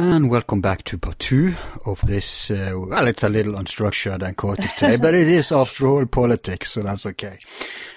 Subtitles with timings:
[0.00, 2.52] And welcome back to part two of this.
[2.52, 6.70] Uh, well, it's a little unstructured and chaotic today, but it is after all politics,
[6.70, 7.36] so that's okay.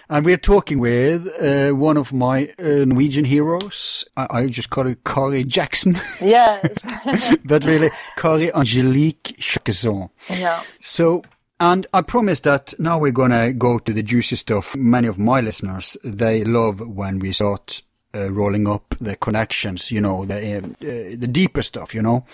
[0.09, 4.03] And we're talking with uh, one of my uh, Norwegian heroes.
[4.17, 5.95] I, I, just call it Kari Jackson.
[6.19, 7.37] Yes.
[7.45, 10.09] but really, Kari Angelique Jackson.
[10.27, 10.63] Yeah.
[10.81, 11.21] So,
[11.59, 14.75] and I promise that now we're going to go to the juicy stuff.
[14.75, 17.83] Many of my listeners, they love when we start
[18.15, 22.25] uh, rolling up the connections, you know, the uh, the deeper stuff, you know,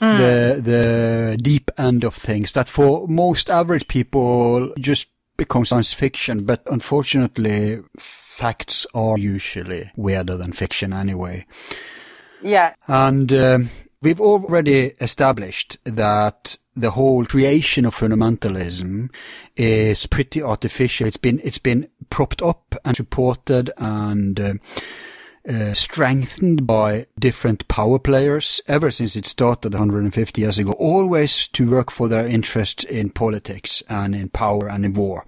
[0.00, 0.18] mm.
[0.18, 6.44] the the deep end of things that for most average people just becomes science fiction.
[6.44, 11.46] But unfortunately, facts are usually weirder than fiction anyway.
[12.42, 13.70] Yeah, and um,
[14.04, 19.12] we've already established that the whole creation of fundamentalism
[19.56, 21.06] is pretty artificial.
[21.06, 24.54] It's been it's been propped up and supported and uh,
[25.48, 31.70] uh, strengthened by different power players ever since it started 150 years ago, always to
[31.70, 35.24] work for their interest in politics and in power and in war.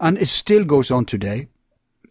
[0.00, 1.48] And it still goes on today.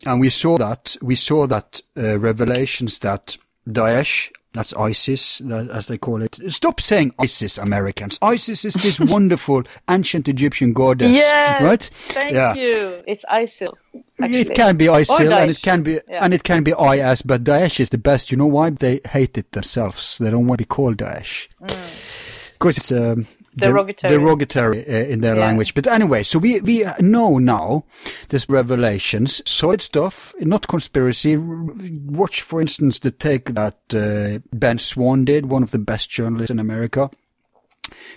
[0.06, 5.98] And we saw that, we saw that uh, revelations that Daesh that's ISIS, as they
[5.98, 6.39] call it.
[6.50, 8.17] Stop saying ISIS, Americans.
[8.22, 11.81] ISIS is this wonderful ancient Egyptian goddess, yes, right?
[11.81, 12.53] Thank yeah.
[12.53, 13.03] you.
[13.06, 13.73] It's ISIL.
[14.22, 14.39] Actually.
[14.39, 16.23] It can be ISIL and it can be yeah.
[16.23, 18.31] and it can be IS, but Daesh is the best.
[18.31, 18.70] You know why?
[18.70, 20.17] They hate it themselves.
[20.17, 21.50] They don't want to be called Daesh.
[21.62, 22.53] Mm.
[22.53, 25.45] Because it's um, derogatory, derogatory uh, in their yeah.
[25.45, 25.73] language.
[25.73, 27.86] But anyway, so we we know now
[28.30, 31.38] this revelations, solid stuff, not conspiracy.
[31.38, 36.52] Watch, for instance, the take that uh, Ben Swann did, one of the best journalists
[36.52, 37.09] in America.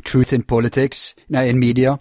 [0.03, 1.99] Truth in politics, now in media.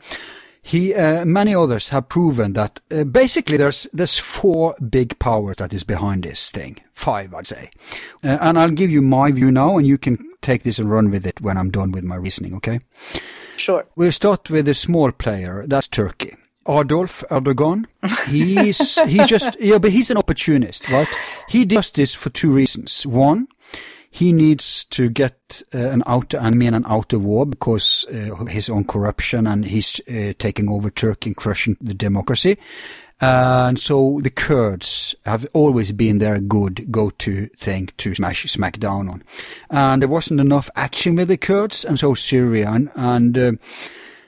[0.61, 5.73] He, uh, many others have proven that uh, basically there's there's four big powers that
[5.73, 6.81] is behind this thing.
[6.91, 7.69] Five, I'd say.
[8.21, 11.11] Uh, and I'll give you my view now, and you can take this and run
[11.11, 12.55] with it when I'm done with my reasoning.
[12.55, 12.79] Okay?
[13.55, 13.85] Sure.
[13.95, 15.65] We'll start with a small player.
[15.67, 16.35] That's Turkey.
[16.67, 17.85] Adolf Erdogan.
[18.27, 21.07] He's he's just yeah, but he's an opportunist, right?
[21.47, 23.05] He does this for two reasons.
[23.05, 23.47] One,
[24.11, 28.69] he needs to get uh, an outer enemy and an outer war because uh, his
[28.69, 32.57] own corruption and he's uh, taking over Turkey and crushing the democracy.
[33.19, 39.09] And so the Kurds have always been their good go-to thing to smash, smack down
[39.09, 39.23] on.
[39.69, 43.51] And there wasn't enough action with the Kurds, and so Syria and, and uh,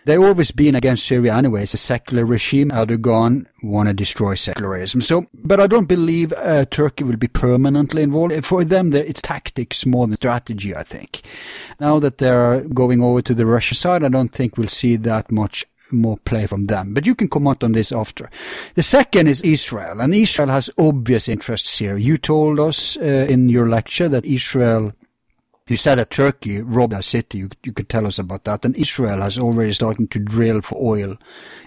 [0.09, 1.61] They've always been against Syria anyway.
[1.61, 2.71] It's a secular regime.
[2.71, 5.01] Erdogan want to destroy secularism.
[5.01, 8.43] So, but I don't believe uh, Turkey will be permanently involved.
[8.43, 11.21] For them, it's tactics more than strategy, I think.
[11.79, 15.31] Now that they're going over to the Russian side, I don't think we'll see that
[15.31, 16.93] much more play from them.
[16.93, 18.29] But you can comment on this after.
[18.75, 21.97] The second is Israel, and Israel has obvious interests here.
[21.97, 24.93] You told us uh, in your lecture that Israel
[25.69, 27.37] you said that Turkey robbed a city.
[27.37, 28.65] You, you could tell us about that.
[28.65, 31.15] And Israel has already started to drill for oil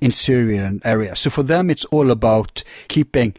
[0.00, 1.14] in Syrian area.
[1.14, 3.36] So for them, it's all about keeping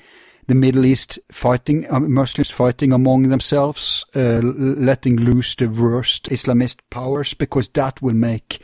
[0.47, 6.77] the Middle East fighting, uh, Muslims fighting among themselves, uh, letting loose the worst Islamist
[6.89, 8.61] powers, because that will make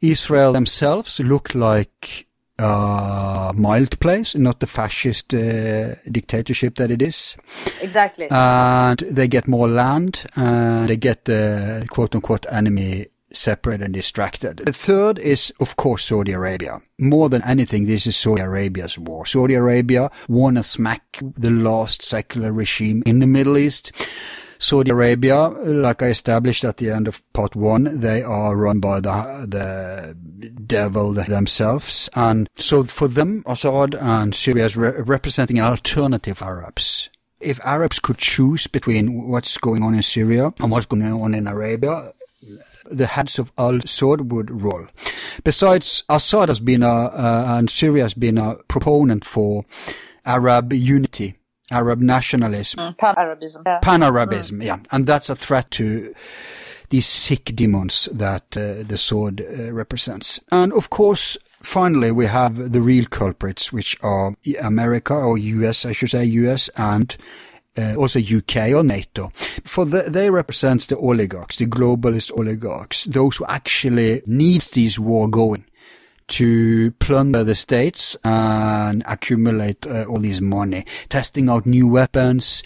[0.00, 2.26] Israel themselves look like
[2.58, 7.36] a mild place, not the fascist uh, dictatorship that it is.
[7.80, 8.28] Exactly.
[8.30, 14.58] And they get more land, and they get the quote unquote enemy separate and distracted.
[14.58, 16.80] The third is, of course, Saudi Arabia.
[16.98, 19.26] More than anything, this is Saudi Arabia's war.
[19.26, 23.92] Saudi Arabia want to smack the last secular regime in the Middle East.
[24.58, 29.00] Saudi Arabia, like I established at the end of part one, they are run by
[29.00, 30.16] the, the
[30.66, 32.10] devil themselves.
[32.14, 37.08] And so for them, Assad and Syria is re- representing an alternative Arabs.
[37.40, 41.46] If Arabs could choose between what's going on in Syria and what's going on in
[41.46, 42.12] Arabia,
[42.90, 44.86] the heads of al Saud would roll.
[45.44, 49.64] Besides, Assad has been a, uh, and Syria has been a proponent for
[50.24, 51.36] Arab unity
[51.70, 52.80] Arab nationalism.
[52.80, 53.62] Mm, Pan-Arabism.
[53.66, 53.78] Yeah.
[53.80, 54.64] Pan-Arabism, mm.
[54.64, 54.78] yeah.
[54.90, 56.14] And that's a threat to
[56.90, 60.40] these sick demons that uh, the Saud uh, represents.
[60.50, 65.92] And of course, finally, we have the real culprits, which are America or US, I
[65.92, 67.16] should say US and
[67.76, 69.28] uh, also UK or NATO.
[69.64, 75.28] For the, they represent the oligarchs, the globalist oligarchs, those who actually need this war
[75.28, 75.64] going
[76.28, 82.62] to plunder the states and accumulate uh, all this money, testing out new weapons,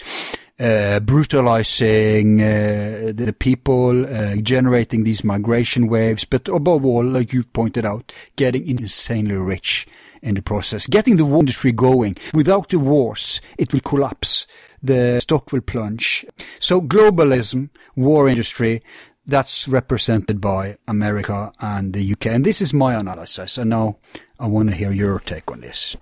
[0.59, 7.43] uh, brutalizing uh, the people, uh, generating these migration waves, but above all, like you
[7.43, 9.87] pointed out, getting insanely rich
[10.21, 12.15] in the process, getting the war industry going.
[12.33, 14.47] Without the wars, it will collapse.
[14.81, 16.25] The stock will plunge.
[16.59, 18.83] So globalism, war industry,
[19.25, 22.27] that's represented by America and the UK.
[22.27, 23.57] And this is my analysis.
[23.57, 23.97] And now
[24.39, 25.95] I want to hear your take on this.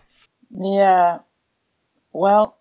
[0.49, 1.19] Yeah.
[2.13, 2.57] Well,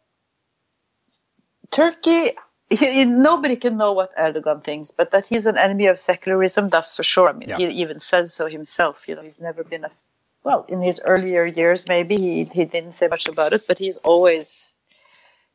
[1.70, 2.32] Turkey,
[2.80, 7.02] nobody can know what Erdogan thinks, but that he's an enemy of secularism, that's for
[7.02, 7.28] sure.
[7.28, 7.58] I mean, Yeah.
[7.58, 9.08] he even says so himself.
[9.08, 9.90] You know, he's never been a,
[10.44, 13.96] well, in his earlier years, maybe he, he didn't say much about it, but he's
[13.98, 14.74] always,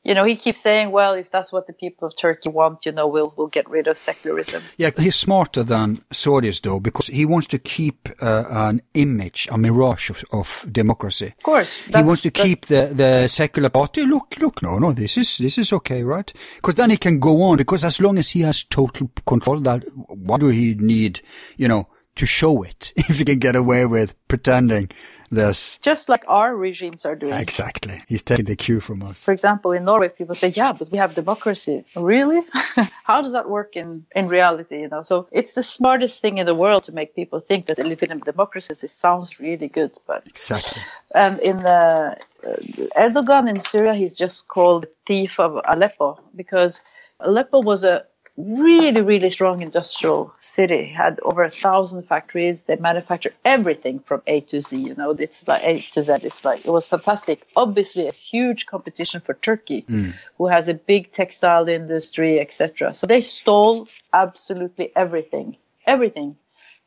[0.05, 2.91] you know, he keeps saying, well, if that's what the people of Turkey want, you
[2.91, 4.61] know, we'll, we'll get rid of secularism.
[4.77, 9.57] Yeah, he's smarter than Saudis though, because he wants to keep uh, an image, a
[9.57, 11.33] mirage of, of democracy.
[11.37, 11.85] Of course.
[11.85, 14.05] he wants to keep the, the secular party.
[14.05, 16.31] Look, look, no, no, this is this is okay, right?
[16.57, 17.57] Because then he can go on.
[17.57, 21.21] Because as long as he has total control, that what do he need,
[21.57, 22.93] you know, to show it?
[23.09, 24.89] If you can get away with pretending
[25.31, 27.33] this, Just like our regimes are doing.
[27.33, 29.23] exactly, he's taking the cue from us.
[29.23, 32.41] for example, in Norway, people say, "Yeah, but we have democracy." Really?
[33.09, 34.77] How does that work in in reality?
[34.81, 37.77] You know, so it's the smartest thing in the world to make people think that
[37.79, 39.91] living in a democracy it sounds really good.
[40.07, 40.81] But Exactly.
[41.15, 46.81] and in the uh, Erdogan in Syria, he's just called thief of Aleppo because
[47.19, 48.05] Aleppo was a
[48.37, 50.85] really, really strong industrial city.
[50.85, 52.63] Had over a thousand factories.
[52.63, 54.77] They manufactured everything from A to Z.
[54.77, 56.17] You know, it's like A to Z.
[56.23, 57.47] It's like it was fantastic.
[57.55, 60.11] Obviously, a huge competition for Turkey, hmm.
[60.37, 62.93] who has a big textile industry, etc.
[62.93, 66.35] So they stole absolutely everything, everything.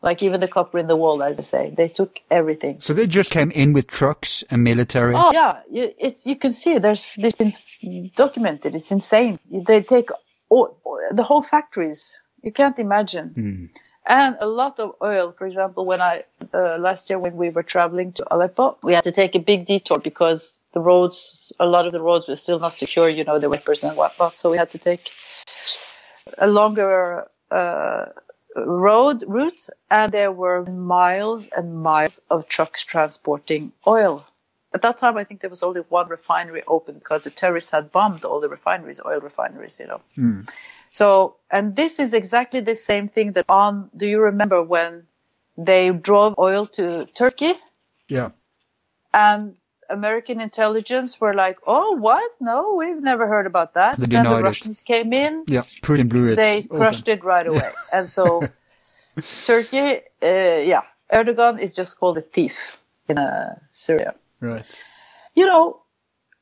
[0.00, 2.76] Like even the copper in the wall, as I say, they took everything.
[2.80, 5.14] So they just came in with trucks and military.
[5.16, 7.52] Oh yeah, you, it's you can see there's there's been
[8.14, 8.76] documented.
[8.76, 9.40] It's insane.
[9.50, 10.10] They take
[10.48, 10.78] all,
[11.12, 12.20] the whole factories.
[12.42, 13.36] You can't imagine.
[14.06, 15.34] And a lot of oil.
[15.36, 16.24] For example, when I
[16.54, 19.66] uh, last year when we were traveling to Aleppo, we had to take a big
[19.66, 23.08] detour because the roads, a lot of the roads were still not secure.
[23.08, 24.38] You know, the whippers and whatnot.
[24.38, 25.10] So we had to take
[26.38, 28.06] a longer uh,
[28.56, 34.24] road route, and there were miles and miles of trucks transporting oil.
[34.78, 37.90] At that time, I think there was only one refinery open because the terrorists had
[37.90, 40.00] bombed all the refineries, oil refineries, you know.
[40.92, 45.08] So, and this is exactly the same thing that on, do you remember when
[45.56, 47.54] they drove oil to Turkey
[48.08, 48.30] Yeah.
[49.12, 49.58] and
[49.90, 52.30] American intelligence were like, oh, what?
[52.38, 53.98] No, we've never heard about that.
[53.98, 54.42] They then the it.
[54.42, 55.64] Russians came in, Yeah.
[55.82, 56.36] Putin blew it.
[56.36, 56.76] they open.
[56.78, 57.72] crushed it right away.
[57.92, 58.48] And so
[59.44, 60.82] Turkey, uh, yeah,
[61.12, 62.78] Erdogan is just called a thief
[63.08, 64.14] in uh, Syria.
[64.40, 64.66] Right.
[65.34, 65.82] You know,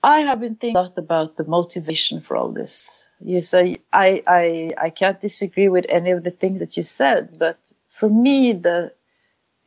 [0.03, 3.07] I have been thinking a lot about the motivation for all this.
[3.21, 7.37] You say I, I I can't disagree with any of the things that you said,
[7.39, 7.59] but
[7.91, 8.95] for me, the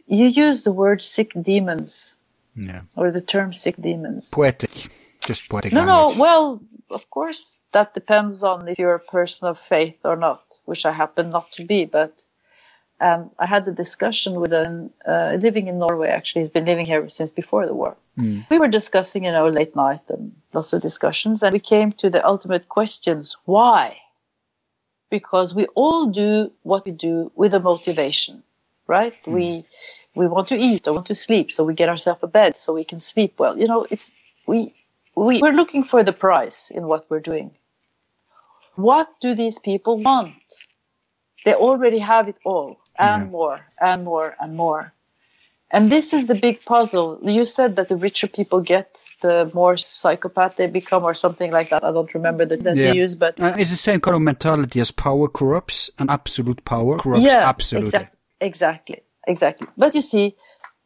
[0.07, 2.17] you use the word sick demons
[2.55, 2.81] Yeah.
[2.97, 4.33] or the term sick demons.
[4.33, 4.89] Poetic.
[5.25, 6.11] Just poetic No, no.
[6.11, 6.61] Well,
[6.91, 10.93] of course, that depends on if you're a person of faith or not, which I
[10.93, 11.85] happen not to be.
[11.85, 12.25] But
[13.01, 16.09] um, I had a discussion with a uh, living in Norway.
[16.09, 17.95] Actually, he's been living here since before the war.
[18.49, 22.09] We were discussing, you know, late night and lots of discussions, and we came to
[22.09, 23.97] the ultimate questions: Why?
[25.09, 28.43] Because we all do what we do with a motivation,
[28.87, 29.15] right?
[29.25, 29.65] We
[30.15, 32.73] we want to eat or want to sleep, so we get ourselves a bed so
[32.73, 33.57] we can sleep well.
[33.57, 34.11] You know, it's
[34.45, 34.73] we
[35.15, 37.51] we, we're looking for the prize in what we're doing.
[38.75, 40.33] What do these people want?
[41.45, 43.29] They already have it all and Yeah.
[43.31, 44.91] more and more and more.
[45.71, 47.19] And this is the big puzzle.
[47.21, 51.69] You said that the richer people get, the more psychopath they become, or something like
[51.69, 51.83] that.
[51.83, 52.91] I don't remember the that Yeah.
[52.93, 56.61] they use, but Uh, it's the same kind of mentality as power corrupts, and absolute
[56.65, 57.87] power corrupts yeah, absolutely.
[57.87, 59.67] exact- exactly, exactly.
[59.77, 60.35] But you see,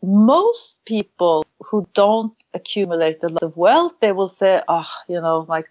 [0.02, 5.46] most people who don't accumulate a lot of wealth, they will say, "Ah, you know,
[5.48, 5.64] my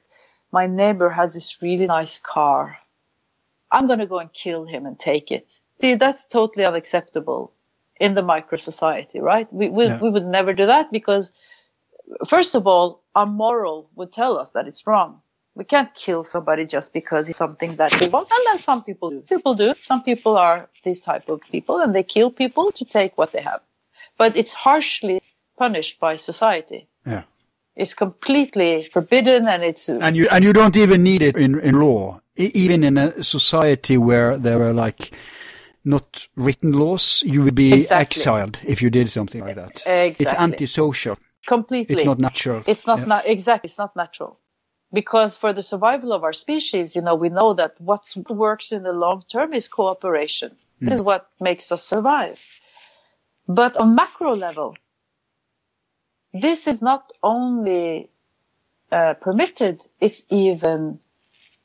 [0.58, 2.78] my neighbor has this really nice car.
[3.75, 7.42] I'm going to go and kill him and take it." See, that's totally unacceptable
[8.04, 9.48] in the micro society, right?
[9.52, 10.00] We we, Yeah.
[10.04, 11.32] we would never do that because,
[12.34, 12.86] first of all,
[13.18, 15.10] our moral would tell us that it's wrong.
[15.60, 18.28] We can't kill somebody just because it's something that they want.
[18.34, 19.20] And then some people do.
[19.34, 19.68] People do.
[19.80, 23.42] Some people are this type of people and they kill people to take what they
[23.50, 23.60] have.
[24.20, 25.20] But it's harshly
[25.58, 26.80] punished by society.
[27.12, 27.24] Yeah.
[27.82, 31.74] It's completely forbidden and it's And you and you don't even need it in in
[31.86, 32.20] law.
[32.36, 35.02] Even in a society where there are like
[35.84, 38.20] not written laws, you would be Exactly.
[38.22, 39.82] exiled if you did something like that.
[39.86, 40.24] Exactly.
[40.26, 41.18] It's antisocial.
[41.46, 41.94] completely.
[41.96, 42.62] It's not natural.
[42.66, 43.06] It's not Yeah.
[43.06, 43.66] na- exactly.
[43.68, 44.38] It's not natural.
[44.92, 48.82] Because for the survival of our species, you know, we know that what works in
[48.84, 50.56] the long term is cooperation.
[50.80, 52.38] This is what makes us survive.
[53.48, 54.76] But on macro level,
[56.32, 58.10] this is not only
[58.92, 61.00] uh, permitted; it's even,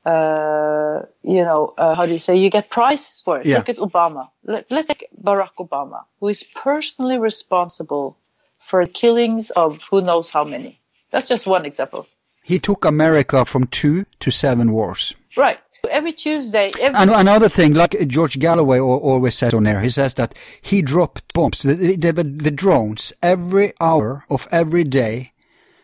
[0.08, 2.36] uh, you know, uh, how do you say?
[2.36, 3.46] You get prizes for it.
[3.46, 3.58] Yeah.
[3.58, 4.30] Look at Obama.
[4.44, 8.18] Let, let's take Barack Obama, who is personally responsible
[8.60, 10.80] for killings of who knows how many.
[11.12, 12.08] That's just one example.
[12.42, 15.14] He took America from two to seven wars.
[15.36, 15.60] Right.
[15.90, 20.16] Every Tuesday, every, And another thing, like George Galloway always says on air, he says
[20.16, 25.34] that he dropped bombs, the, the, the drones, every hour of every day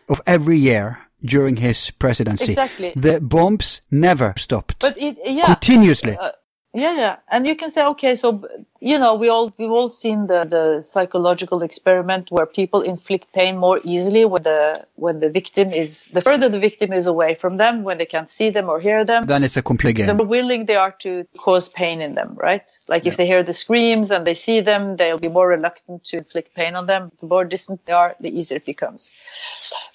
[0.08, 2.52] of every year during his presidency.
[2.52, 2.92] Exactly.
[2.94, 4.78] The bombs never stopped.
[4.80, 6.16] but it, yeah, Continuously.
[6.16, 6.32] Uh,
[6.74, 7.16] yeah, yeah.
[7.30, 8.44] And you can say, okay, so
[8.80, 13.56] you know, we all we've all seen the the psychological experiment where people inflict pain
[13.56, 17.58] more easily when the when the victim is the further the victim is away from
[17.58, 19.26] them, when they can't see them or hear them.
[19.26, 20.16] then it's a computer the game.
[20.16, 22.68] more willing they are to cause pain in them, right?
[22.88, 26.18] Like if they hear the screams and they see them, they'll be more reluctant to
[26.18, 27.12] inflict pain on them.
[27.20, 29.12] The more distant they are, the easier it becomes.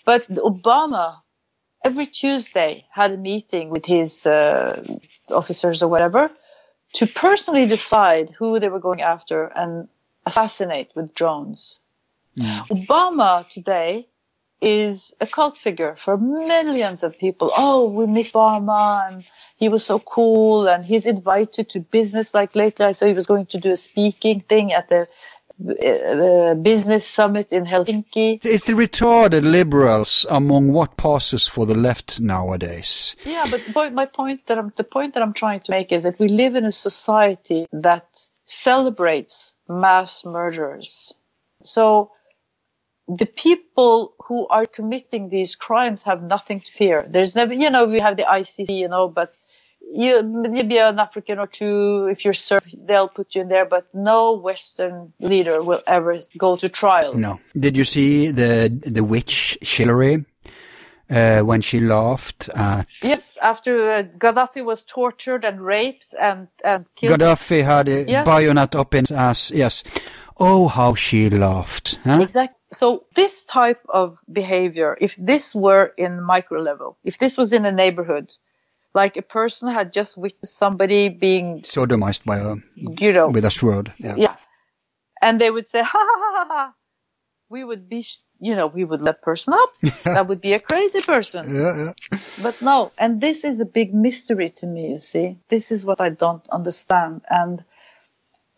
[0.06, 1.18] But Obama,
[1.84, 4.82] every Tuesday, had a meeting with his uh,
[5.30, 6.32] officers or whatever
[6.94, 9.88] to personally decide who they were going after and
[10.26, 11.80] assassinate with drones.
[12.38, 12.68] Mm.
[12.70, 14.08] Obama today
[14.62, 17.52] is a cult figure for millions of people.
[17.56, 19.24] Oh, we miss Obama and
[19.56, 22.34] he was so cool and he's invited to business.
[22.34, 25.08] Like lately I saw he was going to do a speaking thing at the
[25.60, 28.44] uh, business summit in Helsinki.
[28.46, 33.16] It's the retarded liberals among what passes for the left nowadays.
[33.26, 36.18] Yeah, but my point that I'm, the point that I'm trying to make is that
[36.20, 41.14] we live in a society that celebrates mass murderers.
[41.62, 42.12] So
[43.08, 47.06] the people who are committing these crimes have nothing to fear.
[47.10, 49.38] There's never, you know, we have the ICC, you know, but
[49.92, 53.88] you maybe an African or two, if you're served, they'll put you in there, but
[53.94, 57.14] no Western leader will ever go to trial.
[57.16, 57.40] No.
[57.60, 60.24] Did you see the the witch Hillary
[61.10, 66.88] uh, when she laughed at Yes, after uh, Gaddafi was tortured and raped and, and
[66.96, 67.20] killed.
[67.20, 68.24] Gaddafi had a Yeah.
[68.24, 69.52] bayonet up his ass?
[69.52, 69.84] Yes.
[70.38, 72.00] Oh, how she laughed.
[72.06, 72.20] Huh?
[72.22, 72.56] Exactly.
[72.72, 77.66] So this type of behavior, if this were in micro level, if this was in
[77.66, 78.32] a neighborhood,
[78.94, 83.52] like a person had just witnessed somebody being, Sodomized by a you know, with a
[83.52, 83.94] sword.
[83.98, 84.16] Yeah.
[84.18, 84.36] yeah,
[85.22, 86.74] and they would say, ha ha ha ha, ha.
[87.50, 89.72] we would be, sh- you know, we would let person up.
[90.06, 91.46] that would be a crazy person.
[91.54, 91.78] Yeah,
[92.12, 92.20] yeah.
[92.42, 95.38] But no, and this is a big mystery to me, you see.
[95.50, 97.22] This is what I don't understand.
[97.30, 97.64] And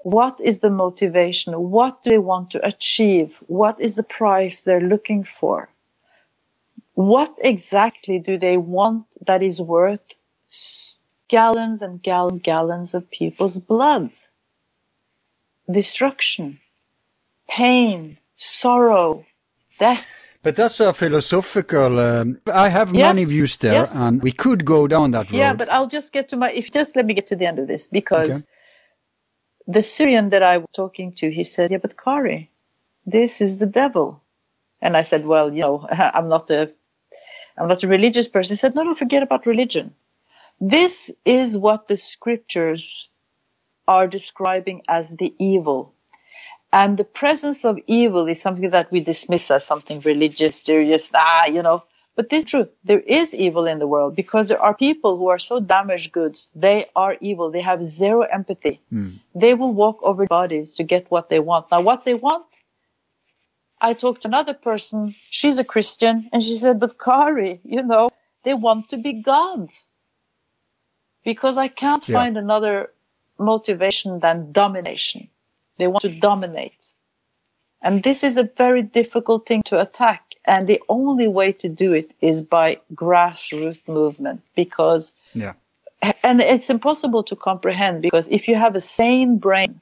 [0.04, 1.54] what is the motivation?
[1.72, 3.38] What do they want to achieve?
[3.48, 5.70] What is the price they're looking for?
[6.94, 10.16] What exactly do they want that is worth
[11.30, 14.12] gallons and gallon gallons of people's blood?
[15.72, 16.60] Destruction,
[17.50, 19.26] pain, sorrow,
[19.80, 20.08] death.
[20.44, 22.00] But that's a philosophical.
[22.00, 23.94] Um, I have Yes, many views there, yes.
[23.94, 25.40] and we could go down that road.
[25.40, 26.52] Yeah, but I'll just get to my.
[26.52, 28.46] If just let me get to the end of this because
[29.68, 32.52] the Syrian that I was talking to, he said, "Yeah, but Kari,
[33.06, 34.22] this is the devil,"
[34.82, 36.72] and I said, "Well, you know, I'm not a,
[37.58, 39.96] I'm not a religious person." He said, "No, no, forget about religion.
[40.62, 43.10] This is what the scriptures
[43.88, 45.94] are describing as the evil."
[46.72, 51.46] And the presence of evil is something that we dismiss as something religious, serious, ah,
[51.46, 51.84] you know.
[52.16, 52.68] But this is true.
[52.84, 56.52] There is evil in the world because there are people who are so damaged goods.
[56.56, 57.52] They are evil.
[57.52, 58.80] They have zero empathy.
[59.34, 61.72] They will walk over bodies to get what they want.
[61.72, 62.64] Now, what they want,
[63.82, 65.16] I talked to another person.
[65.30, 66.30] She's a Christian.
[66.32, 68.10] And she said, but Kari, you know,
[68.44, 69.70] they want to be God.
[71.24, 72.18] Because I can't Yeah.
[72.18, 72.92] find another
[73.38, 75.28] motivation than domination.
[75.78, 76.92] They want to dominate.
[77.82, 80.36] And this is a very difficult thing to attack.
[80.46, 85.54] And the only way to do it is by grassroots movement because, yeah.
[86.24, 89.80] and it's impossible to comprehend because if you have a sane brain,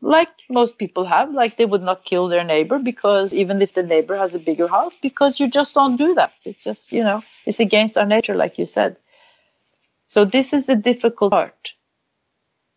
[0.00, 3.82] like most people have, like they would not kill their neighbor because even if the
[3.82, 6.32] neighbor has a bigger house, because you just don't do that.
[6.44, 8.96] It's just, you know, it's against our nature, like you said.
[10.08, 11.72] So this is the difficult part.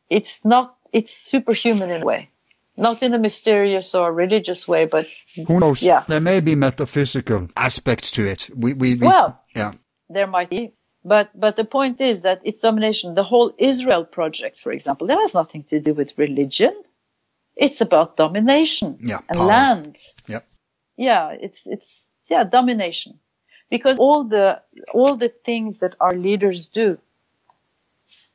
[0.09, 2.29] It's not, it's superhuman in a way.
[2.77, 5.05] Not in a mysterious or religious way, but
[5.47, 5.83] Who knows?
[5.83, 6.03] Yeah.
[6.07, 8.49] There may be metaphysical aspects to it.
[8.55, 9.73] We, we, we Well, yeah.
[10.09, 10.73] there might be.
[11.03, 13.15] But but the point is that it's domination.
[13.15, 16.73] The whole Israel project, for example, that has nothing to do with religion.
[17.55, 19.47] It's about domination Yeah, and power.
[19.47, 19.97] land.
[20.27, 20.45] Yep.
[20.97, 23.19] Yeah, it's it's yeah domination,
[23.69, 24.61] because all the
[24.93, 26.99] all the things that our leaders do.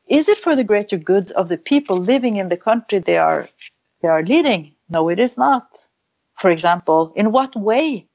[0.07, 3.49] Is it for the greater good of the people living in the country they are
[4.03, 4.75] they are leading?
[4.89, 5.87] No, it is not.
[6.35, 8.07] For example, in what way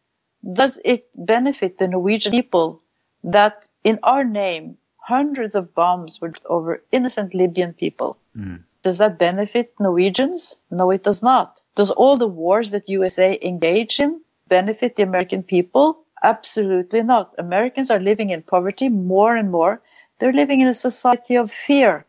[0.54, 2.82] does it benefit the Norwegian people
[3.24, 8.18] that in our name hundreds of bombs were over innocent Libyan people?
[8.36, 8.58] Hmm.
[8.84, 10.58] Does that benefit Norwegians?
[10.72, 11.62] No, it does not.
[11.76, 16.00] Does all the wars that USA engage in benefit the American people?
[16.24, 17.36] Absolutely not.
[17.38, 19.82] Americans are living in poverty more and more.
[20.22, 22.06] They're living in a society of fear.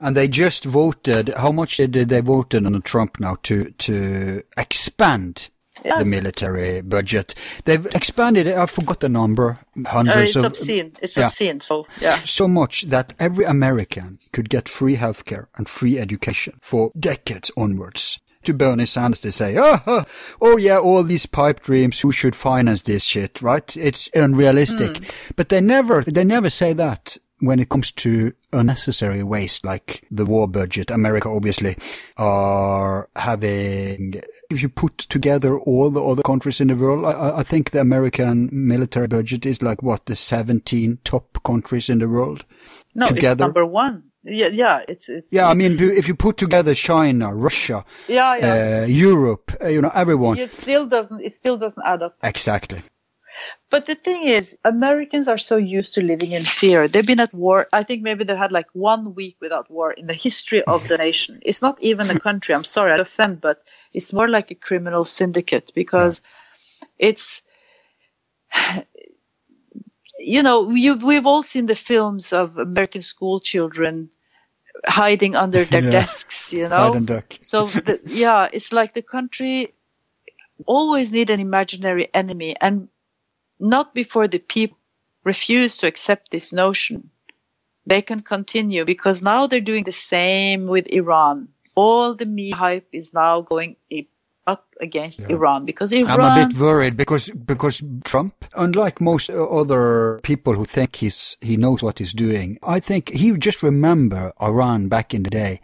[0.00, 1.30] And they just voted.
[1.30, 5.48] How much did they voted on Trump now to to expand
[5.84, 5.98] Yes.
[5.98, 7.34] the military budget?
[7.64, 8.48] They've expanded.
[8.48, 9.58] I forgot the number.
[9.76, 10.92] Uh, Hundreds it's of obscene.
[11.00, 11.26] It's yeah.
[11.26, 11.60] obscene.
[11.60, 12.18] So yeah.
[12.24, 18.20] so much that every American could get free healthcare and free education for decades onwards.
[18.46, 20.04] To Bernie Sanders, they say, oh, oh,
[20.40, 23.76] oh yeah, all these pipe dreams, who should finance this shit, right?
[23.76, 24.98] It's unrealistic.
[24.98, 25.04] Hmm.
[25.34, 30.24] But they never, they never say that when it comes to unnecessary waste, like the
[30.24, 30.90] war budget.
[30.90, 31.76] America obviously
[32.16, 37.42] are having, if you put together all the other countries in the world, I- I,
[37.42, 42.44] think the American military budget is like what, the 17 top countries in the world?
[42.94, 43.44] No, it's together.
[43.44, 44.04] number one.
[44.26, 44.82] Yeah, yeah.
[44.88, 45.32] It's it's.
[45.32, 48.82] Yeah, I mean, if you- put together China, Russia, yeah, yeah.
[48.82, 50.36] uh, Europe, uh, you know, everyone.
[50.38, 51.20] it still doesn't.
[51.22, 52.16] It still doesn't add up.
[52.22, 52.82] Exactly.
[53.70, 56.88] But the thing is, Americans are so used to living in fear.
[56.88, 57.66] They've been at war.
[57.72, 60.96] I think maybe they've had like one week without war in the history of the
[60.96, 61.40] nation.
[61.42, 62.54] It's not even a country.
[62.54, 66.22] I'm sorry, I offend, but it's more like a criminal syndicate because
[66.98, 67.42] it's,
[70.18, 74.08] you know, you've, we've all seen the films of American school children
[74.86, 75.90] hiding under their Yeah.
[75.90, 76.76] desks, you know?
[76.76, 77.38] Hide and duck.
[77.40, 79.72] So the, yeah, it's like the country
[80.66, 82.88] always need an imaginary enemy, and
[83.58, 84.78] not before the people
[85.24, 87.10] refuse to accept this notion.
[87.86, 91.48] They can continue because now they're doing the same with Iran.
[91.74, 93.76] All the media hype is now going
[94.80, 96.20] i- up against Iran because Iran.
[96.20, 101.56] I'm a bit worried because because Trump, unlike most other people who think he's he
[101.56, 105.60] knows what he's doing, I think he just remember Iran back in the day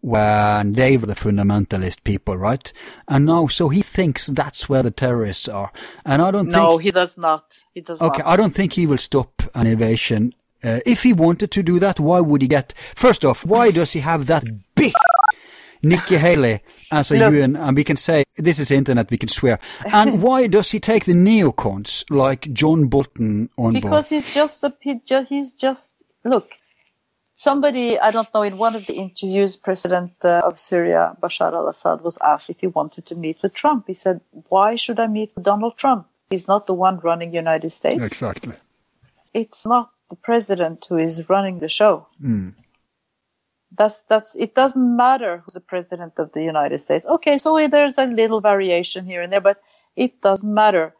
[0.00, 2.72] when they were the fundamentalist people, right?
[3.08, 5.72] And now, so he thinks that's where the terrorists are,
[6.04, 6.70] and I don't no, think.
[6.70, 7.54] No, he does not.
[7.74, 8.32] He does not Okay, not.
[8.32, 10.34] I don't think he will stop an invasion.
[10.64, 12.74] Uh, if he wanted to do that, why would he get?
[12.94, 14.44] First off, why does he have that
[14.76, 14.92] bitch
[15.82, 16.62] Nikki Haley
[16.92, 17.34] as a Look.
[17.34, 17.56] UN?
[17.56, 19.10] And we can say this is internet.
[19.10, 19.58] We can swear.
[19.92, 23.90] And why does he take the neocons like John Bolton on because board?
[23.90, 26.58] Because he's just a he he's just look
[27.34, 32.00] somebody i don't know in one of the interviews president uh, of syria bashar al-assad
[32.02, 35.32] was asked if he wanted to meet with trump he said why should i meet
[35.34, 38.54] with donald trump he's not the one running the united states Exactly.
[39.34, 42.06] it's not the president who is running the show
[43.78, 47.06] that's that's it doesn't matter who's the president of the united states.
[47.06, 49.60] Okay so there's a little variation here and there but
[49.96, 50.94] it doesn't matter.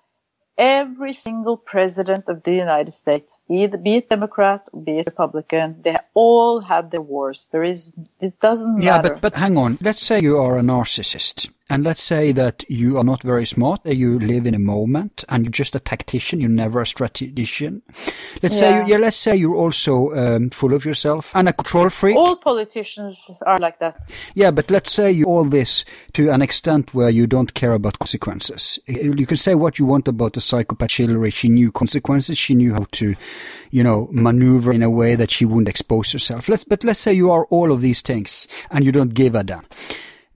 [0.59, 5.81] Every single president of the united states either be it democrat or be it republican
[5.83, 7.49] they all have their wars.
[7.53, 9.15] There is it doesn't Yeah, matter.
[9.15, 9.79] but but hang on.
[9.81, 13.81] Let's say you are a narcissist, and let's say that you are not very smart.
[13.87, 16.41] You live in a moment, and you're just a tactician.
[16.41, 17.83] You're never a strategician.
[18.43, 18.85] Let's say, Yeah.
[18.87, 18.99] you, yeah.
[18.99, 22.17] Let's say you're also um, full of yourself and a control freak.
[22.17, 23.97] all politicians are like that
[24.35, 27.99] Yeah, but let's say you all this to an extent where you don't care about
[27.99, 28.79] consequences.
[28.87, 31.31] You can say what you want about the psychopath Hillary.
[31.31, 32.37] She knew consequences.
[32.39, 33.15] She knew how to,
[33.71, 36.49] you know, maneuver in a way that she wouldn't expose herself.
[36.49, 39.43] Let's, but let's say you are all of these things and you don't give a
[39.45, 39.65] damn.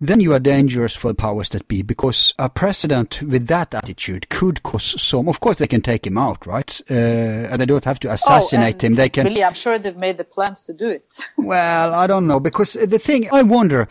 [0.01, 4.29] Then you are dangerous for the powers that be because a president with that attitude
[4.29, 5.27] could cause some.
[5.27, 6.81] Of course, they can take him out, right?
[6.91, 8.95] Uh, and they don't have to assassinate oh, him.
[8.95, 9.27] They can.
[9.27, 12.75] really i'm sure they've made the plans to do it Well, I don't know because
[12.75, 13.89] the thing I wonder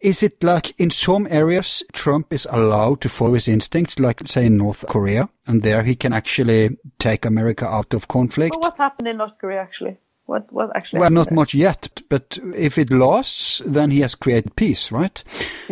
[0.00, 4.46] is it like in some areas Trump is allowed to follow his instincts, like say
[4.46, 8.54] in North Korea, and there he can actually take America out of conflict.
[8.54, 11.36] well, what happened in north korea actually what what actually Well, not there?
[11.36, 15.22] much yet, but if it lasts, then he has created peace, right?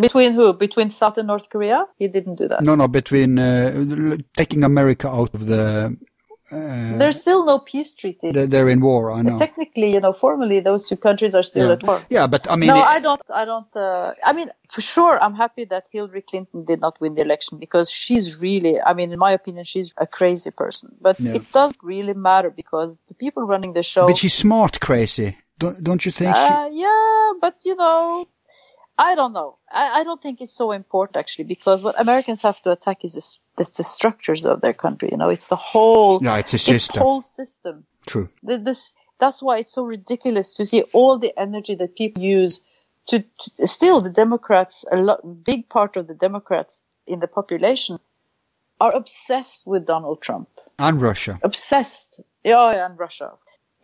[0.01, 4.17] between who between south and north korea he didn't do that No, no, between uh,
[4.37, 5.97] taking America out of the
[6.99, 8.31] There's still no peace treaty.
[8.33, 9.11] They're, in war.
[9.12, 9.38] I know.
[9.38, 11.73] Technically, you know, formally, those two countries are still Yeah.
[11.77, 11.99] at war.
[12.11, 13.23] Yeah, but I mean, no, it- I don't.
[13.40, 13.73] I don't.
[13.77, 17.59] Uh, I mean, for sure, I'm happy that Hillary Clinton did not win the election
[17.59, 18.81] because she's really.
[18.81, 20.88] I mean, in my opinion, she's a crazy person.
[21.07, 21.35] But Yeah.
[21.38, 24.07] it doesn't really matter because the people running the show.
[24.07, 25.37] but she's smart, crazy.
[25.59, 26.35] Don't don't you think?
[26.35, 28.27] she- Uh, yeah, but you know,
[28.99, 29.59] I don't know.
[29.73, 33.15] I, I don't think it's so important actually because what Americans have to attack is
[33.57, 35.09] the, the, the structures of their country.
[35.11, 36.21] You know, it's the whole.
[36.23, 37.03] yeah, it's a It's the system.
[37.03, 37.85] whole system.
[38.07, 38.29] True.
[38.47, 42.61] Th- This that's why it's so ridiculous to see all the energy that people use
[43.07, 43.21] to,
[43.57, 47.99] to still the Democrats a lot big part of the Democrats in the population
[48.81, 50.49] are obsessed with Donald Trump.
[50.79, 51.39] And Russia.
[51.43, 52.21] Obsessed.
[52.45, 53.33] Yeah, and Russia.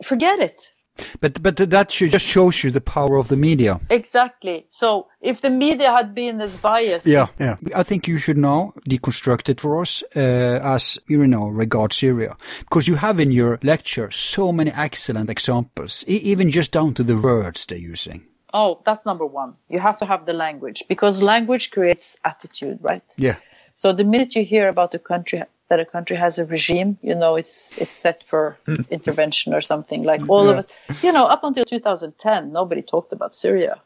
[0.05, 0.73] Forget it.
[1.19, 3.79] But but that should just shows you the power of the media.
[3.89, 4.65] Exactly.
[4.69, 7.55] So if the media had been as biased, Yeah, yeah.
[7.75, 12.35] I think you should now deconstruct it for us uh, as you know regard Syria,
[12.59, 17.03] because you have in your lecture so many excellent examples, e- even just down to
[17.03, 18.21] the words they're using.
[18.53, 19.53] oh, that's number one.
[19.69, 23.15] You have to have the language because language creates attitude, right?
[23.17, 23.35] Yeah,
[23.75, 27.15] So the minute you hear about a country that a country has a regime, you
[27.15, 28.57] know it's it's set for
[28.97, 30.03] intervention or something.
[30.03, 30.67] Like all of us,
[31.01, 33.79] you know, up until 2010, nobody talked about Syria.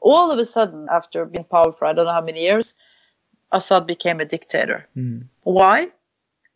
[0.00, 2.72] All of a sudden, after being power for I don't know how many years,
[3.52, 4.88] Assad became a dictator.
[4.94, 5.18] Hmm.
[5.42, 5.92] Why?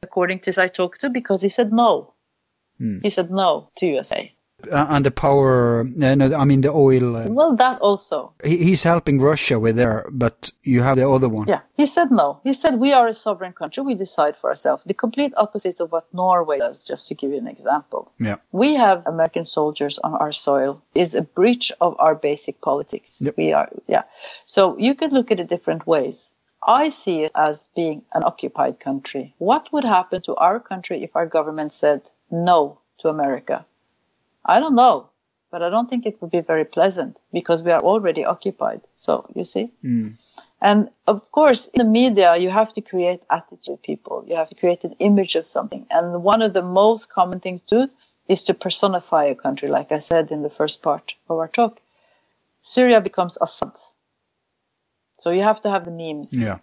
[0.03, 2.15] According to I talked to, because he said no.
[2.79, 3.01] Hmm.
[3.03, 4.33] He said no to USA.
[4.73, 5.81] Uh, and the power.
[5.81, 7.17] Uh, no, I mean the oil.
[7.17, 8.33] Uh, Well, that also.
[8.45, 11.47] he, he's helping Russia with there, but you have the other one.
[11.49, 12.41] Yeah, he said no.
[12.45, 13.83] He said we are a sovereign country.
[13.85, 14.83] We decide for ourselves.
[14.85, 16.85] The complete opposite of what Norway does.
[16.85, 18.11] Just to give you an example.
[18.19, 18.37] Yeah.
[18.53, 23.21] we have American soldiers on our soil is a breach of our basic politics.
[23.21, 23.37] Yep.
[23.37, 24.03] We are, yeah.
[24.47, 26.33] So you could look at it different ways.
[26.67, 29.35] I see it as being an occupied country.
[29.39, 33.65] What would happen to our country if our government said no to America?
[34.49, 35.11] I don't know,
[35.51, 38.81] but I don't think it would be very pleasant because we are already occupied.
[38.97, 39.71] So you see?
[39.83, 40.09] Hmm.
[40.61, 44.25] And of course, in the media, you have to create attitude, people.
[44.27, 45.87] You have to create an image of something.
[45.91, 47.93] And one of the most common things to do
[48.27, 51.81] is to personify a country, like I said in the first part of our talk.
[52.63, 53.77] Syria becomes Assad.
[55.21, 56.59] So you have to have the memes Yeah.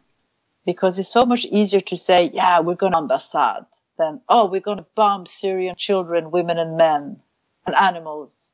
[0.66, 3.66] because it's so much easier to say, yeah, we're going to bomb Assad
[3.98, 7.22] than, oh, we're going to bomb Syrian children, women, and men
[7.66, 8.54] and animals.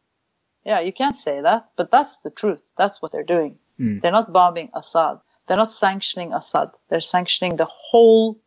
[0.66, 2.62] Yeah, you can't say that, but that's the truth.
[2.78, 3.58] That's what they're doing.
[3.78, 4.00] Hmm.
[4.00, 5.20] They're not bombing Assad.
[5.48, 6.72] They're not sanctioning Assad.
[6.90, 8.40] They're sanctioning the whole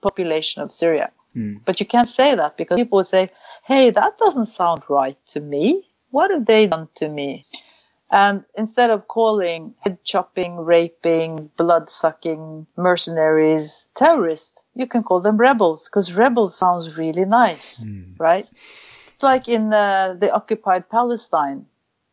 [0.00, 1.10] population of Syria.
[1.32, 1.56] Hmm.
[1.64, 3.28] But you can't say that because people will say,
[3.64, 5.88] hey, that doesn't sound right to me.
[6.10, 7.46] What have they done to me?
[8.10, 15.36] And instead of calling head chopping, raping, blood sucking mercenaries terrorists, you can call them
[15.36, 18.12] rebels because rebel sounds really nice, hmm.
[18.18, 18.46] right?
[19.24, 21.66] Like in uh, the occupied Palestine,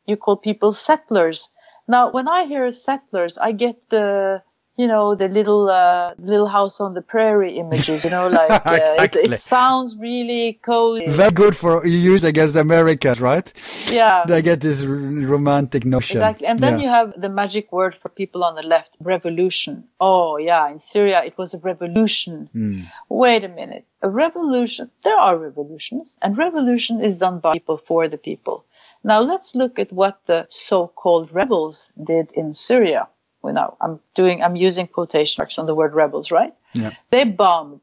[0.07, 1.49] you call people settlers.
[1.87, 4.41] Now, when I hear settlers, I get the
[4.77, 8.03] you know the little uh, little house on the prairie images.
[8.05, 9.21] You know, like uh, it, Exactly.
[9.23, 11.07] it sounds really cozy.
[11.07, 13.51] Very good for you use against Americans, right?
[13.91, 16.17] yeah, They get this r- romantic notion.
[16.17, 16.47] Exactly.
[16.47, 16.83] And then Yeah.
[16.83, 19.83] you have the magic word for people on the left, revolution.
[19.99, 22.49] Oh, yeah, in Syria it was a revolution.
[22.53, 22.81] Hmm.
[23.09, 23.85] Wait a minute.
[24.01, 24.89] A revolution.
[25.03, 28.65] There are revolutions, and revolution is done by people for the people.
[29.03, 33.07] Now let's look at what the so-called rebels did in Syria.
[33.41, 36.53] Well, now I'm doing, I'm using quotation marks on the word rebels, right?
[36.73, 36.91] Yeah.
[37.09, 37.81] They bombed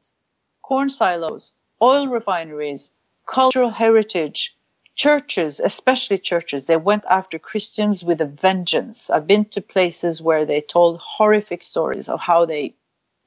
[0.63, 2.91] corn silos, oil refineries,
[3.27, 4.57] cultural heritage,
[4.95, 6.67] churches, especially churches.
[6.67, 9.11] They went after Christians with a vengeance.
[9.11, 12.75] I've been to places where they told horrific stories of how they,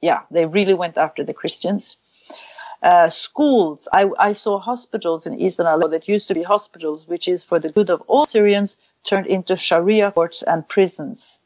[0.00, 1.96] yeah, they really went after the Christians.
[2.82, 3.86] Uh, schools.
[3.92, 7.60] I, I saw hospitals in Eastern Aleppo that used to be hospitals, which is for
[7.60, 11.38] the good of all Syrians, turned into Sharia courts and prisons.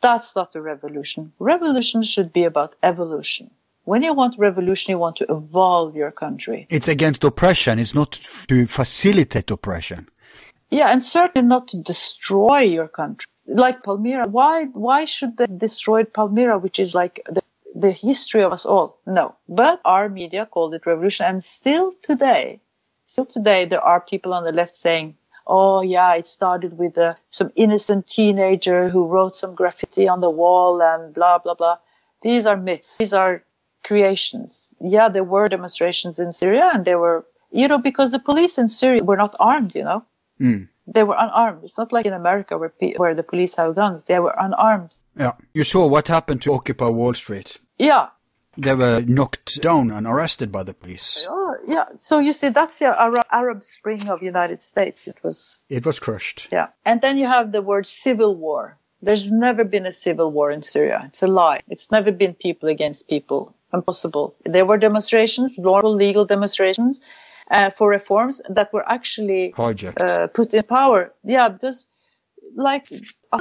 [0.00, 1.32] That's not a revolution.
[1.38, 3.50] Revolution should be about evolution.
[3.84, 6.66] When you want revolution, you want to evolve your country.
[6.70, 7.78] It's against oppression.
[7.78, 8.12] It's not
[8.48, 10.08] to facilitate oppression.
[10.70, 13.26] Yeah, and certainly not to destroy your country.
[13.46, 17.42] Like Palmyra, why why should they destroy Palmyra, which is like the,
[17.76, 18.98] the history of us all?
[19.06, 19.36] No.
[19.48, 22.60] But our media called it revolution, and still today,
[23.06, 25.14] still today, there are people on the left saying,
[25.46, 30.30] "Oh yeah, it started with uh, some innocent teenager who wrote some graffiti on the
[30.30, 31.78] wall and blah blah blah."
[32.22, 32.98] These are myths.
[32.98, 33.42] These are
[33.84, 34.74] creations.
[34.80, 38.68] Yeah, there were demonstrations in Syria, and they were, you know, because the police in
[38.68, 39.74] Syria were not armed.
[39.74, 40.04] You know
[40.86, 41.64] they were unarmed.
[41.64, 44.04] It's not like in America where pe- where the police have guns.
[44.04, 44.94] They were unarmed.
[45.16, 45.32] Yeah.
[45.54, 47.58] You saw what happened to Occupy Wall Street.
[47.78, 48.08] Yeah.
[48.56, 51.26] They were knocked down and arrested by the police.
[51.28, 51.84] Oh, yeah.
[51.96, 55.06] So you see, that's the Arab Spring of United States.
[55.06, 55.58] It was.
[55.68, 56.48] It was crushed.
[56.50, 58.78] Yeah, and then you have the word civil war.
[59.02, 61.04] There's never been a civil war in Syria.
[61.06, 61.60] It's a lie.
[61.68, 63.54] It's never been people against people.
[63.74, 64.34] Impossible.
[64.44, 67.00] There were demonstrations, normal legal demonstrations,
[67.50, 71.12] uh, for reforms that were actually uh, put in power.
[71.24, 71.88] Yeah, because
[72.54, 72.88] like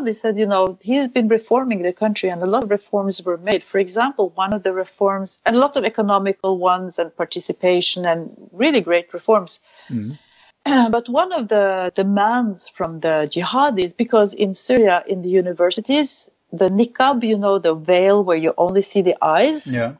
[0.04, 3.22] they said, you know, he has been reforming the country and a lot of reforms
[3.22, 3.64] were made.
[3.64, 8.32] For example, one of the reforms, and a lot of economical ones and participation and
[8.52, 9.60] really great reforms.
[9.90, 10.18] Mm.
[10.66, 16.70] But one of the demands from the jihadis, because in Syria, in the universities, the
[16.70, 19.96] niqab, you know, the veil where you only see the eyes yeah.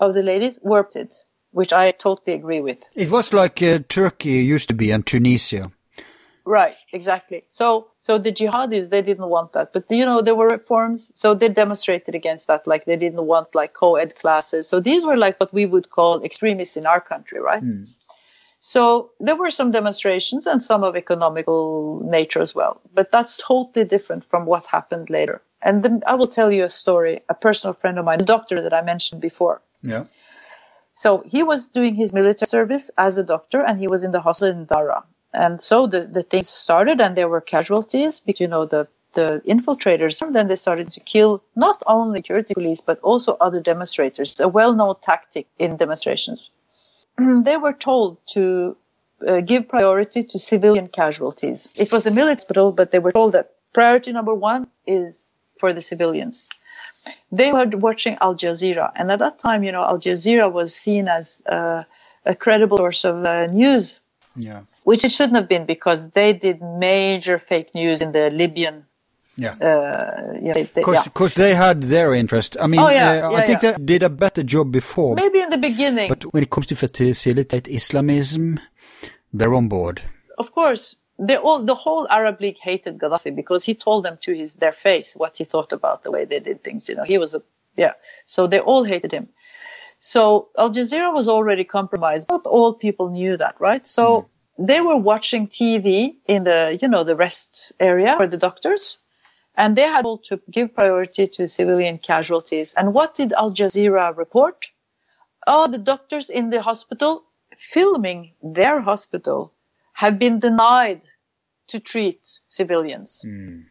[0.00, 2.78] of the ladies, warped it, which I totally agree with.
[2.94, 5.70] It was like uh, Turkey used to be and Tunisia.
[6.48, 7.44] Right, exactly.
[7.48, 11.12] So, so the jihadis, they didn't want that, but you know, there were reforms.
[11.14, 12.66] So they demonstrated against that.
[12.66, 14.66] Like they didn't want like co-ed classes.
[14.66, 17.62] So these were like what we would call extremists in our country, right?
[17.62, 17.86] Mm.
[18.62, 23.84] So there were some demonstrations and some of economical nature as well, but that's totally
[23.84, 25.42] different from what happened later.
[25.60, 27.20] And then I will tell you a story.
[27.28, 29.60] A personal friend of mine, the doctor that I mentioned before.
[29.82, 30.04] Yeah.
[30.94, 34.22] So he was doing his military service as a doctor and he was in the
[34.22, 38.48] hospital in Daraa and so the, the things started and there were casualties because you
[38.48, 43.36] know the the infiltrators then they started to kill not only security police but also
[43.40, 46.50] other demonstrators a well-known tactic in demonstrations.
[47.44, 48.76] They were told to
[49.26, 51.68] uh, give priority to civilian casualties.
[51.74, 55.80] It was a military but they were told that priority number one is for the
[55.80, 56.48] civilians.
[57.32, 61.08] They were watching al jazeera and at that time you know al jazeera was seen
[61.08, 61.84] as uh,
[62.26, 64.00] a credible source of uh, news
[64.38, 68.86] yeah which it shouldn't have been because they did major fake news in the Libyan.
[69.36, 69.54] Yeah,
[70.74, 71.44] because uh, yeah.
[71.44, 72.56] they had their interest.
[72.58, 75.14] I mean, oh, yeah, uh, I think they did a better job before.
[75.14, 78.58] Maybe in the beginning, but when it comes to facilitate Islamism,
[79.32, 80.00] they're on board.
[80.38, 84.34] Of course, they all the whole Arab League hated Gaddafi because he told them to
[84.34, 86.88] his their face what he thought about the way they did things.
[86.88, 87.42] You know, he was a
[87.76, 87.92] yeah,
[88.24, 89.28] so they all hated him.
[89.98, 92.28] So Al Jazeera was already compromised.
[92.28, 93.86] Not all people knew that, right?
[93.86, 94.22] So.
[94.22, 94.26] Mm
[94.58, 98.98] they were watching TV in the, you know, the rest area for the doctors.
[99.54, 102.74] And they had to give priority to civilian casualties.
[102.74, 104.70] And what did Al Jazeera report?
[105.46, 107.24] Oh, the doctors in the hospital
[107.56, 109.52] filming their hospital
[109.92, 111.06] have been denied
[111.68, 113.24] to treat civilians.
[113.26, 113.64] Mm.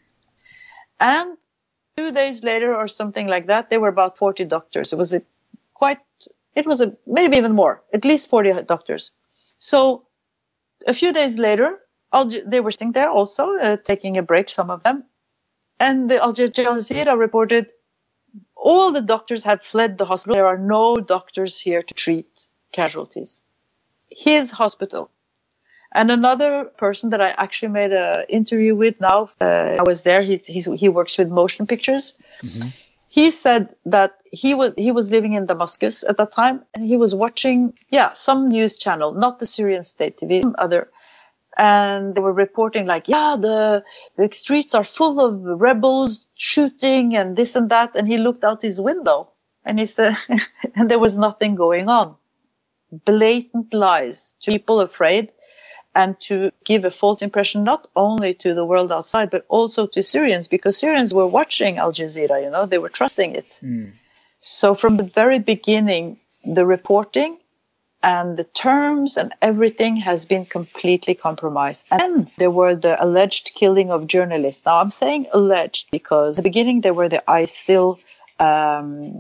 [1.00, 1.38] And
[1.96, 4.92] two days later or something like that, there were about 40 doctors.
[4.92, 5.22] It was a
[5.74, 6.00] quite,
[6.58, 9.12] it was a, maybe even more, at least 40 doctors.
[9.60, 10.08] So
[10.88, 11.78] a few days later,
[12.46, 15.04] they were sitting there also, uh, taking a break, some of them.
[15.80, 17.74] And the Al Jazeera reported
[18.56, 20.34] all the doctors have fled the hospital.
[20.34, 23.44] There are no doctors here to treat casualties.
[24.10, 25.12] His hospital.
[25.94, 30.24] And another person that I actually made an interview with now, uh, I was there.
[30.24, 30.38] He,
[30.84, 32.16] he works with motion pictures.
[32.42, 32.70] Mm-hmm
[33.10, 36.98] he said that he was he was living in Damascus at that time and he
[36.98, 40.90] was watching yeah some news channel not the Syrian state TV other
[41.58, 43.84] and they were reporting like yeah the
[44.18, 48.62] the streets are full of rebels shooting and this and that and he looked out
[48.62, 49.32] his window
[49.66, 50.16] and he said
[50.76, 52.16] and there was nothing going on.
[53.06, 54.36] Blatant lies.
[54.46, 55.32] People afraid
[55.98, 60.04] and to give a false impression not only to the world outside but also to
[60.04, 63.60] Syrians because Syrians were watching Al Jazeera, you know, they were trusting it.
[63.64, 63.92] Mm.
[64.40, 67.40] So from the very beginning, the reporting
[68.04, 71.88] and the terms and everything has been completely compromised.
[71.90, 74.64] And then there were the alleged killing of journalists.
[74.68, 77.98] Now I'm saying alleged because in the beginning there were the ISIL
[78.40, 79.20] um,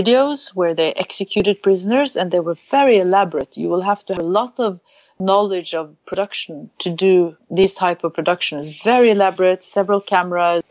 [0.00, 3.56] videos where they executed prisoners and they were very elaborate.
[3.56, 4.78] You will have to have a lot of
[5.18, 8.68] knowledge of production to do these type of productions.
[8.82, 10.62] Very elaborate, several cameras,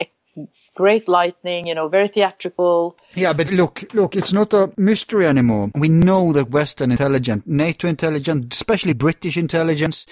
[0.76, 2.98] great lighting, you know, very theatrical.
[3.16, 5.72] Yeah, but look, look, it's not a mystery anymore.
[5.76, 10.06] We know that Western intelligence, NATO intelligence, especially British intelligence,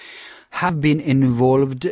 [0.50, 1.88] have been involved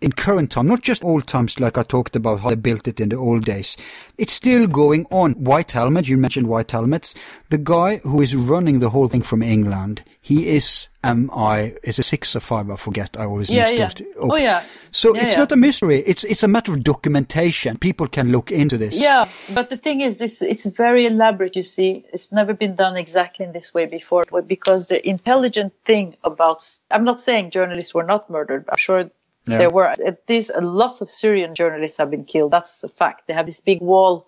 [0.00, 3.00] in current time, not just old times like I talked about how they built it
[3.00, 3.76] in the old days.
[4.18, 5.32] It's still going on.
[5.32, 7.14] White helmet, you mentioned white helmets.
[7.48, 12.02] The guy who is running the whole thing from England, he is MI, is a
[12.02, 13.14] six or five, I forget.
[13.18, 13.84] I always yeah, mix yeah.
[13.84, 14.12] those two.
[14.16, 14.64] Oh, yeah.
[14.90, 15.40] So yeah, it's yeah.
[15.40, 15.98] not a mystery.
[16.06, 17.76] It's it's a matter of documentation.
[17.76, 18.98] People can look into this.
[18.98, 21.56] Yeah, but the thing is, this it's very elaborate.
[21.56, 24.24] You see, it's never been done exactly in this way before.
[24.46, 28.64] Because the intelligent thing about, I'm not saying journalists were not murdered.
[28.70, 29.10] I'm sure.
[29.46, 32.50] There were at least lots of Syrian journalists have been killed.
[32.52, 33.26] That's a fact.
[33.26, 34.26] They have this big wall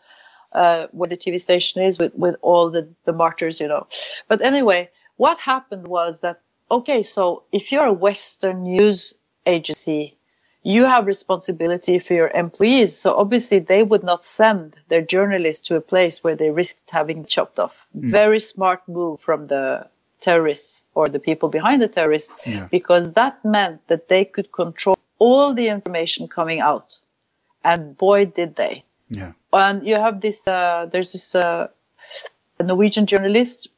[0.52, 3.86] uh, where the TV station is with, with all the, the martyrs, you know.
[4.28, 9.14] But anyway, what happened was that okay, so if you're a Western news
[9.46, 10.16] agency,
[10.62, 12.96] you have responsibility for your employees.
[12.96, 17.24] So obviously they would not send their journalists to a place where they risked having
[17.24, 17.86] chopped off.
[17.96, 18.10] Mm.
[18.10, 19.86] Very smart move from the
[20.20, 22.66] terrorists or the people behind the terrorists, yeah.
[22.70, 26.98] because that meant that they could control all the information coming out.
[27.64, 28.84] And boy, did they.
[29.08, 29.32] Yeah.
[29.52, 31.68] And you have this, uh, there's this, uh,
[32.60, 33.68] Norwegian journalist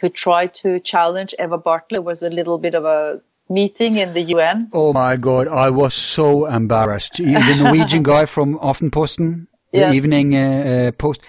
[0.00, 2.04] who tried to challenge Eva Bartlett.
[2.04, 4.68] Was a little bit of a meeting in the UN.
[4.72, 7.16] Oh my God, I was so embarrassed.
[7.16, 9.94] The Norwegian guy from Aftenposten, the yes.
[9.94, 11.20] Evening uh, uh, Post.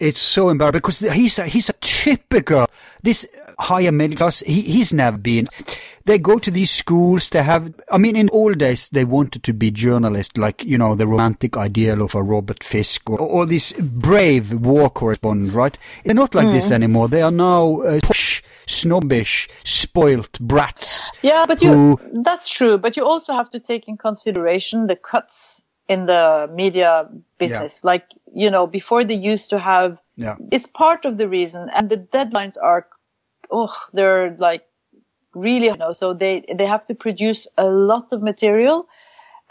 [0.00, 2.66] It's so embarrassing because he's a, he's a typical
[3.04, 3.26] this
[3.58, 4.40] higher middle class.
[4.40, 5.48] He, he's never been
[6.04, 7.30] they go to these schools.
[7.30, 10.94] They have, I mean, in old days, they wanted to be journalists, like, you know,
[10.94, 15.76] the romantic ideal of a Robert Fisk or, or this brave war correspondent, right?
[16.04, 16.52] They're not like mm.
[16.52, 17.08] this anymore.
[17.08, 21.10] They are now uh, push, snobbish, spoilt brats.
[21.22, 22.76] Yeah, but you, that's true.
[22.76, 27.80] But you also have to take in consideration the cuts in the media business.
[27.82, 27.86] Yeah.
[27.86, 30.36] Like, you know, before they used to have, yeah.
[30.52, 31.70] it's part of the reason.
[31.74, 32.86] And the deadlines are,
[33.50, 34.64] oh, they're like
[35.34, 38.88] really you know so they they have to produce a lot of material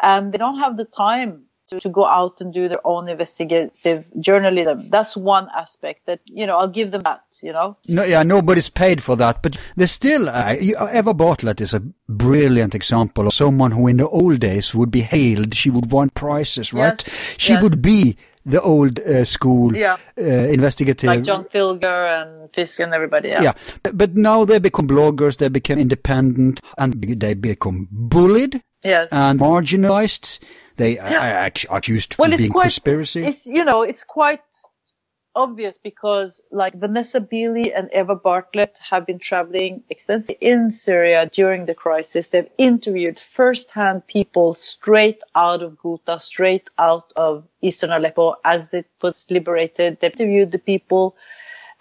[0.01, 4.06] and they don't have the time to, to go out and do their own investigative
[4.19, 4.89] journalism.
[4.89, 7.77] That's one aspect that you know i'll give them that you know?
[7.88, 12.75] No yeah nobody's paid for that but there's still uh, eva bartlett is a brilliant
[12.75, 16.73] example of someone who in the old days would be hailed she would want prizes
[16.73, 17.01] right?
[17.06, 17.63] Yes, she yes.
[17.63, 19.97] would be the old uh, school yeah.
[20.17, 21.08] uh, investigative.
[21.08, 23.29] Like John Pilger and Fisk and everybody.
[23.29, 23.41] Yeah.
[23.41, 23.53] yeah.
[23.93, 29.10] But now they become bloggers, they become independent, and they become bullied yes.
[29.12, 30.39] and marginalized.
[30.75, 31.45] They yeah.
[31.45, 33.23] are accused well, of being quite, conspiracy.
[33.23, 34.41] It's, you know, it's quite
[35.36, 41.65] obvious because like Vanessa Beeley and Eva Bartlett have been traveling extensively in Syria during
[41.65, 42.30] the crisis.
[42.30, 48.88] They've interviewed firsthand people straight out of Ghouta, straight out of Eastern Aleppo as it
[49.02, 49.98] was liberated.
[50.00, 51.15] They've interviewed the people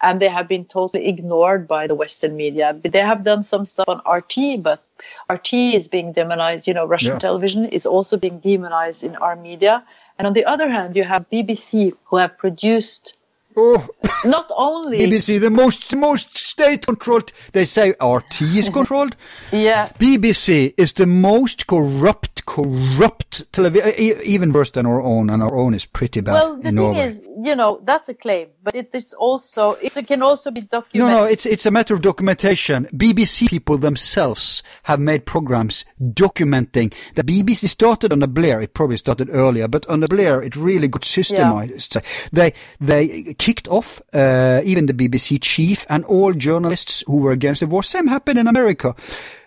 [0.01, 2.77] and they have been totally ignored by the Western media.
[2.83, 4.83] They have done some stuff on RT, but
[5.31, 6.67] RT is being demonized.
[6.67, 7.19] You know, Russian yeah.
[7.19, 9.83] television is also being demonized in our media.
[10.17, 13.15] And on the other hand, you have BBC who have produced
[13.55, 13.87] Oh.
[14.25, 17.31] Not only BBC, the most most state controlled.
[17.51, 19.15] They say RT is controlled.
[19.51, 19.89] yeah.
[19.99, 23.91] BBC is the most corrupt, corrupt television,
[24.23, 26.33] even worse than our own, and our own is pretty bad.
[26.33, 26.99] Well, the thing Norway.
[26.99, 31.13] is, you know, that's a claim, but it, it's also it can also be documented.
[31.13, 32.85] No, no, it's it's a matter of documentation.
[32.93, 38.61] BBC people themselves have made programs documenting that BBC started under Blair.
[38.61, 41.95] It probably started earlier, but under Blair, it really got systemized.
[41.95, 42.01] Yeah.
[42.31, 47.59] They they kicked off uh, even the BBC chief and all journalists who were against
[47.59, 47.83] the war.
[47.83, 48.95] Same happened in America.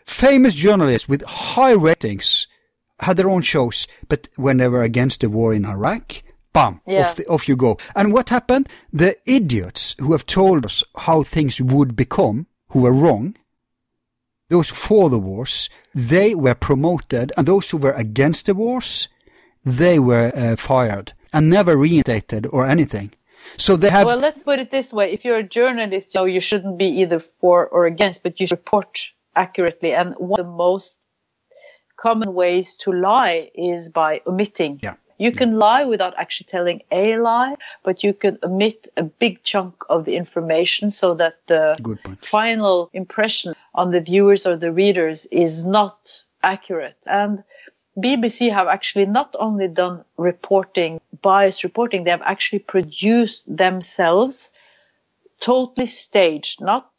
[0.05, 2.47] Famous journalists with high ratings
[3.01, 7.01] had their own shows, but when they were against the war in Iraq, bam, yeah.
[7.01, 7.79] off, the, off you go.
[7.95, 8.69] And what happened?
[8.93, 13.35] The idiots who have told us how things would become, who were wrong,
[14.51, 19.09] those for the wars, they were promoted, and those who were against the wars,
[19.65, 23.15] they were uh, fired and never reinstated or anything.
[23.57, 24.07] So they have.
[24.07, 26.87] Well, let's put it this way: if you're a journalist, you know you shouldn't be
[27.03, 29.93] either for or against, but you should report accurately.
[29.95, 31.07] And one of the most
[31.97, 34.81] common ways to lie is by omitting.
[34.83, 34.95] Yeah.
[35.19, 39.75] You can lie without actually telling a lie, but you can omit a big chunk
[39.89, 41.75] of the information so that the
[42.21, 46.99] final impression on the viewers or the readers is not accurate.
[47.07, 47.45] And
[47.99, 54.51] BBC have actually not only done reporting, biased reporting, they have actually produced themselves
[55.41, 56.91] totally staged, not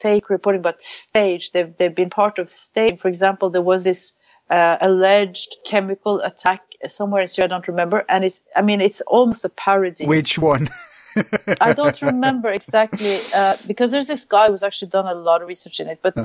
[0.00, 1.52] fake reporting, but staged.
[1.52, 2.98] They've, they've been part of stage.
[2.98, 4.12] For example, there was this
[4.50, 8.04] uh, alleged chemical attack somewhere in Syria, I don't remember.
[8.08, 10.06] And it's, I mean, it's almost a parody.
[10.06, 10.68] Which one?
[11.60, 15.48] I don't remember exactly, uh, because there's this guy who's actually done a lot of
[15.48, 16.16] research in it, but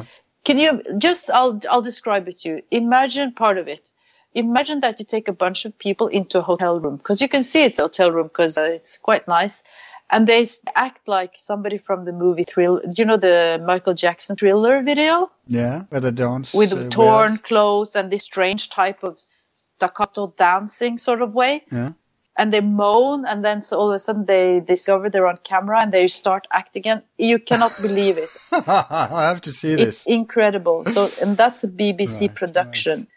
[0.46, 2.62] can you just, I'll, I'll describe it to you.
[2.72, 3.92] Imagine part of it
[4.34, 7.44] imagine that you take a bunch of people into a hotel room because you can
[7.44, 9.64] see it's a hotel room because uh, it's quite nice
[10.10, 12.82] and they act like somebody from the movie Thrill.
[12.98, 15.32] You know the Michael Jackson Thriller video?
[15.48, 17.44] Yeah, where they dance with uh, torn weird.
[17.44, 21.64] clothes and this strange type of staccato dancing sort of way.
[21.72, 21.92] Yeah.
[22.38, 25.82] And they moan, and then so all of a sudden they discover they're on camera
[25.82, 27.04] and they start acting again.
[27.18, 28.30] You cannot believe it.
[28.52, 29.88] I have to see this.
[29.88, 30.86] It's incredible.
[30.86, 33.00] So, and that's a BBC right, production.
[33.00, 33.08] Right.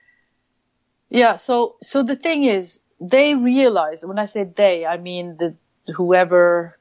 [1.12, 1.36] Yeah.
[1.36, 5.54] So, so the thing is, they realize when I say they, I mean the
[5.94, 6.78] whoever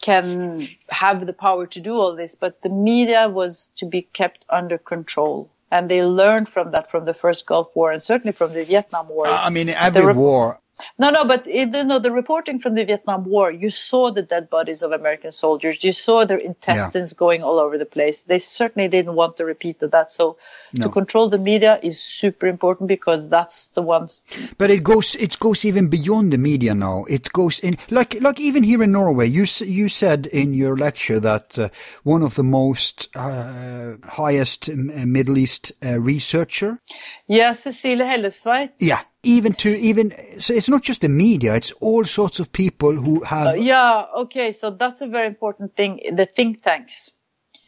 [0.00, 4.44] can have the power to do all this, but the media was to be kept
[4.50, 5.50] under control.
[5.70, 9.08] And they learned from that from the first Gulf War and certainly from the Vietnam
[9.08, 9.26] War.
[9.26, 10.60] I mean, every war
[10.98, 14.50] no, no, but you know the reporting from the Vietnam War, you saw the dead
[14.50, 15.82] bodies of American soldiers.
[15.82, 17.18] You saw their intestines yeah.
[17.18, 18.22] going all over the place.
[18.22, 20.12] They certainly didn't want to repeat of that.
[20.12, 20.36] So
[20.72, 20.86] no.
[20.86, 24.22] to control the media is super important because that's the ones.
[24.58, 27.04] But it goes, it goes even beyond the media now.
[27.08, 31.20] It goes in, like, like even here in Norway, you you said in your lecture
[31.20, 31.68] that uh,
[32.02, 36.80] one of the most uh, highest Middle East uh, researcher.
[37.26, 38.70] Yeah, Cecilie Hellestveit.
[38.78, 42.92] Yeah even to even so it's not just the media it's all sorts of people
[42.92, 47.10] who have uh, yeah okay so that's a very important thing the think tanks.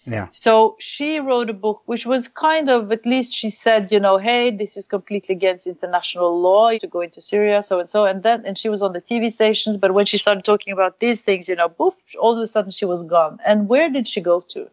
[0.08, 0.28] Yeah.
[0.30, 4.18] So she wrote a book which was kind of at least she said you know
[4.18, 8.22] hey this is completely against international law to go into syria so and so and
[8.22, 11.22] then and she was on the tv stations but when she started talking about these
[11.22, 13.38] things you know both all of a sudden she was gone.
[13.44, 14.70] And where did she go to?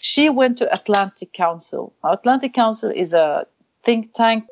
[0.00, 1.92] She went to atlantic council.
[2.04, 3.46] Now, atlantic council is a
[3.82, 4.44] think tank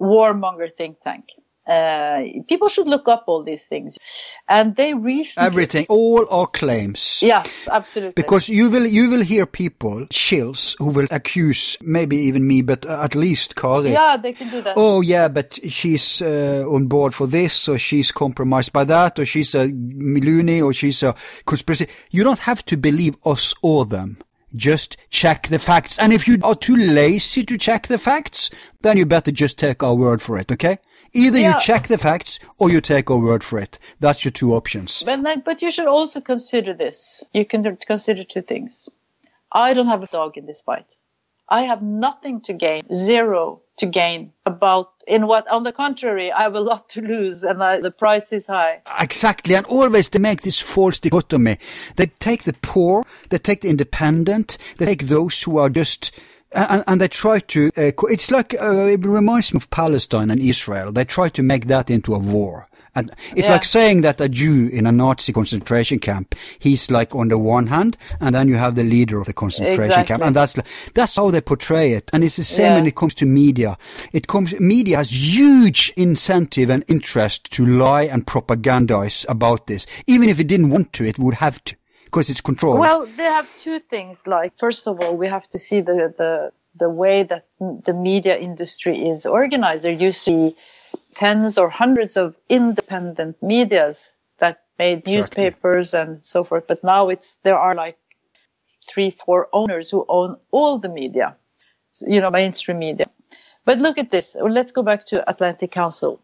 [0.00, 1.24] warmonger think tank.
[1.66, 3.98] Uh, people should look up all these things,
[4.48, 7.18] and they recently everything, all our claims.
[7.20, 8.12] Yes, absolutely.
[8.14, 12.86] Because you will you will hear people, shills, who will accuse maybe even me, but
[12.86, 13.90] at least Kari.
[13.90, 14.74] Yeah, they can do that.
[14.76, 19.26] Oh yeah, but she's uh, on board for this, or she's compromised by that, or
[19.26, 21.16] she's a loony, or she's a
[21.46, 21.88] conspiracy.
[22.10, 24.18] You don't have to believe us or them.
[24.56, 25.98] Just check the facts.
[25.98, 28.50] And if you are too lazy to check the facts,
[28.80, 30.78] then you better just take our word for it, okay?
[31.12, 31.54] Either yeah.
[31.54, 33.78] you check the facts or you take our word for it.
[34.00, 35.02] That's your two options.
[35.02, 37.22] But, but you should also consider this.
[37.32, 38.88] You can consider two things.
[39.52, 40.96] I don't have a dog in this fight.
[41.48, 46.42] I have nothing to gain, zero to gain about in what on the contrary i
[46.42, 48.82] have a lot to lose and I, the price is high.
[48.98, 51.58] Exactly and always they make this false dichotomy.
[51.96, 56.10] They take the poor they take the independent they take those who are just
[56.52, 60.40] and, and they try to uh, it's like uh, it reminds me of palestine and
[60.40, 60.90] israel.
[60.90, 63.52] They try to make that into a war and it's yeah.
[63.52, 67.68] like saying that a Jew in a Nazi concentration camp, he's like on the one
[67.68, 70.06] hand, and then you have the leader of the concentration exactly.
[70.06, 70.56] camp, and that's
[70.94, 72.10] that's how they portray it.
[72.12, 72.74] And it's the same yeah.
[72.76, 73.76] when it comes to media.
[74.12, 79.86] It comes media has huge incentive and interest to lie and propagandize about this.
[80.06, 82.78] Even if it didn't want to, it would have to because it's controlled.
[82.78, 84.26] Well, they have two things.
[84.26, 88.38] Like first of all, we have to see the the the way that the media
[88.38, 89.84] industry is organized.
[89.84, 90.56] There used to be
[91.14, 95.14] tens or hundreds of independent medias that made exactly.
[95.16, 96.64] newspapers and so forth.
[96.66, 97.98] But now it's there are like
[98.88, 101.36] three, four owners who own all the media,
[102.06, 103.06] you know, mainstream media.
[103.64, 104.36] But look at this.
[104.40, 106.20] Let's go back to Atlantic Council.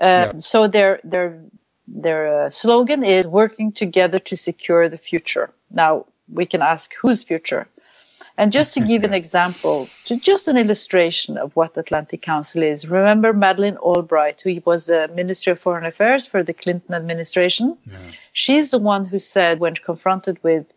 [0.00, 0.32] Uh, yeah.
[0.38, 1.42] So their their
[1.86, 5.50] their uh, slogan is working together to secure the future.
[5.70, 7.66] Now we can ask whose future.
[8.40, 12.62] And just to give an example, to just an illustration of what the Atlantic Council
[12.62, 17.76] is, remember Madeleine Albright, who was the Minister of Foreign Affairs for the Clinton administration?
[17.84, 17.98] Yeah.
[18.32, 20.72] She's the one who said, when confronted with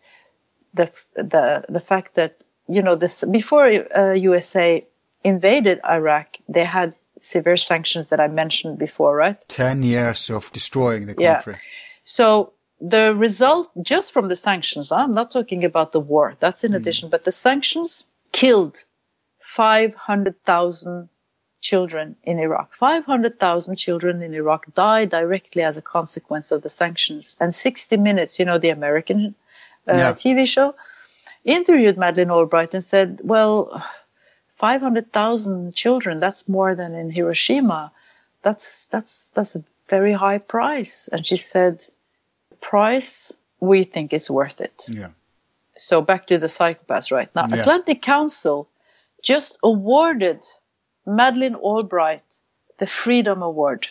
[0.73, 3.65] the, the, the fact that, you know, this, before
[3.97, 4.85] uh, USA
[5.23, 9.41] invaded Iraq, they had severe sanctions that I mentioned before, right?
[9.47, 11.53] 10 years of destroying the country.
[11.53, 11.59] Yeah.
[12.03, 12.52] So
[12.83, 16.75] the result just from the sanctions, I'm not talking about the war, that's in mm.
[16.75, 18.83] addition, but the sanctions killed
[19.39, 21.07] 500,000
[21.61, 22.73] children in Iraq.
[22.73, 27.37] 500,000 children in Iraq died directly as a consequence of the sanctions.
[27.39, 29.33] And 60 Minutes, you know, the American
[29.87, 30.11] uh, yeah.
[30.11, 30.75] TV show,
[31.45, 33.81] interviewed Madeleine Albright and said, well,
[34.57, 37.93] 500,000 children, that's more than in Hiroshima.
[38.41, 41.07] That's, that's, that's a very high price.
[41.13, 41.87] And she said,
[42.63, 44.87] price, we think is worth it.
[44.89, 45.09] Yeah.
[45.77, 47.47] So back to the psychopaths right now.
[47.47, 47.61] Yeah.
[47.61, 48.67] Atlantic Council
[49.21, 50.41] just awarded
[51.05, 52.41] Madeleine Albright
[52.79, 53.87] the Freedom Award.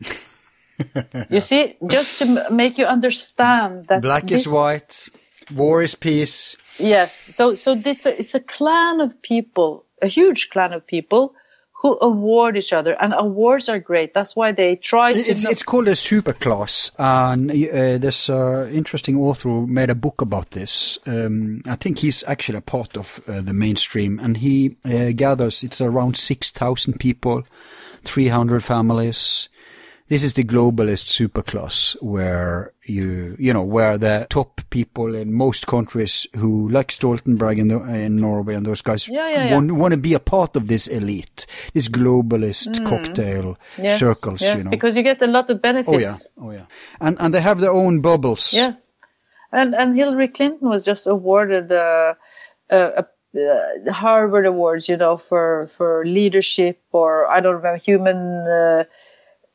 [1.30, 5.08] you see, just to make you understand that black this, is white,
[5.54, 6.56] war is peace.
[6.78, 11.34] Yes, so so it's a, it's a clan of people, a huge clan of people
[11.82, 14.14] who award each other, and awards are great.
[14.14, 15.12] That's why they try.
[15.12, 19.90] To it's, it's called a super class, and uh, there's an interesting author who made
[19.90, 21.00] a book about this.
[21.06, 25.64] Um, I think he's actually a part of uh, the mainstream, and he uh, gathers.
[25.64, 27.42] It's around six thousand people,
[28.04, 29.48] three hundred families
[30.12, 35.66] this is the globalist superclass where you, you know, where the top people in most
[35.66, 39.54] countries who, like Stoltenberg in, the, in Norway and those guys, yeah, yeah, yeah.
[39.54, 42.84] Want, want to be a part of this elite, this globalist mm.
[42.84, 44.70] cocktail yes, circles, yes, you know.
[44.70, 46.28] because you get a lot of benefits.
[46.36, 46.66] Oh yeah, oh yeah.
[47.00, 48.52] And, and they have their own bubbles.
[48.52, 48.90] Yes.
[49.50, 52.16] And and Hillary Clinton was just awarded uh,
[52.68, 53.06] a, a,
[53.86, 58.18] a Harvard Awards, you know, for for leadership or I don't remember human.
[58.46, 58.84] Uh,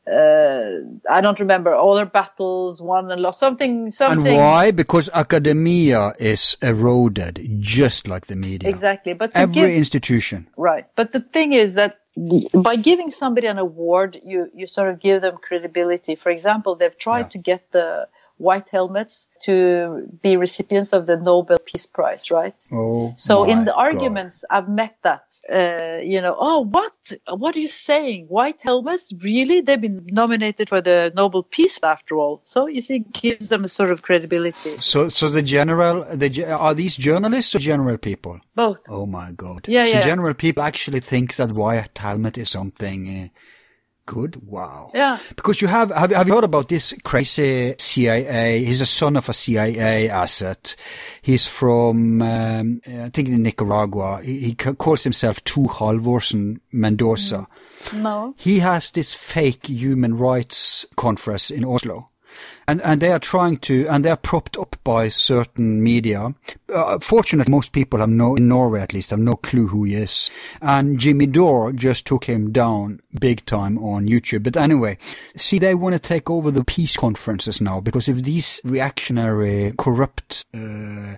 [0.08, 0.80] uh,
[1.10, 4.26] I don't remember all her battles, won and lost, something, something.
[4.26, 4.70] And why?
[4.70, 8.68] Because academia is eroded, just like the media.
[8.68, 10.48] Exactly, but every give, institution.
[10.56, 14.88] Right, but the thing is that the, by giving somebody an award, you you sort
[14.88, 16.14] of give them credibility.
[16.14, 17.28] For example, they've tried yeah.
[17.28, 18.08] to get the
[18.38, 22.66] white helmets to be recipients of the Nobel Peace Prize, right?
[22.72, 24.56] Oh, so in the arguments, God.
[24.56, 25.24] I've met that.
[25.52, 27.12] Uh, you know, oh, what?
[27.28, 28.26] What are you saying?
[28.26, 29.12] White helmets?
[29.22, 29.60] Really?
[29.60, 32.40] They've been nominated for the Nobel Peace after all.
[32.44, 34.78] So you see, it gives them a sort of credibility.
[34.78, 38.40] So, so the general, the are these journalists or general people?
[38.54, 38.80] Both.
[38.88, 39.66] Oh my God.
[39.68, 40.04] Yeah, so yeah.
[40.04, 43.08] general people actually think that white helmet is something.
[43.08, 43.28] Uh,
[44.08, 44.36] Good.
[44.46, 44.90] Wow.
[44.94, 45.18] Yeah.
[45.36, 48.64] Because you have, have, have you heard about this crazy CIA?
[48.64, 50.74] He's a son of a CIA asset.
[51.20, 54.22] He's from, um, I think in Nicaragua.
[54.22, 57.46] He, he calls himself Thor Halvorssen Mendoza.
[57.92, 58.34] No.
[58.38, 62.06] He has this fake human rights conference in Oslo
[62.66, 66.34] and and they are trying to and they are propped up by certain media.
[66.72, 69.94] Uh, fortunately, most people have no in Norway at least have no clue who he
[69.94, 70.30] is.
[70.60, 74.42] And Jimmy Dore just took him down big time on YouTube.
[74.42, 74.98] But anyway,
[75.34, 80.44] see, they want to take over the peace conferences now because if these reactionary, corrupt.
[80.54, 81.16] Uh,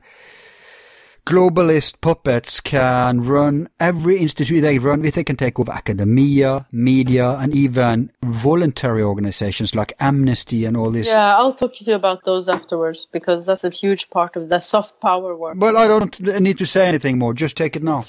[1.26, 5.14] globalist puppets can run every institute they run with.
[5.14, 11.08] They can take over academia, media, and even voluntary organizations like Amnesty and all this.
[11.08, 14.60] Yeah, I'll talk to you about those afterwards because that's a huge part of the
[14.60, 15.56] soft power work.
[15.58, 17.34] Well, I don't need to say anything more.
[17.34, 18.04] Just take it now.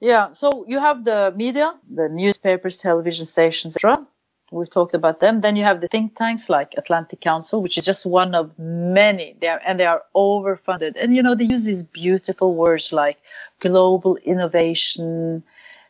[0.00, 4.04] Yeah, so you have the media, the newspapers, television stations, etc.
[4.52, 5.40] We've talked about them.
[5.40, 9.34] Then you have the think tanks like Atlantic Council, which is just one of many.
[9.40, 10.92] They are, and they are overfunded.
[10.96, 13.18] And you know they use these beautiful words like
[13.60, 15.42] global innovation,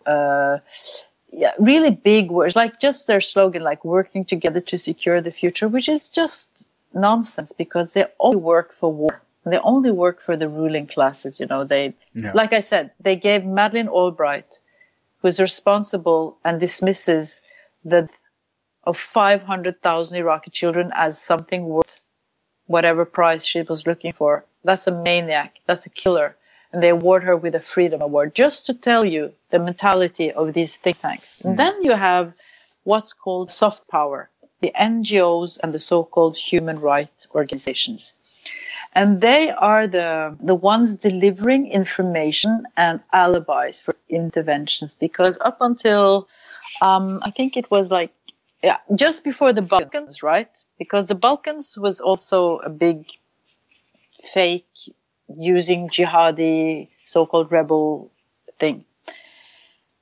[0.07, 0.59] uh,
[1.33, 5.69] yeah, really big words like just their slogan, like working together to secure the future,
[5.69, 9.23] which is just nonsense because they only work for war.
[9.45, 11.41] They only work for the ruling classes.
[11.41, 11.95] You know, they,
[12.33, 14.61] like I said, they gave Madeleine Albright,
[15.21, 17.43] who's responsible and dismisses
[17.85, 18.09] the
[18.85, 22.01] of 500,000 Iraqi children as something worth
[22.67, 24.45] whatever price she was looking for.
[24.65, 25.61] That's a maniac.
[25.67, 26.37] That's a killer.
[26.73, 30.55] And they award her with a Freedom Award just to tell you the mentality of
[30.55, 31.41] these think tanks.
[31.43, 32.35] And then you have
[32.85, 34.31] what's called soft power,
[34.61, 38.15] the NGOs and the so-called human rights organizations.
[38.95, 46.29] And they are the, the ones delivering information and alibis for interventions because up until,
[46.83, 48.13] um, I think it was like
[48.63, 50.57] yeah, just before the Balkans, right?
[50.79, 53.07] Because the Balkans was also a big
[54.23, 54.69] fake
[55.37, 58.11] using jihadi so-called rebel
[58.59, 58.85] thing.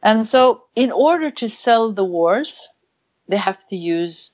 [0.02, 2.68] And so in order to sell the wars,
[3.28, 4.32] they have to use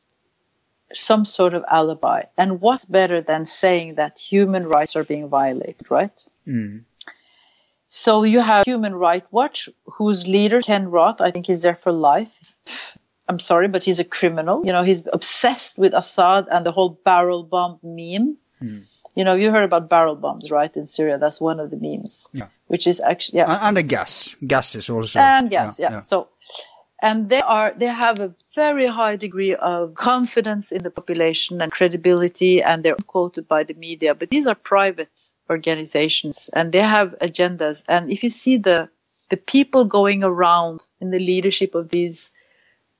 [0.93, 2.23] some sort of alibi.
[2.39, 6.25] And what's better than saying that human rights are being violated, right?
[6.47, 6.85] Mm.
[7.89, 11.93] So you have Human Rights Watch, whose leader, Ken Roth, I think he's there for
[11.93, 12.59] life.
[13.29, 14.65] I'm sorry, but he's a criminal.
[14.65, 18.37] You know, he's obsessed with Assad and the whole barrel bomb meme.
[18.61, 18.79] Hmm.
[19.15, 21.19] You know, you heard about barrel bombs, right, in Syria?
[21.19, 22.29] That's one of the memes.
[22.33, 22.49] Yeah.
[22.67, 23.53] Which is actually, yeah.
[23.53, 24.37] And, and the gas.
[24.47, 25.19] Gas is also.
[25.19, 26.29] And gas, yeah, So,
[27.03, 31.73] and they are, they have a very high degree of confidence in the population and
[31.73, 34.15] credibility, and they're quoted by the media.
[34.15, 37.85] But these are private organizations and they have agendas.
[37.89, 38.89] And if you see the,
[39.31, 42.33] the people going around in the leadership of these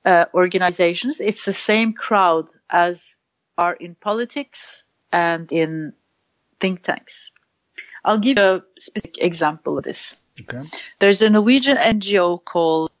[0.07, 3.17] uh, organizations, it's the same crowd as
[3.57, 5.93] are in politics and in
[6.61, 7.29] think tanks.
[8.05, 10.15] I'll give you a specific example of this.
[10.39, 10.63] Okay.
[10.99, 12.91] There's a Norwegian NGO called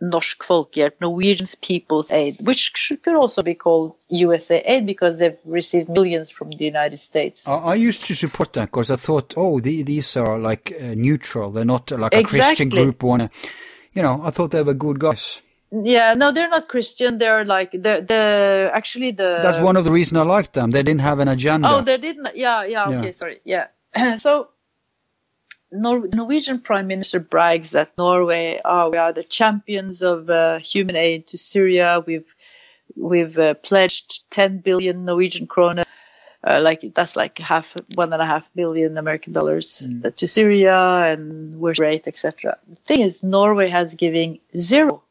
[0.00, 5.36] Norsk Folkehjelp, Norwegian's People's Aid, which should, could also be called USA Aid because they've
[5.44, 7.46] received millions from the United States.
[7.46, 10.94] I, I used to support that because I thought, oh, the, these are like uh,
[10.94, 11.50] neutral.
[11.50, 12.40] They're not uh, like a Exactly.
[12.40, 13.02] Christian group.
[13.02, 13.28] Wanna,
[13.92, 15.42] you know, I thought they were good guys.
[15.82, 17.18] Yeah, no, they're not Christian.
[17.18, 19.40] They're like the the actually the.
[19.42, 20.70] That's one of the reasons I liked them.
[20.70, 21.68] They didn't have an agenda.
[21.68, 22.28] Oh, they didn't.
[22.36, 22.86] Yeah, yeah.
[22.88, 23.10] Okay, Yeah.
[23.10, 23.40] sorry.
[23.44, 23.66] Yeah.
[24.18, 24.48] so,
[25.72, 30.94] Nor- Norwegian Prime Minister brags that Norway, oh, we are the champions of uh, human
[30.94, 32.04] aid to Syria.
[32.06, 32.32] We've
[32.96, 35.80] we've uh, pledged 10 billion Norwegian krone.
[36.46, 40.76] Uh, like that's like half one and a half billion American dollars uh, to Syria,
[41.10, 42.58] and we're great, etc.
[42.68, 45.02] The thing is, Norway has given zero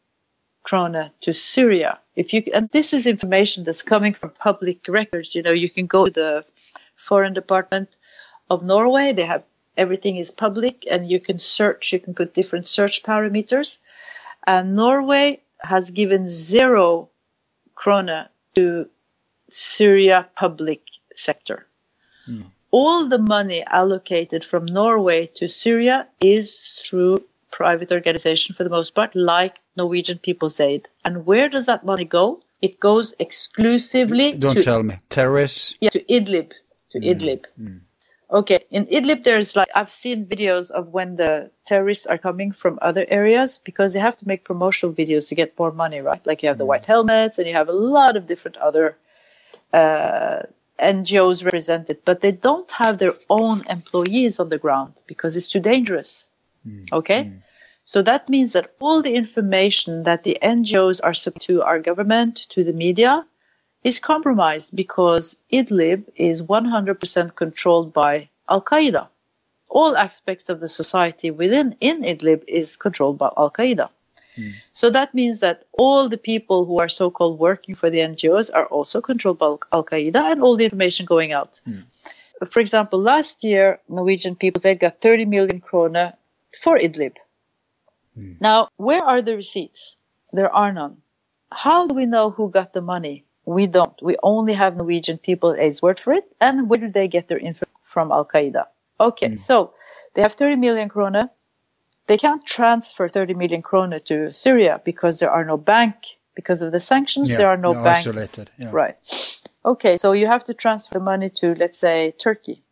[0.63, 1.99] krona to Syria.
[2.15, 5.35] If you and this is information that's coming from public records.
[5.35, 6.45] You know, you can go to the
[6.95, 7.89] foreign department
[8.49, 9.13] of Norway.
[9.13, 9.43] They have
[9.77, 13.79] everything is public and you can search, you can put different search parameters.
[14.45, 17.09] And Norway has given zero
[17.75, 18.89] krona to
[19.49, 20.81] Syria public
[21.15, 21.65] sector.
[22.27, 22.45] Mm.
[22.71, 27.23] All the money allocated from Norway to Syria is through
[27.53, 30.87] private organization for the most part, like Norwegian People's Aid.
[31.05, 32.41] And where does that money go?
[32.61, 34.99] It goes exclusively Don't to, tell me.
[35.09, 35.75] Terrorists?
[35.79, 36.53] Yeah, to Idlib.
[36.91, 37.09] To mm.
[37.11, 37.45] Idlib.
[37.61, 37.81] Mm.
[38.31, 42.79] Okay, in Idlib, there's like, I've seen videos of when the terrorists are coming from
[42.81, 46.25] other areas because they have to make promotional videos to get more money, right?
[46.25, 48.97] Like you have the white helmets and you have a lot of different other
[49.71, 50.41] uh,
[50.81, 55.59] NGOs represented, but they don't have their own employees on the ground because it's too
[55.59, 56.27] dangerous.
[56.67, 56.91] Mm.
[56.91, 57.23] Okay?
[57.25, 57.41] Mm.
[57.85, 62.47] So that means that all the information that the NGOs are sub to our government,
[62.49, 63.25] to the media,
[63.83, 69.07] is compromised because Idlib is 100% controlled by Al Qaeda.
[69.67, 73.89] All aspects of the society within in Idlib is controlled by Al Qaeda.
[74.37, 74.53] Mm.
[74.71, 78.49] So that means that all the people who are so called working for the NGOs
[78.53, 81.59] are also controlled by Al Qaeda and all the information going out.
[81.67, 81.83] Mm.
[82.49, 86.13] For example, last year, Norwegian people they got 30 million krona
[86.59, 87.15] for Idlib.
[88.17, 88.39] Mm.
[88.39, 89.97] Now, where are the receipts?
[90.31, 90.97] There are none.
[91.51, 93.25] How do we know who got the money?
[93.45, 93.93] We don't.
[94.01, 96.25] We only have Norwegian people A's word for it.
[96.39, 98.65] And where do they get their info from Al Qaeda?
[98.99, 99.39] Okay, mm.
[99.39, 99.73] so
[100.13, 101.29] they have 30 million krona.
[102.07, 105.95] They can't transfer 30 million krona to Syria because there are no bank
[106.35, 107.31] because of the sanctions.
[107.31, 108.07] Yeah, there are no bank.
[108.07, 108.49] Isolated.
[108.57, 108.69] Yeah.
[108.71, 108.95] Right.
[109.65, 112.63] Okay, so you have to transfer money to, let's say, Turkey.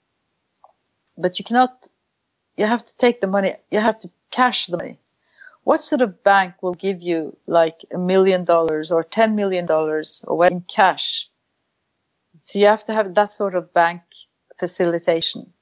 [1.17, 1.87] But you cannot,
[2.57, 4.99] you have to take the money, you have to cash the money
[5.63, 10.23] what sort of bank will give you like a million dollars or ten million dollars
[10.27, 11.29] or in cash?
[12.39, 14.01] So you have to have that sort of bank
[14.57, 15.53] facilitation.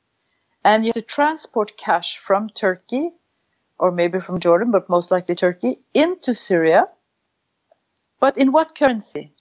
[0.63, 3.11] And you have to transport cash from Turkey
[3.77, 6.87] or maybe from Jordan, but most likely Turkey into Syria.
[8.19, 9.33] But in what currency?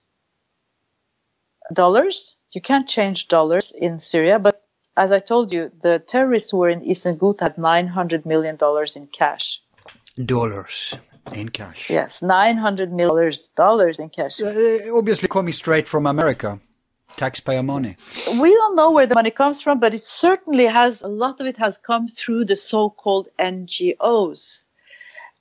[1.72, 2.36] Dollars?
[2.52, 4.64] You can't change dollars in Syria, but
[4.98, 8.58] as I told you, the terrorists who were in Eastern Ghouta had $900 million
[8.96, 9.62] in cash
[10.24, 10.96] dollars
[11.34, 11.90] in cash.
[11.90, 14.40] Yes, nine hundred million dollars in cash.
[14.40, 16.58] Uh, obviously, coming straight from America,
[17.16, 17.96] taxpayer money.
[18.40, 21.46] We don't know where the money comes from, but it certainly has a lot of
[21.46, 24.64] it has come through the so-called NGOs.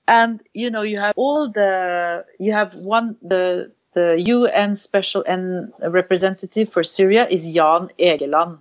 [0.07, 5.71] And you know, you have all the you have one the the UN special and
[5.81, 8.59] representative for Syria is Jan Egeland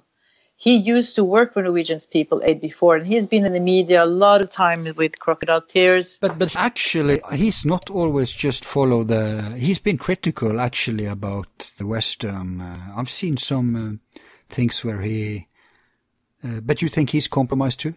[0.58, 4.02] he used to work for Norwegian's People Aid before, and he's been in the media
[4.02, 6.16] a lot of time with Crocodile Tears.
[6.18, 9.54] But but actually, he's not always just follow the.
[9.58, 12.62] He's been critical actually about the Western.
[12.62, 15.46] Uh, I've seen some uh, things where he.
[16.42, 17.94] Uh, but you think he's compromised too?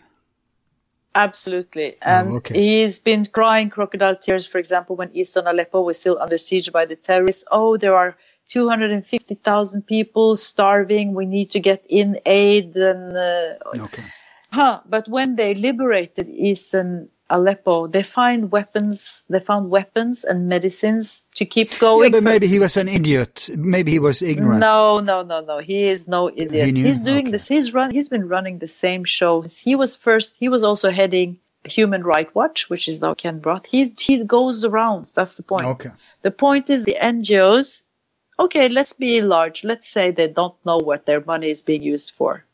[1.16, 1.94] Absolutely.
[1.94, 2.56] Oh, and oh, okay.
[2.62, 6.86] he's been crying crocodile tears, for example, when eastern Aleppo was still under siege by
[6.86, 7.46] the terrorists.
[7.52, 8.18] Oh, there are
[8.50, 11.14] 250,000 people starving.
[11.14, 12.76] We need to get in aid.
[12.76, 14.04] And, uh, okay.
[14.52, 14.82] Huh.
[14.86, 19.24] But when they liberated eastern Aleppo, they find weapons.
[19.30, 22.12] They found weapons and medicines to keep going.
[22.12, 23.50] Yeah, but maybe he was an idiot.
[23.56, 24.60] Maybe he was ignorant.
[24.60, 25.60] No, no, no, no.
[25.60, 26.76] He is no idiot.
[26.76, 27.32] He he's doing okay.
[27.32, 27.48] this.
[27.48, 27.92] He's run.
[27.92, 29.44] He's been running the same show.
[29.44, 30.38] He was first.
[30.40, 33.68] He was also heading Human Rights Watch, which is now Ken Roth.
[33.68, 35.14] He he goes the rounds.
[35.14, 35.68] That's the point.
[35.68, 35.92] Okay.
[36.24, 37.84] The point is the NGOs
[38.40, 39.64] okay, let's be large.
[39.64, 42.46] Let's say they don't know what their money is being used for.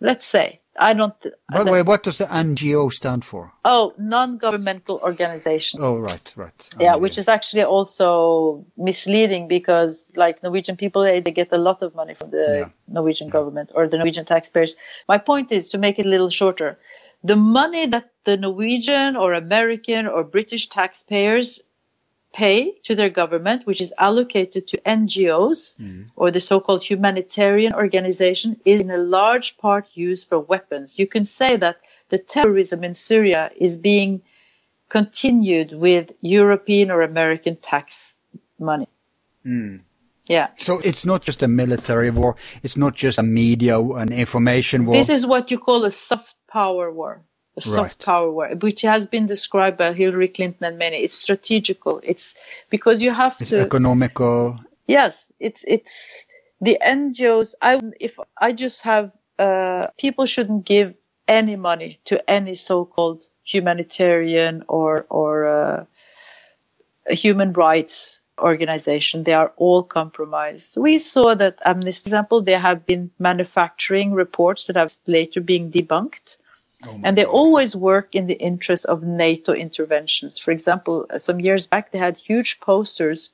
[0.00, 0.60] Let's say.
[0.80, 1.14] I don't.
[1.52, 3.52] By the way, what does the NGO stand for?
[3.64, 5.80] Oh, non-governmental organization.
[5.82, 6.68] Oh, right, right.
[6.78, 11.82] Yeah, which is actually also misleading because, like Norwegian people, they, they get a lot
[11.82, 12.68] of money from the yeah.
[12.86, 13.32] Norwegian yeah.
[13.32, 14.76] government or the Norwegian taxpayers.
[15.08, 16.78] My point is to make it a little shorter.
[17.24, 21.60] The money that the Norwegian or American or British taxpayers
[22.32, 26.06] pay to their government, which is allocated to NGOs mm.
[26.16, 30.98] or the so-called humanitarian organization, is in a large part used for weapons.
[30.98, 31.76] You can say that
[32.08, 34.22] the terrorism in Syria is being
[34.88, 38.14] continued with European or American tax
[38.58, 38.88] money.
[39.44, 39.80] Mm.
[40.26, 40.48] Yeah.
[40.56, 42.36] So it's not just a military war.
[42.62, 44.94] It's not just a media and information war.
[44.94, 47.22] This is what you call a soft power war
[47.60, 48.04] soft right.
[48.04, 50.98] power war, which has been described by Hillary Clinton and many.
[50.98, 52.00] It's strategical.
[52.04, 52.34] It's
[52.70, 54.58] because you have it's to economical.
[54.86, 56.26] Yes, it's it's
[56.60, 57.54] the NGOs.
[57.62, 60.94] I if I just have uh, people shouldn't give
[61.26, 65.84] any money to any so-called humanitarian or or uh,
[67.10, 69.24] human rights organization.
[69.24, 70.76] They are all compromised.
[70.78, 75.70] We saw that Amnesty, for example, they have been manufacturing reports that have later been
[75.70, 76.36] debunked.
[76.86, 77.32] Oh and they God.
[77.32, 80.38] always work in the interest of NATO interventions.
[80.38, 83.30] For example, uh, some years back, they had huge posters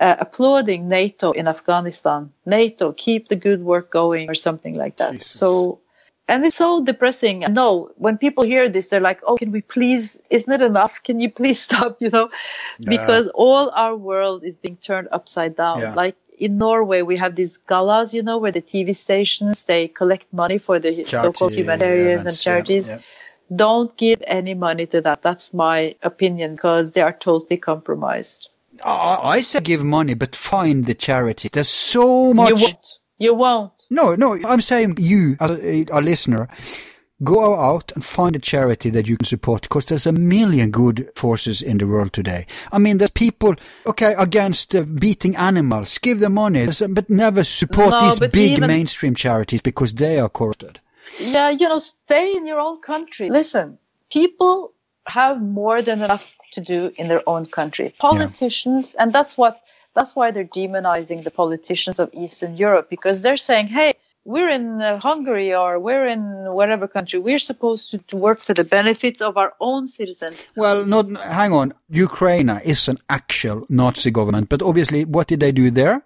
[0.00, 2.32] uh, applauding NATO in Afghanistan.
[2.46, 5.12] NATO, keep the good work going, or something like that.
[5.14, 5.32] Jesus.
[5.32, 5.80] So
[6.28, 7.44] and it's so depressing.
[7.50, 10.20] No, when people hear this, they're like, "Oh, can we please?
[10.30, 11.02] Isn't it enough?
[11.02, 12.30] Can you please stop?" You know,
[12.78, 12.90] yeah.
[12.90, 15.80] because all our world is being turned upside down.
[15.80, 15.94] Yeah.
[15.94, 20.26] Like in Norway, we have these galas, you know, where the TV stations they collect
[20.32, 22.92] money for the Charity, so-called humanitarians and charities.
[23.54, 25.22] Don't give any money to that.
[25.22, 28.48] That's my opinion because they are totally compromised.
[28.84, 31.48] I, I say give money, but find the charity.
[31.52, 32.48] There's so much.
[32.48, 32.98] You won't.
[33.18, 33.86] You won't.
[33.90, 36.48] No, no, I'm saying you, as a, a listener,
[37.24, 41.10] go out and find a charity that you can support because there's a million good
[41.14, 42.46] forces in the world today.
[42.72, 43.54] I mean, there's people,
[43.86, 48.66] okay, against uh, beating animals, give them money, but never support no, these big even...
[48.66, 50.80] mainstream charities because they are corrupted.
[51.18, 53.28] Yeah, you know, stay in your own country.
[53.30, 53.78] Listen,
[54.10, 54.72] people
[55.06, 57.94] have more than enough to do in their own country.
[57.98, 59.02] Politicians, yeah.
[59.02, 59.62] and that's what
[59.94, 63.92] that's why they're demonizing the politicians of Eastern Europe because they're saying, hey,
[64.24, 66.20] we're in uh, Hungary or we're in
[66.52, 67.18] whatever country.
[67.18, 70.52] We're supposed to, to work for the benefits of our own citizens.
[70.56, 71.74] Well, not hang on.
[71.88, 76.02] Ukraine is an actual Nazi government, but obviously, what did they do there?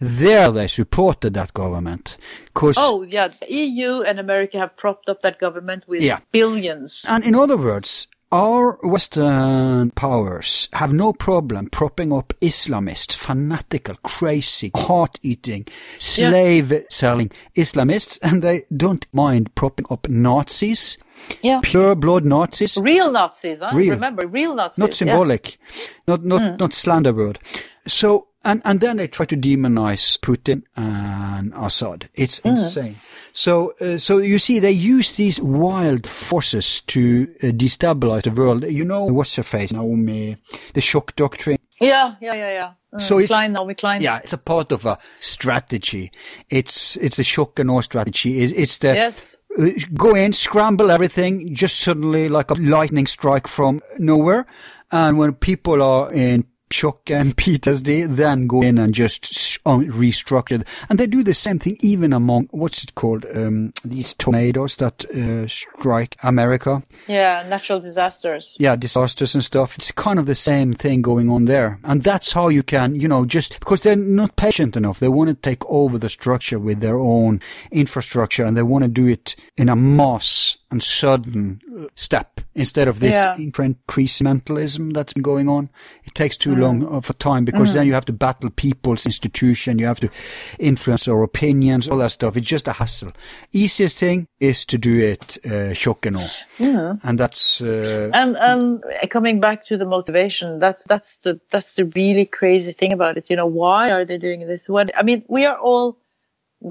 [0.00, 2.16] There they supported that government.
[2.52, 6.18] Cause oh yeah, the EU and America have propped up that government with yeah.
[6.32, 7.06] billions.
[7.08, 14.72] And in other words, our Western powers have no problem propping up Islamists, fanatical, crazy,
[14.74, 15.66] heart-eating,
[15.98, 20.98] slave-selling Islamists, and they don't mind propping up Nazis.
[21.42, 21.60] Yeah.
[21.62, 22.76] Pure blood Nazis.
[22.76, 23.70] Real Nazis, huh?
[23.72, 23.90] Real.
[23.92, 24.78] Remember, real Nazis.
[24.78, 25.52] Not symbolic.
[25.52, 25.86] Yeah.
[26.08, 26.58] Not, not, mm.
[26.58, 27.38] not slander word.
[27.86, 32.08] So and, and then they try to demonize Putin and Assad.
[32.14, 32.50] It's mm.
[32.50, 32.96] insane.
[33.32, 38.64] So, uh, so you see, they use these wild forces to uh, destabilize the world.
[38.64, 39.72] You know, what's her face?
[39.72, 40.36] Naomi,
[40.74, 41.58] the shock doctrine.
[41.80, 42.72] Yeah, yeah, yeah, yeah.
[42.94, 44.00] Mm, so it's, Klein, Naomi Klein.
[44.00, 46.12] Yeah, it's a part of a strategy.
[46.50, 48.38] It's, it's a shock and awe strategy.
[48.38, 49.38] It's, it's the, yes.
[49.58, 54.46] Uh, go in, scramble everything, just suddenly like a lightning strike from nowhere.
[54.92, 59.34] And when people are in shock and PTSD, then go in and just
[59.66, 60.66] um, restructure.
[60.88, 65.04] And they do the same thing even among, what's it called, um, these tornadoes that
[65.06, 66.82] uh, strike America.
[67.06, 68.56] Yeah, natural disasters.
[68.58, 69.76] Yeah, disasters and stuff.
[69.78, 71.78] It's kind of the same thing going on there.
[71.84, 75.00] And that's how you can, you know, just because they're not patient enough.
[75.00, 77.40] They want to take over the structure with their own
[77.70, 81.60] infrastructure and they want to do it in a mass and sudden
[81.94, 83.36] step instead of this yeah.
[83.36, 85.70] incrementalism that's been going on.
[86.04, 86.60] It takes too mm.
[86.60, 87.74] long of a time because mm.
[87.74, 89.06] then you have to battle people's
[89.54, 90.10] you have to
[90.58, 92.36] influence their opinions, all that stuff.
[92.36, 93.12] It's just a hassle.
[93.52, 97.00] Easiest thing is to do it uh, shock and awe, mm.
[97.02, 100.58] and that's uh, and and coming back to the motivation.
[100.58, 103.30] That's that's the that's the really crazy thing about it.
[103.30, 104.68] You know, why are they doing this?
[104.68, 105.98] What I mean, we are all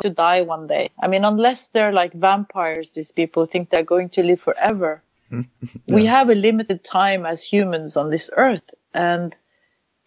[0.01, 0.89] to die one day.
[1.01, 5.03] I mean, unless they're like vampires, these people think they're going to live forever.
[5.31, 5.45] yeah.
[5.87, 9.35] We have a limited time as humans on this earth, and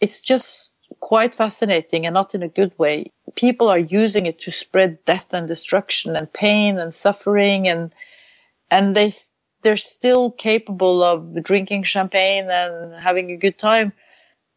[0.01, 0.73] it's just
[1.07, 3.13] quite fascinating and not in a good way.
[3.37, 7.95] People are using it to spread death and destruction and pain and suffering and
[8.73, 9.13] and they
[9.63, 13.93] they're still capable of drinking champagne and having a good time.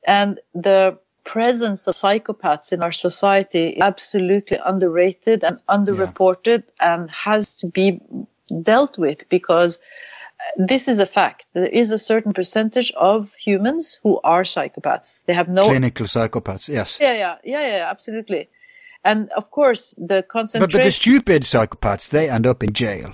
[0.08, 6.96] And the presence of psychopaths in our society is absolutely underrated and underreported yeah.
[6.96, 8.02] and has to be
[8.64, 9.78] dealt with because
[10.58, 11.48] this is a fact.
[11.54, 15.24] There is a certain percentage of humans who are psychopaths.
[15.26, 16.68] They have no clinical psychopaths.
[16.68, 16.98] Yes.
[17.00, 18.50] Yeah, yeah, yeah, yeah, absolutely.
[19.04, 20.60] And of course, the concentration.
[20.60, 23.14] But, but the stupid psychopaths, they end up in jail.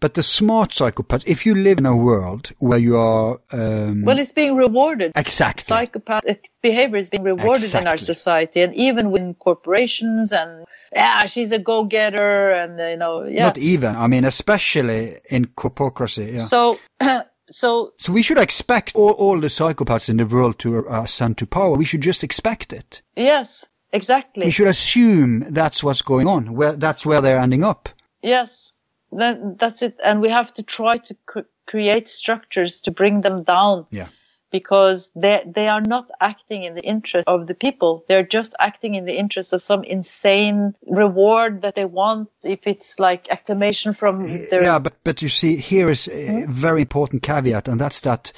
[0.00, 3.40] But the smart psychopaths, if you live in a world where you are.
[3.50, 5.12] Um, well, it's being rewarded.
[5.16, 5.62] Exactly.
[5.62, 6.24] Psychopath
[6.62, 7.86] behavior is being rewarded exactly.
[7.86, 8.60] in our society.
[8.60, 13.44] And even within corporations and, yeah, she's a go getter and, uh, you know, yeah.
[13.44, 13.96] Not even.
[13.96, 16.34] I mean, especially in corporocracy.
[16.34, 16.38] Yeah.
[16.40, 16.78] So.
[17.48, 21.38] so so we should expect all, all the psychopaths in the world to uh, ascend
[21.38, 26.26] to power we should just expect it yes exactly we should assume that's what's going
[26.26, 27.88] on where that's where they're ending up
[28.20, 28.72] yes
[29.18, 29.96] that, that's it.
[30.04, 33.86] And we have to try to cr- create structures to bring them down.
[33.90, 34.08] Yeah.
[34.52, 38.04] Because they they are not acting in the interest of the people.
[38.08, 42.30] They're just acting in the interest of some insane reward that they want.
[42.42, 46.82] If it's like acclamation from their yeah, but but you see, here is a very
[46.82, 48.32] important caveat, and that's that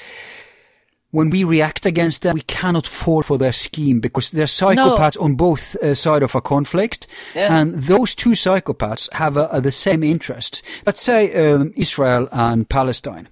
[1.11, 5.23] when we react against them, we cannot fall for their scheme because they're psychopaths no.
[5.25, 7.07] on both uh, sides of a conflict.
[7.35, 7.51] Yes.
[7.51, 10.63] And those two psychopaths have the same interest.
[10.85, 13.29] Let's say um, Israel and Palestine.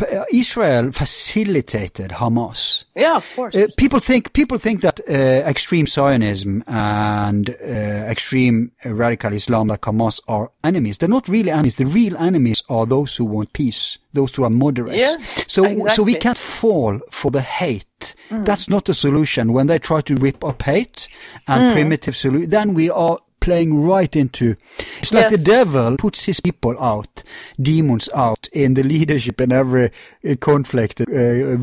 [0.00, 2.84] Uh, Israel facilitated Hamas.
[2.94, 3.56] Yeah, of course.
[3.56, 7.64] Uh, people think people think that uh, extreme Zionism and uh,
[8.08, 10.98] extreme radical Islam like Hamas are enemies.
[10.98, 11.74] They're not really enemies.
[11.74, 14.98] The real enemies are those who want peace, those who are moderates.
[14.98, 15.16] Yeah,
[15.48, 15.96] so exactly.
[15.96, 18.14] so we can't fall for the hate.
[18.30, 18.44] Mm.
[18.44, 19.52] That's not the solution.
[19.52, 21.08] When they try to whip up hate
[21.46, 21.72] and mm.
[21.72, 24.56] primitive solution, then we are playing right into.
[24.98, 25.32] It's like yes.
[25.32, 27.22] the devil puts his people out,
[27.60, 29.90] demons out in the leadership in every
[30.28, 31.04] uh, conflict, uh,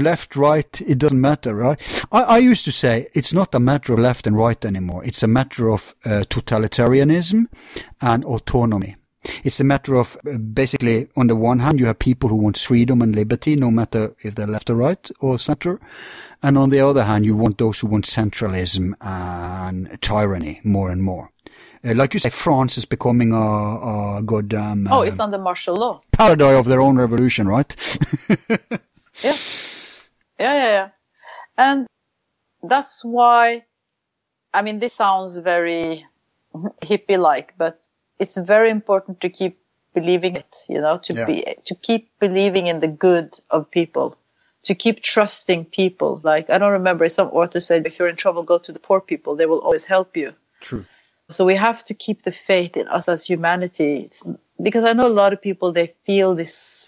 [0.10, 1.80] left, right, it doesn't matter, right?
[2.12, 5.04] I, I, used to say it's not a matter of left and right anymore.
[5.06, 7.48] It's a matter of uh, totalitarianism
[8.02, 8.96] and autonomy.
[9.44, 12.58] It's a matter of uh, basically, on the one hand, you have people who want
[12.58, 15.80] freedom and liberty, no matter if they're left or right or center.
[16.44, 21.02] And on the other hand, you want those who want centralism and tyranny more and
[21.02, 21.32] more.
[21.86, 23.38] Uh, like you say, France is becoming a,
[24.18, 24.88] a goddamn.
[24.90, 26.02] oh, it's uh, under martial law.
[26.12, 27.76] Paradise of their own revolution, right?
[29.24, 29.38] yeah.
[30.38, 30.90] Yeah, yeah, yeah.
[31.58, 31.88] And
[32.64, 33.66] that's why,
[34.54, 36.06] I mean, this sounds very
[36.82, 37.88] hippie like, but
[38.20, 39.58] it's very important to keep
[39.94, 41.26] believing it, you know, to yeah.
[41.26, 44.18] be, to keep believing in the good of people,
[44.64, 46.22] to keep trusting people.
[46.24, 49.00] Like, I don't remember, some author said, if you're in trouble, go to the poor
[49.00, 49.36] people.
[49.36, 50.34] They will always help you.
[50.62, 50.86] True.
[51.32, 54.02] So we have to keep the faith in us as humanity.
[54.02, 54.28] It's,
[54.62, 56.86] because I know a lot of people, they feel this,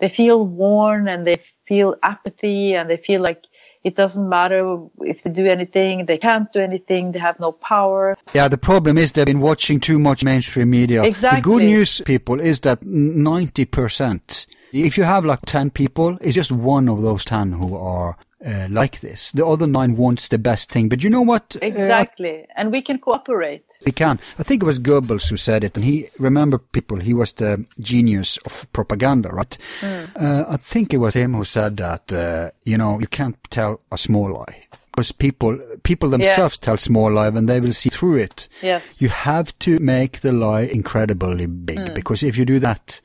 [0.00, 3.46] they feel worn and they feel apathy and they feel like
[3.84, 8.16] it doesn't matter if they do anything, they can't do anything, they have no power.
[8.32, 11.02] Yeah, the problem is they've been watching too much mainstream media.
[11.02, 11.40] Exactly.
[11.40, 16.50] The good news, people, is that 90%, if you have like 10 people, it's just
[16.50, 19.30] one of those 10 who are uh, like this.
[19.32, 21.56] The other nine wants the best thing, but you know what?
[21.56, 23.78] Uh, exactly, uh, and we can cooperate.
[23.84, 24.18] We can.
[24.38, 26.98] I think it was Goebbels who said it, and he remember people.
[26.98, 29.56] He was the genius of propaganda, right?
[29.80, 30.10] Mm.
[30.16, 32.12] Uh, I think it was him who said that.
[32.12, 36.66] Uh, you know, you can't tell a small lie because people people themselves yeah.
[36.66, 38.48] tell small lie and they will see through it.
[38.60, 41.94] Yes, you have to make the lie incredibly big mm.
[41.94, 43.00] because if you do that,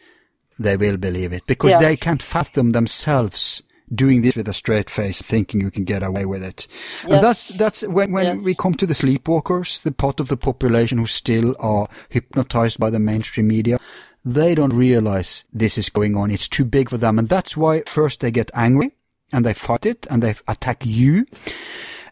[0.59, 1.79] they will believe it because yeah.
[1.79, 3.61] they can't fathom themselves
[3.93, 6.67] doing this with a straight face, thinking you can get away with it.
[7.03, 7.11] Yes.
[7.11, 8.45] And that's, that's when, when yes.
[8.45, 12.89] we come to the sleepwalkers, the part of the population who still are hypnotized by
[12.89, 13.77] the mainstream media.
[14.25, 16.31] They don't realize this is going on.
[16.31, 17.17] It's too big for them.
[17.17, 18.91] And that's why first they get angry
[19.31, 21.25] and they fight it and they attack you.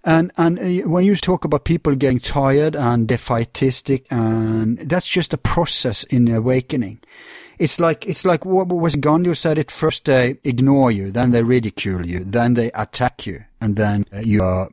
[0.05, 5.33] And, and uh, when you talk about people getting tired and defeatistic and that's just
[5.33, 7.01] a process in awakening
[7.59, 11.43] it's like it's like what was Gandhi said it first they ignore you, then they
[11.43, 14.69] ridicule you, then they attack you, and then uh, you are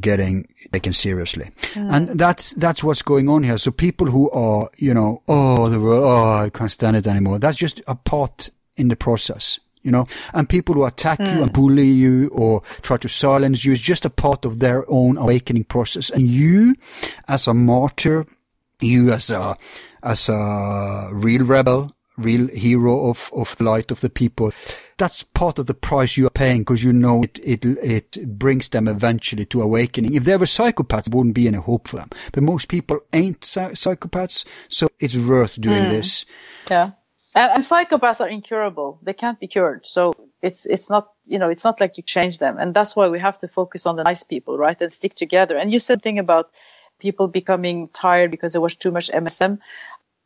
[0.00, 1.50] getting taken seriously.
[1.74, 1.92] Mm.
[1.92, 3.58] And that's that's what's going on here.
[3.58, 7.38] So people who are, you know, oh the world, oh I can't stand it anymore.
[7.38, 9.58] That's just a part in the process.
[9.82, 11.34] You know, and people who attack mm.
[11.34, 14.90] you and bully you or try to silence you is just a part of their
[14.90, 16.08] own awakening process.
[16.08, 16.74] And you,
[17.28, 18.24] as a martyr,
[18.80, 19.58] you as a
[20.04, 24.52] as a real rebel, real hero of, of the light of the people.
[24.96, 28.68] That's part of the price you are paying because you know it, it, it brings
[28.68, 30.14] them eventually to awakening.
[30.14, 32.10] If they were psychopaths, there wouldn't be any hope for them.
[32.32, 35.90] But most people ain't psychopaths, so it's worth doing mm.
[35.90, 36.26] this.
[36.70, 36.92] Yeah.
[37.34, 39.00] And, and psychopaths are incurable.
[39.02, 39.84] They can't be cured.
[39.84, 43.08] So it's it's not you know it's not like you change them and that's why
[43.08, 46.02] we have to focus on the nice people right and stick together and you said
[46.02, 46.50] thing about
[46.98, 49.58] people becoming tired because they watch too much MSM.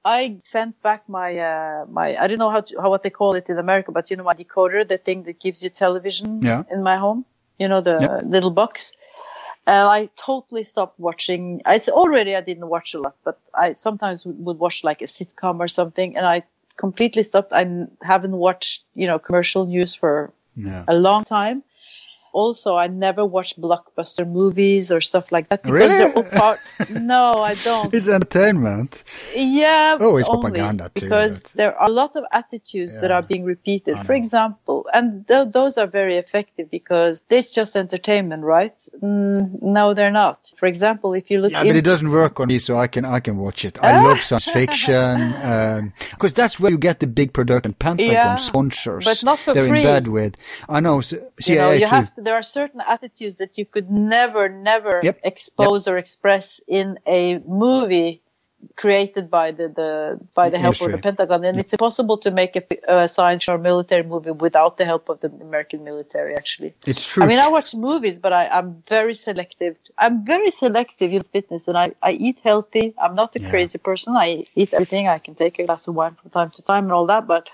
[0.05, 3.35] I sent back my uh, my I don't know how to, how what they call
[3.35, 6.63] it in America, but you know my decoder, the thing that gives you television yeah.
[6.71, 7.25] in my home.
[7.59, 8.23] You know the yep.
[8.27, 8.93] little box.
[9.67, 11.61] Uh, I totally stopped watching.
[11.67, 15.59] It's already I didn't watch a lot, but I sometimes would watch like a sitcom
[15.59, 16.45] or something, and I
[16.77, 17.53] completely stopped.
[17.53, 20.85] I haven't watched you know commercial news for yeah.
[20.89, 21.63] a long time
[22.33, 25.99] also I never watch blockbuster movies or stuff like that because really?
[25.99, 26.61] they're all part.
[26.91, 27.93] no, I don't.
[27.93, 29.03] It's entertainment.
[29.35, 29.97] Yeah.
[30.01, 31.07] Oh, it's propaganda too.
[31.07, 31.53] Because but...
[31.55, 33.01] there are a lot of attitudes yeah.
[33.03, 33.99] that are being repeated.
[34.05, 38.79] For example, and th- those are very effective because it's just entertainment, right?
[39.03, 40.53] Mm, no, they're not.
[40.57, 41.53] For example, if you look.
[41.53, 41.69] Yeah, in...
[41.69, 43.79] but it doesn't work on me, so I can I can watch it.
[43.83, 45.33] I love science fiction
[46.11, 47.75] because um, that's where you get the big production.
[47.75, 49.81] Pentagon yeah, sponsors, but not for they're free.
[49.81, 50.37] in bed with.
[50.69, 51.01] I know.
[51.01, 51.17] So,
[51.47, 55.19] you know, you have there are certain attitudes that you could never, never yep.
[55.25, 55.95] expose yep.
[55.95, 58.23] or express in a movie
[58.77, 60.87] created by the, the by the help Industry.
[60.87, 64.77] of the Pentagon, and it's impossible to make a, a science or military movie without
[64.79, 66.35] the help of the American military.
[66.35, 67.23] Actually, It's true.
[67.23, 69.77] I mean, I watch movies, but I, I'm very selective.
[69.99, 72.95] I'm very selective in fitness, and I, I eat healthy.
[73.01, 73.51] I'm not a Yeah.
[73.51, 74.17] crazy person.
[74.17, 75.07] I eat everything.
[75.09, 77.49] I can take a glass of wine from time to time and all that, but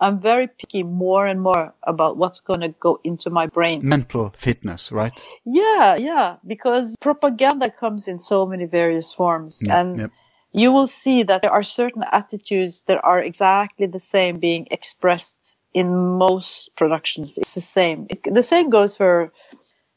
[0.00, 3.80] I'm very picky more and more about what's going to go into my brain.
[3.82, 5.26] Mental fitness, right?
[5.44, 10.06] Yeah, yeah, because propaganda comes in so many various forms, Yeah, and yeah.
[10.52, 15.56] you will see that there are certain attitudes that are exactly the same being expressed
[15.74, 17.36] in most productions.
[17.38, 18.06] It's the same.
[18.08, 19.32] It, the same goes for,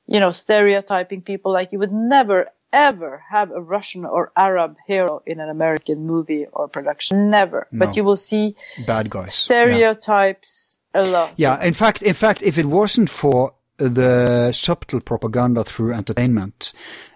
[0.08, 1.52] you know, stereotyping people.
[1.52, 6.46] Like you would never ever have a Russian or Arab hero in an American movie
[6.52, 7.30] or production.
[7.30, 7.68] Never.
[7.72, 7.86] No.
[7.86, 8.56] But you will see
[8.88, 9.34] Bad guys.
[9.34, 11.34] stereotypes a lot.
[11.38, 16.74] Yeah, in fact, in fact, if it wasn't for the subtle propaganda through entertainment,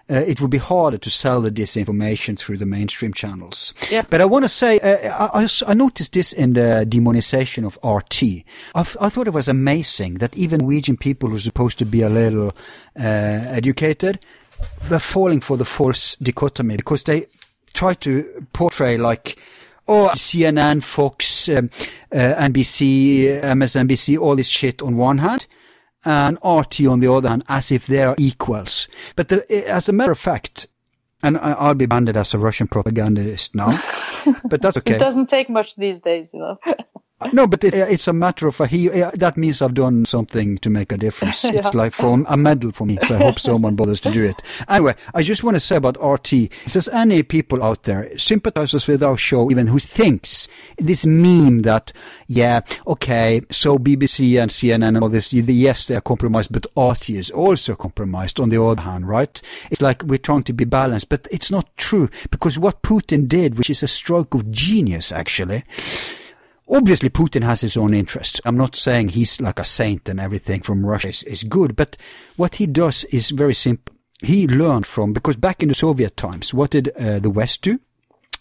[0.08, 3.74] uh, it would be harder to sell the disinformation through the mainstream channels.
[3.90, 4.02] Yeah.
[4.08, 8.44] But I want to say, uh, I, I noticed this in the demonization of RT.
[8.74, 11.84] I, th- I thought it was amazing that even Norwegian people who are supposed to
[11.84, 12.48] be a little
[12.98, 14.20] uh, educated
[14.90, 17.26] were falling for the false dichotomy because they
[17.74, 19.38] try to portray like
[19.88, 21.70] Oh, CNN, Fox, um,
[22.10, 25.46] uh, NBC, MSNBC, all this shit on one hand,
[26.04, 28.88] and RT on the other hand, as if they are equals.
[29.14, 30.66] But the, as a matter of fact,
[31.22, 33.78] and I'll be banded as a Russian propagandist now,
[34.44, 34.96] but that's okay.
[34.96, 36.58] It doesn't take much these days, you know.
[37.32, 38.88] No, but it, it's a matter of a, he.
[38.88, 41.44] That means I've done something to make a difference.
[41.56, 42.98] It's like from a medal for me.
[43.06, 44.42] So I hope someone bothers to do it.
[44.68, 46.32] Anyway, I just want to say about RT.
[46.34, 51.62] If there's any people out there sympathizers with our show, even who thinks this meme
[51.62, 51.90] that,
[52.26, 57.10] yeah, okay, so BBC and CNN and all this, yes, they are compromised, but RT
[57.10, 58.38] is also compromised.
[58.38, 59.40] On the other hand, right?
[59.70, 63.56] It's like we're trying to be balanced, but it's not true because what Putin did,
[63.56, 65.62] which is a stroke of genius, actually.
[66.68, 68.40] Obviously, Putin has his own interests.
[68.44, 71.96] I'm not saying he's like a saint and everything from Russia is, is good, but
[72.36, 73.94] what he does is very simple.
[74.20, 77.78] He learned from, because back in the Soviet times, what did uh, the West do?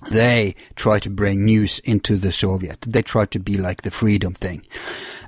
[0.09, 2.81] They tried to bring news into the Soviet.
[2.81, 4.65] They tried to be like the freedom thing.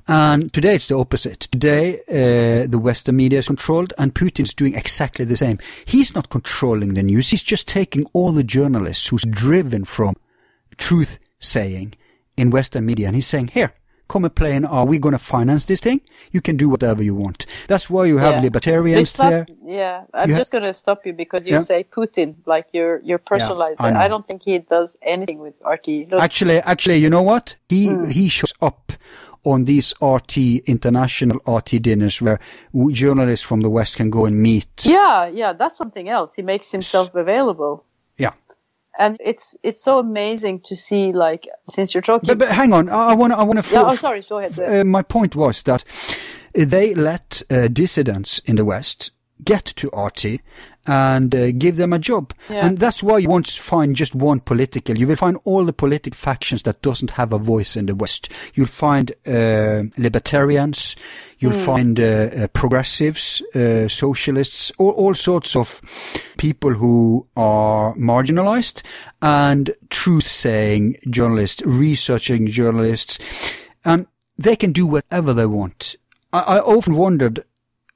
[0.07, 1.41] And today it's the opposite.
[1.41, 5.59] Today, uh, the Western media is controlled and Putin's doing exactly the same.
[5.85, 7.29] He's not controlling the news.
[7.29, 10.15] He's just taking all the journalists who's driven from
[10.77, 11.95] truth saying
[12.37, 13.73] in Western media and he's saying, here,
[14.07, 15.99] come and play and are we going to finance this thing?
[16.31, 17.45] You can do whatever you want.
[17.67, 18.41] That's why you have Yeah.
[18.41, 19.45] libertarians stop- there.
[19.65, 21.59] Yeah, I'm You ha- just going to stop you because you Yeah.
[21.71, 23.81] say Putin, like you're you're personalizing.
[23.95, 26.07] I I don't think he does anything with RT.
[26.09, 27.55] Look, Actually, actually, you know what?
[27.69, 28.09] He Hmm.
[28.09, 28.93] he shows up
[29.43, 32.39] on these RT international RT dinners where
[32.91, 34.85] journalists from the West can go and meet.
[34.85, 36.35] yeah, yeah, that's something else.
[36.35, 37.86] He makes himself available, Yeah.
[38.97, 41.11] And it's it's so amazing to see.
[41.13, 43.73] Like since you're talking, But, but hang on, I want to I want to.
[43.73, 44.59] yeah, oh, sorry, go ahead.
[44.59, 45.83] uh, my point was that
[46.53, 49.11] they let uh, dissidents in the West
[49.43, 50.41] get to RT
[50.87, 52.33] and uh, give them a job.
[52.49, 52.65] Yeah.
[52.65, 54.97] And that's why you won't find just one political.
[54.97, 58.31] You will find all the political factions that doesn't have a voice in the West.
[58.53, 60.95] You'll find uh, libertarians,
[61.39, 65.81] you'll find uh, uh, progressives, uh, socialists, all, all sorts of
[66.37, 68.81] people who are marginalized
[69.21, 73.19] and truth-saying journalists, researching journalists,
[73.83, 74.07] and
[74.37, 75.95] they can do whatever they want.
[76.31, 77.43] I, I often wondered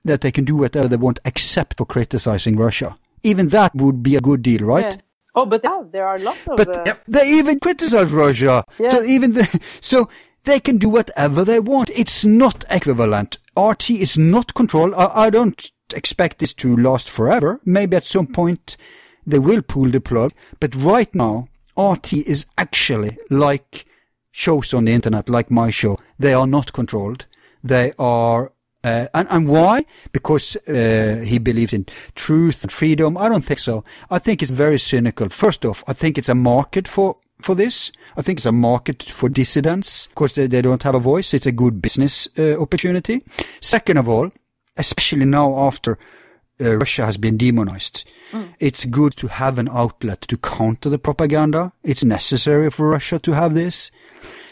[0.03, 2.95] that they can do whatever they want except for criticizing Russia.
[3.23, 4.95] Even that would be a good deal, right?
[4.95, 5.01] Yeah.
[5.35, 6.57] Oh, but yeah, there are lots of.
[6.57, 8.63] But uh, they even criticize Russia.
[8.77, 10.09] So even the, so
[10.43, 11.89] they can do whatever they want.
[11.91, 13.37] It's not equivalent.
[13.57, 14.93] RT is not controlled.
[14.95, 17.61] I, I don't expect this to last forever.
[17.63, 18.77] Maybe at some point
[19.25, 20.33] they will pull the plug.
[20.59, 21.47] But right now,
[21.77, 23.85] RT is actually like
[24.31, 25.97] shows on the internet, like my show.
[26.19, 27.25] They are not controlled.
[27.63, 28.51] They are
[28.83, 29.85] uh, and, and why?
[30.11, 33.17] Because uh, he believes in truth and freedom.
[33.17, 33.83] I don't think so.
[34.09, 35.29] I think it's very cynical.
[35.29, 37.91] First off, I think it's a market for for this.
[38.17, 41.33] I think it's a market for dissidents because they, they don't have a voice.
[41.33, 43.23] It's a good business uh, opportunity.
[43.61, 44.31] Second of all,
[44.77, 45.97] especially now after
[46.59, 48.03] uh, Russia has been demonized,
[48.59, 51.73] it's good to have an outlet to counter the propaganda.
[51.83, 53.91] It's necessary for Russia to have this.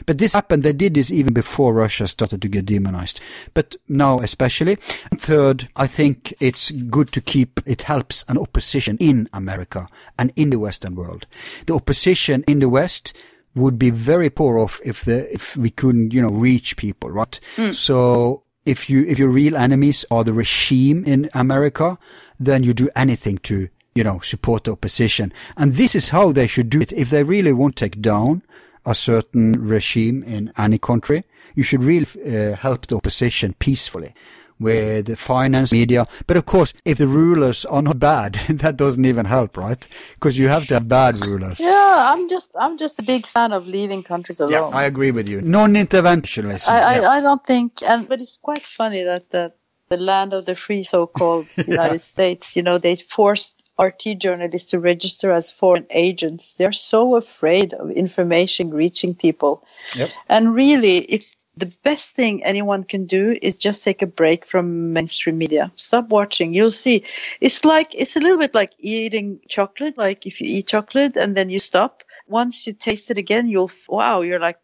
[0.06, 3.20] But this happened, they did this even before Russia started to get demonized.
[3.54, 4.76] But now especially.
[5.16, 9.88] Third, I think it's good to keep, it helps an opposition in America
[10.18, 11.28] and in the Western world.
[11.66, 13.14] The opposition in the West
[13.56, 17.40] would be very poor off if the, if we couldn't, you know, reach people, right?
[17.56, 17.72] Hmm.
[17.72, 21.98] So if you, if your real enemies are the regime in America,
[22.40, 25.34] then you do anything to you know, support the opposition.
[25.58, 26.94] And this is how they should do it.
[26.94, 28.44] If they really want to take down
[28.86, 31.24] a certain regime in any country,
[31.56, 34.14] you should really uh, help the opposition peacefully
[34.60, 36.06] with the finance media.
[36.28, 39.88] But of course, if the rulers are not bad, that doesn't even help, right?
[40.14, 41.60] Because you have to have bad rulers.
[41.60, 44.52] Yeah, I'm just I'm just a big fan of leaving countries alone.
[44.52, 45.42] Yeah, I agree with you.
[45.42, 46.70] Non-interventionism.
[46.70, 47.10] I, I, yeah.
[47.10, 49.54] I don't think, and but it's quite funny that the
[49.90, 54.80] the land of the free, so-called United States, you know, they forced RT journalists to
[54.80, 56.56] register as foreign agents.
[56.56, 59.64] They're so afraid of information reaching people.
[59.96, 60.10] Yep.
[60.28, 61.24] And really, if
[61.60, 65.72] the best thing anyone can do is just take a break from mainstream media.
[65.76, 66.54] Stop watching.
[66.54, 67.04] You'll see.
[67.42, 69.98] It's like it's a little bit like eating chocolate.
[69.98, 73.72] Like if you eat chocolate and then you stop, once you taste it again, you'll
[73.90, 74.58] wow, you're like,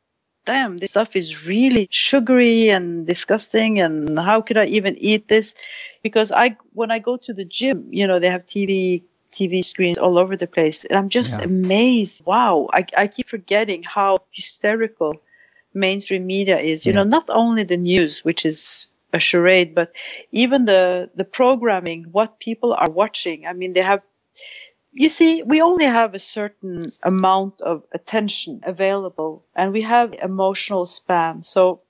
[0.46, 3.80] damn, this stuff is really sugary and disgusting.
[3.80, 5.54] And how could I even eat this?
[6.04, 9.98] Because I when I go to the gym, you know, they have TV TV screens
[9.98, 11.44] all over the place, and I'm just Yeah.
[11.46, 12.26] amazed.
[12.26, 15.14] Wow, I I keep forgetting how hysterical
[15.74, 16.86] mainstream media is.
[16.86, 17.04] You Yeah.
[17.04, 19.94] know, not only the news, which is a charade, but
[20.32, 23.46] even the the programming, what people are watching.
[23.48, 24.02] I mean, they have.
[24.98, 30.86] You see, we only have a certain amount of attention available, and we have emotional
[30.86, 31.44] span.
[31.44, 31.82] So,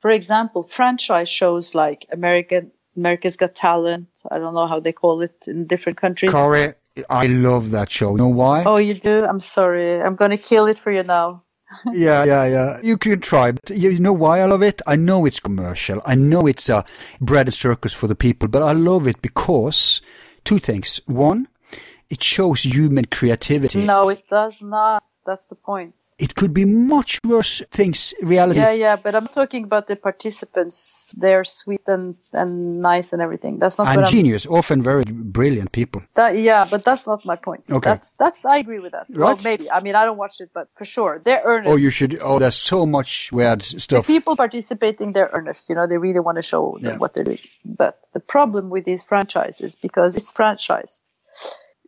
[0.00, 4.08] for example, franchise shows like American America's Got Talent.
[4.30, 6.30] I don't know how they call it in different countries.
[6.30, 6.72] Corey,
[7.10, 8.12] I love that show.
[8.12, 8.64] You know why?
[8.64, 9.26] Oh, you do?
[9.26, 10.00] I'm sorry.
[10.00, 11.42] I'm going to kill it for you now.
[11.92, 12.78] yeah, yeah, yeah.
[12.82, 14.80] You can try, but you you know why I love it?
[14.86, 16.00] I know it's commercial.
[16.06, 16.84] I know it's a
[17.20, 20.00] bread and circus for the people, but I love it because
[20.44, 21.00] two things.
[21.06, 21.48] One,
[22.14, 23.80] it shows human creativity.
[23.94, 25.02] No, it does not.
[25.28, 25.94] That's the point.
[26.18, 28.60] It could be much worse things, reality.
[28.60, 31.12] Yeah, yeah, but I'm talking about the participants.
[31.22, 33.58] They're sweet and, and nice and everything.
[33.58, 34.12] That's not and what I'm.
[34.12, 36.02] genius, often very brilliant people.
[36.14, 37.64] That, yeah, but that's not my point.
[37.70, 37.90] Okay.
[37.90, 38.44] That's that's.
[38.44, 39.06] I agree with that.
[39.10, 39.44] Well, Right.
[39.44, 39.70] maybe.
[39.70, 41.70] I mean, I don't watch it, but for sure, they're earnest.
[41.72, 42.18] Oh, you should.
[42.22, 44.06] Oh, there's so much weird stuff.
[44.06, 46.96] the people participating they're earnest you know they really want to show Yeah.
[47.02, 51.02] what they're doing but the problem with these franchises because it's franchised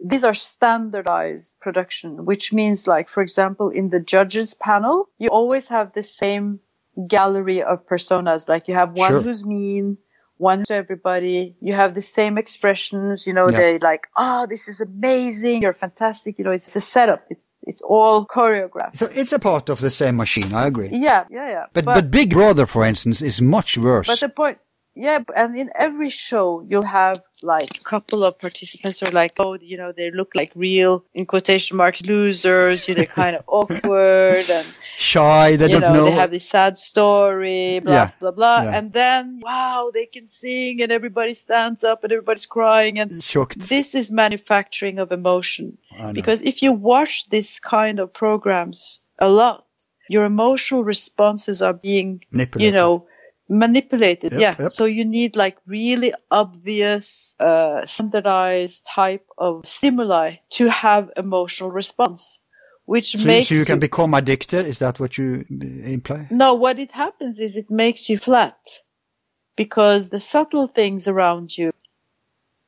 [0.04, 5.68] these are standardized production which means like for example in the judges panel you always
[5.68, 6.60] have the same
[7.08, 9.20] gallery of personas like you have one Sure.
[9.22, 9.96] who's mean
[10.38, 13.58] one to everybody you have the same expressions you know Yeah.
[13.60, 17.80] they like oh this is amazing you're fantastic you know it's a setup it's it's
[17.82, 20.52] all choreographed So it's a part of the same machine.
[20.52, 20.90] I agree.
[20.92, 24.08] yeah yeah yeah But, but Big Brother, for instance, is much worse.
[24.08, 24.58] But the point,
[24.94, 29.54] yeah, and in every show you'll have like a couple of participants are like, oh,
[29.54, 32.88] you know, they look like real, in quotation marks, losers.
[32.88, 34.66] You know, they're kind of awkward and
[34.96, 36.04] Shy, they you don't know, know.
[36.06, 38.78] they have this sad story, blah Yeah, blah blah, yeah.
[38.78, 43.22] and then wow, they can sing and everybody stands up and everybody's crying and.
[43.22, 43.58] Shocked.
[43.58, 45.78] This is manufacturing of emotion.
[46.12, 49.64] Because if you watch this kind of programs a lot,
[50.08, 52.22] your emotional responses are being
[52.58, 53.06] you know
[53.48, 54.72] manipulated Yep, yeah yep.
[54.72, 62.40] so you need like really obvious uh, standardized type of stimuli to have emotional response
[62.86, 64.66] which so, makes so you can you- become addicted.
[64.66, 66.32] Is that what you uh, imply?
[66.32, 68.58] no what it happens is it makes you flat
[69.56, 71.72] because the subtle things around you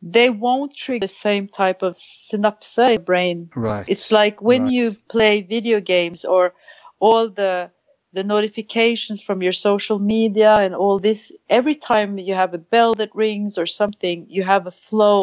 [0.03, 3.89] they won't trigger the same type of synapse brain Right.
[3.89, 4.75] it's like when Right.
[4.75, 6.55] you play video games or
[7.01, 7.71] all the
[8.19, 11.21] the notifications from your social media and all this
[11.59, 15.21] every time you have a bell that rings or something you have a flow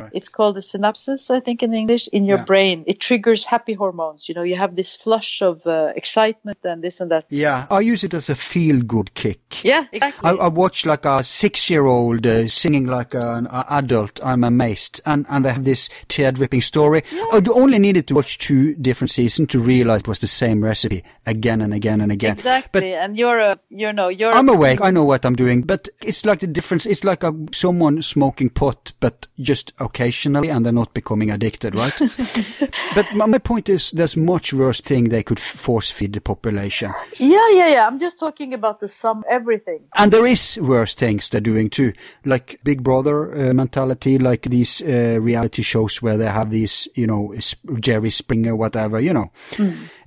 [0.00, 0.10] Right.
[0.18, 2.50] it's called a synapses i think in english in your Yeah.
[2.52, 6.82] brain it triggers happy hormones you know you have this flush of uh, excitement and
[6.82, 9.42] this and that Yeah, I use it as a feel-good kick.
[9.72, 14.14] yeah exactly I, I watch like a six-year-old uh, singing like an uh, adult.
[14.30, 17.00] I'm amazed, and and they have this tear-dripping story.
[17.36, 21.02] I only needed to watch two different seasons to realize it was the same recipe
[21.26, 22.32] again and again and again.
[22.32, 24.80] exactly and you're a you know you're I'm awake.
[24.80, 26.86] I know what I'm doing, but it's like the difference.
[26.86, 31.98] It's like a, someone smoking pot, but just occasionally, and they're not becoming addicted, right?
[32.94, 36.92] but my, my point is, there's much worse thing they could force feed the population,
[37.18, 41.28] yeah yeah yeah i'm just talking about the sum everything and there is worse things
[41.28, 41.92] they're doing too,
[42.24, 47.06] like Big Brother uh, mentality, like these uh, reality shows where they have these, you
[47.06, 47.34] know,
[47.78, 49.30] Jerry Springer, whatever, you know.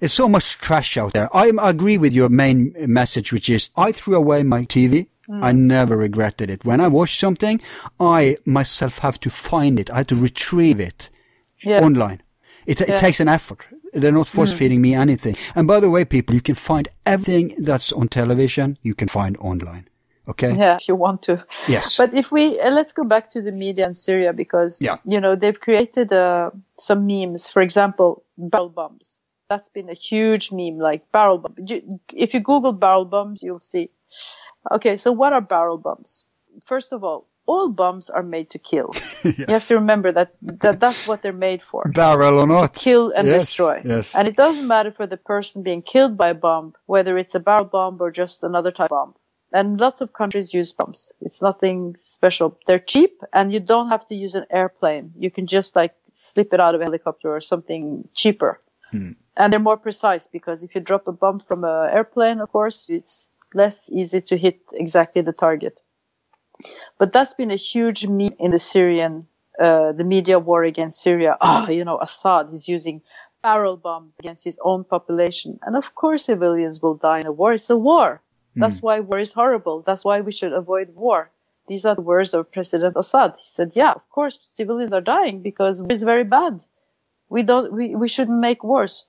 [0.02, 1.35] it's so much trash out there.
[1.35, 5.07] I agree with your main message, which is I threw away my TV.
[5.29, 6.63] I never regretted it.
[6.63, 7.61] When I watch something,
[7.99, 9.89] I myself have to find it.
[9.91, 11.09] I have to retrieve it
[11.63, 11.84] yes.
[11.84, 12.21] online.
[12.65, 13.65] It, it takes an effort.
[13.93, 15.35] They're not force feeding me anything.
[15.55, 19.38] And by the way, people, you can find everything that's on television, you can find
[19.38, 19.88] online.
[20.29, 20.55] Okay.
[20.57, 21.45] Yeah, if you want to.
[21.67, 21.95] Yes.
[21.95, 24.97] But if we uh, let's go back to the media in Syria because Yeah.
[25.05, 27.47] you know they've created uh, some memes.
[27.47, 29.21] For example, barrel bombs.
[29.49, 31.56] That's been a huge meme, like barrel bomb.
[32.14, 33.90] If you Google barrel bombs, you'll see.
[34.72, 36.26] Okay, so what are barrel bombs?
[36.65, 38.91] First of all, all bombs are made to kill.
[39.24, 41.90] You have to remember that, that that's what they're made for.
[41.94, 42.74] Barrel or not.
[42.76, 43.82] Kill and Yes, destroy.
[43.86, 44.15] Yes.
[44.15, 47.40] And it doesn't matter for the person being killed by a bomb, whether it's a
[47.40, 49.15] barrel bomb or just another type of bomb.
[49.53, 51.14] And lots of countries use bombs.
[51.22, 52.57] It's nothing special.
[52.68, 55.14] They're cheap and you don't have to use an airplane.
[55.18, 58.60] You can just like slip it out of a helicopter or something cheaper.
[59.35, 62.89] And they're more precise because if you drop a bomb from an airplane, of course,
[62.89, 65.80] it's less easy to hit exactly the target.
[66.97, 69.27] But that's been a huge meme in the Syrian,
[69.59, 71.38] uh, the media war against Syria.
[71.41, 73.01] Ah, you know, Assad is using
[73.43, 75.59] barrel bombs against his own population.
[75.61, 77.53] And of course, civilians will die in a war.
[77.53, 78.22] It's a war.
[78.55, 79.84] That's why war is horrible.
[79.85, 81.30] That's why we should avoid war.
[81.68, 83.35] These are the words of President Assad.
[83.38, 86.64] He said, yeah, of course, civilians are dying because war is very bad.
[87.29, 89.05] We don't, we, we shouldn't make wars.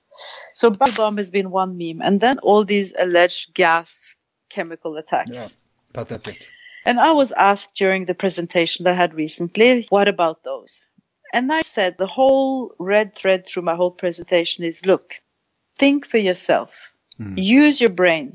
[0.53, 2.01] So bomb has been one meme.
[2.01, 4.15] And then all these alleged gas
[4.49, 5.31] chemical attacks.
[5.31, 5.47] Yeah.
[5.93, 6.47] Pathetic.
[6.85, 10.87] And I was asked during the presentation that I had recently, what about those?
[11.33, 15.15] And I said the whole red thread through my whole presentation is look,
[15.77, 16.75] think for yourself,
[17.17, 17.37] hmm.
[17.37, 18.33] use your brain.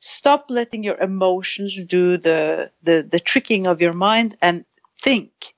[0.00, 4.64] Stop letting your emotions do the, the, the tricking of your mind and
[4.98, 5.54] think.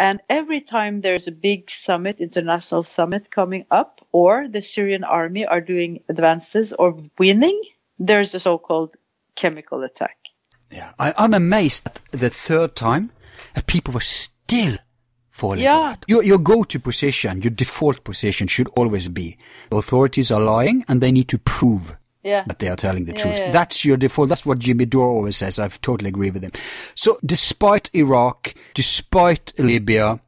[0.00, 5.44] And every time there's a big summit, international summit coming up, or the Syrian army
[5.44, 7.60] are doing advances or winning,
[7.98, 8.96] there's a so-called
[9.34, 10.16] chemical attack.
[10.72, 10.92] Yeah.
[10.98, 13.10] I, I'm amazed that the third time
[13.52, 14.78] that people were still
[15.28, 15.96] falling Yeah.
[16.08, 19.36] Your, your go-to position, your default position should always be
[19.70, 22.44] authorities are lying and they need to prove Yeah.
[22.46, 23.36] that they are telling the Yeah, truth.
[23.38, 23.50] yeah.
[23.50, 24.28] That's your default.
[24.28, 25.58] That's what Jimmy Dore always says.
[25.58, 26.52] I totally agree with him.
[26.94, 30.20] So despite Iraq, despite Libya,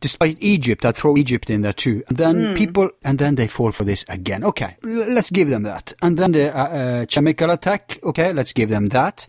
[0.00, 2.02] despite Egypt, I throw Egypt in there too.
[2.08, 2.54] And then Hmm.
[2.54, 4.44] people, and then they fall for this again.
[4.44, 5.92] Okay, l- let's give them that.
[6.02, 7.98] And then the uh, uh, chemical attack.
[8.02, 9.26] Okay, let's give them that.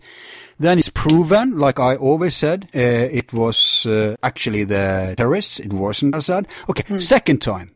[0.60, 5.58] Then it's proven, like I always said, uh, it was uh, actually the terrorists.
[5.58, 6.46] It wasn't Assad.
[6.68, 6.98] Okay, Hmm.
[6.98, 7.70] second time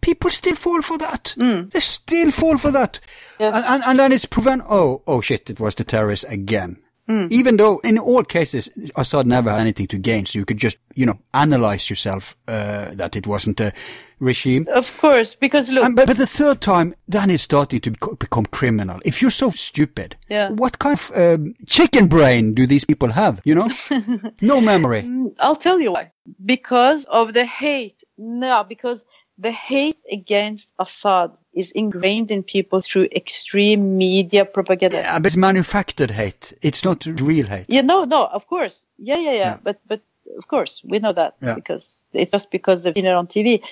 [0.00, 1.34] people still fall for that.
[1.36, 3.00] They still fall for that.
[3.38, 3.54] Yes.
[3.54, 6.78] And, and, and then it's proven, oh, oh shit, it was the terrorists again.
[7.06, 7.26] Hmm.
[7.30, 10.76] Even though in all cases, Assad never had anything to gain, so you could just,
[10.94, 13.72] you know, analyze yourself, uh, that it wasn't a
[14.20, 14.66] regime.
[14.70, 18.44] Of course, because look, And, but, but the third time, then it's starting to become
[18.46, 19.00] criminal.
[19.06, 20.50] If you're so stupid, Yeah.
[20.50, 23.40] what kind of um, chicken brain do these people have?
[23.44, 23.70] You know,
[24.42, 25.08] no memory.
[25.40, 26.12] I'll tell you why.
[26.44, 28.04] Because of the hate.
[28.18, 29.06] No, because
[29.38, 34.96] the hate against Assad is ingrained in people through extreme media propaganda.
[34.96, 36.52] Yeah, but it's manufactured hate.
[36.60, 37.66] It's not real hate.
[37.68, 38.86] Yeah, no, no, of course.
[38.98, 39.38] Yeah, yeah, yeah.
[39.38, 39.58] Yeah.
[39.62, 40.02] But, but
[40.36, 41.54] of course, we know that Yeah.
[41.54, 43.62] because it's just because they've seen it on TV.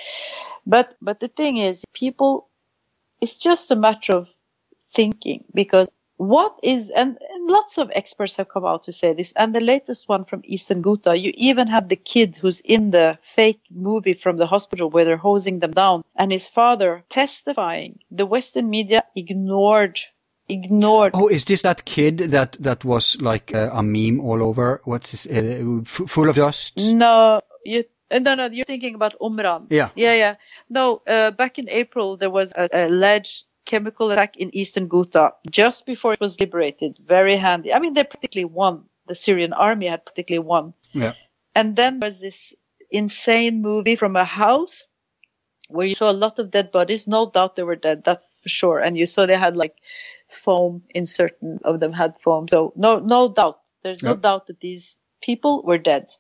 [0.67, 2.49] But, but the thing is, people,
[3.21, 4.29] it's just a matter of
[4.91, 5.89] thinking because
[6.19, 9.61] what is, and, and lots of experts have come out to say this, and the
[9.61, 14.15] latest one from Eastern Ghouta, you even have the kid who's in the fake movie
[14.15, 17.99] from the hospital where they're hosing them down, and his father testifying.
[18.11, 20.01] The Western media ignored,
[20.49, 24.81] ignored Oh, is this that kid that that was like uh, a meme all over?
[24.85, 26.79] What's this, uh, f- full of dust?
[26.79, 27.85] No, you.
[28.11, 29.67] uh, No, no, you're thinking about Umran.
[29.71, 29.91] Yeah.
[29.97, 30.35] Yeah, yeah.
[30.71, 35.33] No, uh, back in April, there was a, a alleged chemical attack in eastern Ghouta
[35.51, 36.99] just before it was liberated.
[37.05, 37.75] Very handy.
[37.75, 38.85] I mean, they practically won.
[39.07, 40.75] The Syrian army had practically won.
[40.93, 41.13] Yeah.
[41.55, 42.55] And then there was this
[42.91, 44.87] insane movie from a house
[45.69, 47.07] where you saw a lot of dead bodies.
[47.07, 48.05] No doubt they were dead.
[48.05, 48.79] That's for sure.
[48.79, 49.77] And you saw they had like
[50.29, 52.49] foam in certain of them had foam.
[52.49, 53.61] So no, no doubt.
[53.83, 56.13] There's no doubt that these people were dead.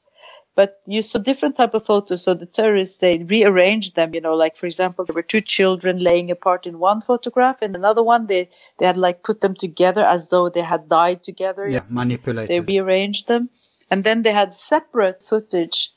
[0.56, 2.22] But you saw different type of photos.
[2.22, 5.98] So the terrorists, they rearranged them, you know, like, for example, there were two children
[5.98, 10.02] laying apart in one photograph and another one, they, they had like put them together
[10.02, 11.68] as though they had died together.
[11.68, 12.48] Yeah, manipulated.
[12.48, 13.50] They rearranged them.
[13.90, 15.92] And then they had separate footage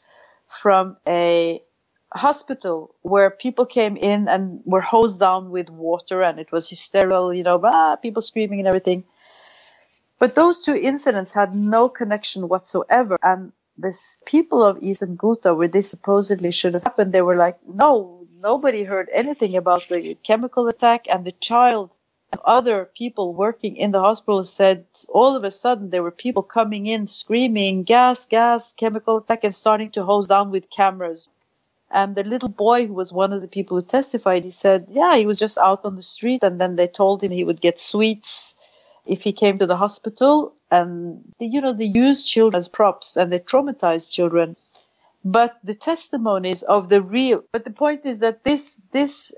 [0.48, 1.62] from a
[2.14, 7.34] hospital where people came in and were hosed down with water and it was hysterical,
[7.34, 9.06] you know, ah, people screaming and everything.
[10.18, 13.18] But those two incidents had no connection whatsoever.
[13.24, 17.58] And this people of Eastern Ghouta, where this supposedly should have happened, they were like,
[17.68, 21.08] no, nobody heard anything about the chemical attack.
[21.10, 22.00] And the child
[22.32, 26.44] and other people working in the hospital said all of a sudden there were people
[26.44, 31.30] coming in screaming, gas, gas, chemical attack, and starting to hose down with cameras.
[31.92, 35.16] And the little boy who was one of the people who testified, he said, yeah,
[35.16, 37.80] he was just out on the street and then they told him he would get
[37.80, 38.56] sweets
[39.10, 43.32] if he came to the hospital and you know they use children as props and
[43.32, 44.56] they traumatize children.
[45.26, 49.34] But the testimonies of the real but the point is that this this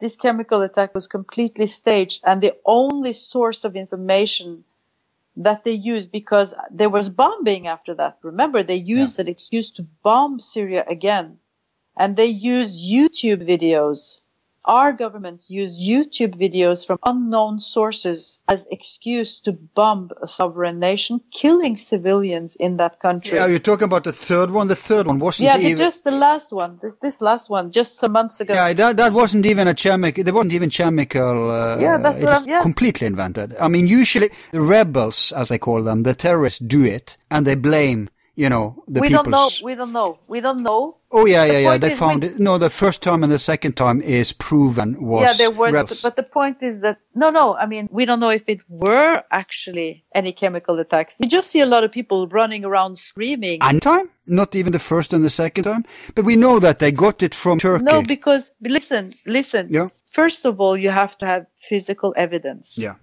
[0.00, 4.64] this chemical attack was completely staged and the only source of information
[5.36, 8.18] that they used because there was bombing after that.
[8.22, 9.24] Remember they used yeah.
[9.24, 11.38] an excuse to bomb syria again.
[11.96, 14.20] And they used youtube videos
[14.64, 21.20] our governments use YouTube videos from unknown sources as excuse to bomb a sovereign nation,
[21.32, 23.38] killing civilians in that country.
[23.38, 24.68] Yeah, you're talking about the third one.
[24.68, 25.78] The third one wasn't yeah, even...
[25.78, 26.78] just the last one.
[26.82, 28.54] This, this, last one, just some months ago.
[28.54, 30.22] Yeah, that that wasn't even a chemical.
[30.22, 31.50] There wasn't even chemical.
[31.50, 32.62] Uh, yeah, that's what yes.
[32.62, 33.56] completely invented.
[33.56, 37.54] I mean, usually the rebels, as I call them, the terrorists, do it and they
[37.54, 40.96] blame you know the we don't know we don't know we don't know.
[41.10, 42.28] Oh yeah yeah the yeah they found we...
[42.28, 42.38] it.
[42.38, 46.02] No the first time and the second time is proven was yeah there was reps.
[46.02, 49.24] but the point is that no no i mean we don't know if it were
[49.32, 51.16] actually any chemical attacks.
[51.18, 53.58] We just see a lot of people running around screaming.
[53.60, 54.08] And time?
[54.26, 55.84] Not even the first and the second time?
[56.14, 57.84] But we know that they got it from turkey.
[57.84, 59.64] No because listen listen.
[59.68, 59.88] Yeah.
[60.12, 62.78] First of all you have to have physical evidence.
[62.78, 62.94] Yeah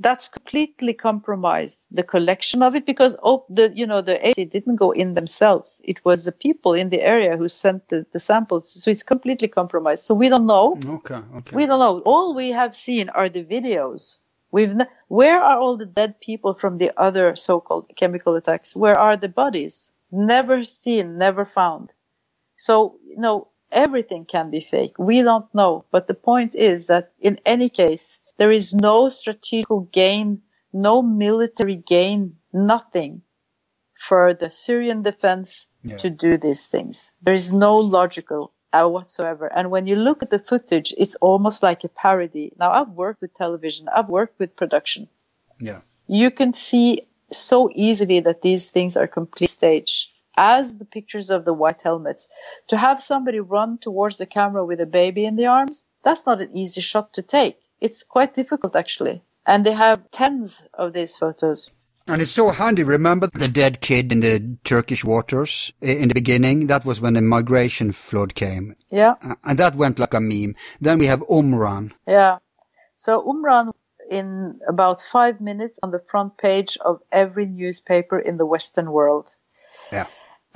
[0.00, 4.76] that's completely compromised the collection of it because oh, the you know the AC didn't
[4.76, 5.80] go in themselves.
[5.84, 9.48] It was the people in the area who sent the, the samples, so it's completely
[9.48, 10.04] compromised.
[10.04, 10.78] So we don't know.
[10.86, 11.56] Okay, okay.
[11.56, 12.00] We don't know.
[12.00, 14.20] All we have seen are the videos.
[14.50, 14.76] We've
[15.08, 18.76] where are all the dead people from the other so-called chemical attacks?
[18.76, 19.92] Where are the bodies?
[20.12, 21.92] Never seen, never found.
[22.56, 24.94] So you know everything can be fake.
[24.98, 29.80] We don't know, but the point is that in any case there is no strategical
[29.92, 30.40] gain,
[30.72, 33.22] no military gain, nothing
[33.98, 35.96] for the Syrian defense yeah.
[35.98, 37.12] to do these things.
[37.22, 39.52] There is no logical uh, whatsoever.
[39.54, 42.52] And when you look at the footage, it's almost like a parody.
[42.58, 45.08] Now, I've worked with television, I've worked with production.
[45.58, 45.80] Yeah.
[46.06, 47.02] You can see
[47.32, 50.12] so easily that these things are complete stage.
[50.40, 52.28] As the pictures of the white helmets,
[52.68, 56.40] to have somebody run towards the camera with a baby in the arms, that's not
[56.40, 57.58] an easy shot to take.
[57.80, 59.20] It's quite difficult actually.
[59.44, 61.70] And they have tens of these photos.
[62.06, 62.84] And it's so handy.
[62.84, 66.68] Remember the dead kid in the Turkish waters eh, in the beginning?
[66.68, 68.76] That was when the migration flood came.
[68.90, 69.14] Yeah.
[69.44, 70.54] And that went like a meme.
[70.80, 71.92] Then we have Umran.
[72.06, 72.38] Yeah.
[72.94, 73.72] So Umran
[74.10, 79.36] in about five minutes on the front page of every newspaper in the Western world.
[79.92, 80.06] Yeah.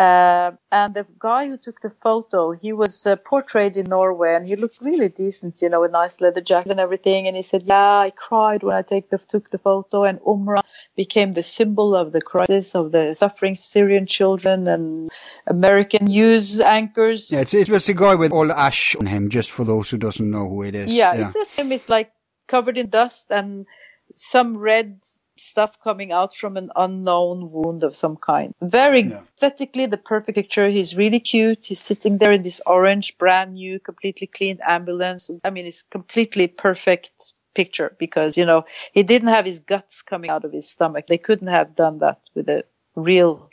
[0.02, 4.44] Uh, and the guy who took the photo, he was uh, portrayed in Norway, and
[4.44, 7.28] he looked really decent, you know, a nice leather jacket and everything.
[7.28, 10.64] And he said, "Yeah, I cried when I take the, took the photo." And Umran
[10.96, 15.10] became the symbol of the crisis of the suffering Syrian children and
[15.46, 17.30] American news anchors.
[17.30, 19.28] Yeah, it was a guy with all ash on him.
[19.28, 20.92] Just for those who doesn't know who it is.
[20.92, 21.30] Yeah, yeah.
[21.36, 21.70] it's him.
[21.70, 22.10] It's like
[22.48, 23.66] covered in dust and
[24.14, 25.00] some red
[25.42, 28.54] stuff coming out from an unknown wound of some kind.
[28.62, 29.20] Very yeah.
[29.34, 30.68] aesthetically, the perfect picture.
[30.68, 31.66] He's really cute.
[31.66, 35.30] He's sitting there in this orange, brand new, completely clean ambulance.
[35.44, 40.30] I mean, it's completely perfect picture because, you know, he didn't have his guts coming
[40.30, 41.06] out of his stomach.
[41.08, 42.64] They couldn't have done that with a
[42.94, 43.50] real,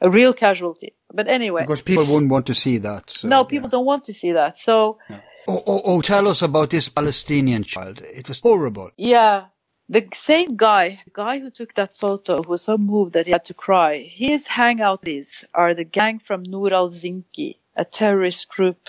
[0.00, 0.94] a real casualty.
[1.12, 1.62] But anyway.
[1.62, 3.10] Because people wouldn't want to see that.
[3.10, 3.72] So, no, people yeah.
[3.72, 4.56] don't want to see that.
[4.56, 4.98] So.
[5.08, 5.20] Yeah.
[5.48, 8.02] Oh, oh, oh, tell us about this Palestinian child.
[8.02, 8.90] It was horrible.
[8.98, 9.46] Yeah,
[9.90, 13.44] the same guy, the guy who took that photo, was so moved that he had
[13.46, 13.98] to cry.
[13.98, 18.88] His hangouts are the gang from Nur al-Zinki, a terrorist group.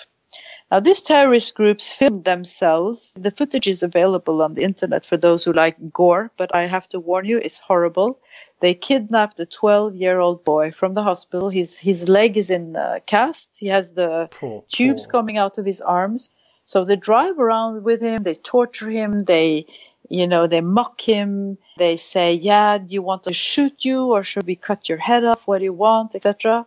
[0.71, 3.17] Now, these terrorist groups filmed themselves.
[3.19, 6.87] The footage is available on the internet for those who like gore, but I have
[6.89, 8.19] to warn you, it's horrible.
[8.59, 11.49] They kidnapped a 12-year-old boy from the hospital.
[11.49, 13.57] His his leg is in a cast.
[13.59, 15.11] He has the poor, tubes poor.
[15.11, 16.29] coming out of his arms.
[16.63, 18.23] So they drive around with him.
[18.23, 19.19] They torture him.
[19.19, 19.65] They
[20.11, 21.57] you know, they mock him.
[21.77, 25.23] They say, "Yeah, do you want to shoot you, or should we cut your head
[25.23, 25.47] off?
[25.47, 26.65] What do you want, etc."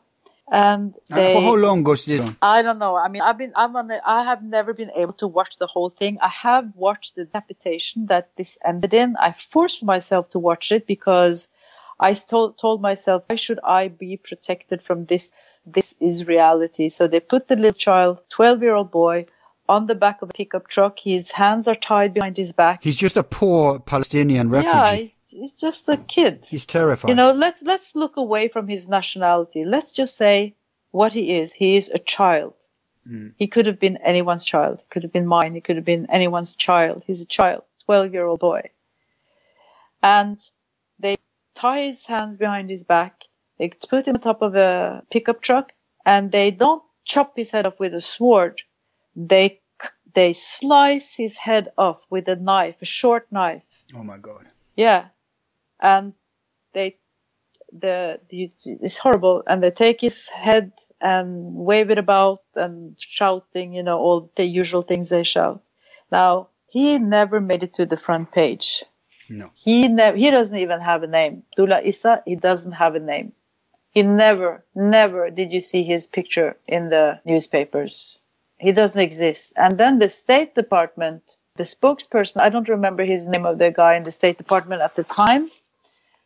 [0.51, 2.23] And they, uh, for how long goes this?
[2.41, 2.97] I don't know.
[2.97, 5.67] I mean, I've been, I'm on the, I have never been able to watch the
[5.67, 6.19] whole thing.
[6.23, 9.17] I have watched the decapitation that this ended in.
[9.17, 11.49] I forced myself to watch it because
[12.01, 15.31] I told, told myself, why should I be protected from this?
[15.67, 16.89] This is reality.
[16.89, 19.27] So they put the little child, 12 year old boy,
[19.69, 20.99] on the back of a pickup truck.
[20.99, 22.85] His hands are tied behind his back.
[22.85, 24.77] He's just a poor Palestinian refugee.
[24.77, 26.47] Yeah, he's, he's just a kid.
[26.49, 27.09] He's terrified.
[27.09, 29.65] You know, let's let's look away from his nationality.
[29.65, 30.55] Let's just say
[30.91, 31.53] what he is.
[31.53, 32.55] He is a child.
[33.09, 33.35] Mm.
[33.37, 34.81] He could have been anyone's child.
[34.81, 35.55] He could have been mine.
[35.55, 37.05] He could have been anyone's child.
[37.07, 38.71] He's a child, twelve-year-old boy.
[40.03, 40.39] And
[40.99, 41.17] they
[41.55, 43.25] tie his hands behind his back.
[43.59, 45.73] They put him on top of a pickup truck,
[46.05, 48.63] and they don't chop his head off with a sword
[49.17, 49.61] they
[50.15, 53.65] they slice his head off with a knife, a short knife.
[53.97, 54.47] Oh my god!
[54.77, 55.07] Yeah,
[55.81, 56.15] and
[56.75, 56.99] they
[57.73, 63.75] the, the it's horrible, and they take his head and wave it about and shouting,
[63.75, 65.63] you know, all the usual things they shout.
[66.13, 68.85] Now he never made it to the front page.
[69.29, 69.51] No.
[69.55, 70.17] He never.
[70.17, 71.45] He doesn't even have a name.
[71.57, 72.23] Dula Issa.
[72.27, 73.33] He doesn't have a name.
[73.91, 78.21] He never, never did you see his picture in the newspapers.
[78.59, 79.53] He doesn't exist.
[79.57, 83.95] And then the State Department, the spokesperson, I don't remember his name of the guy
[83.97, 85.51] in the State Department at the time.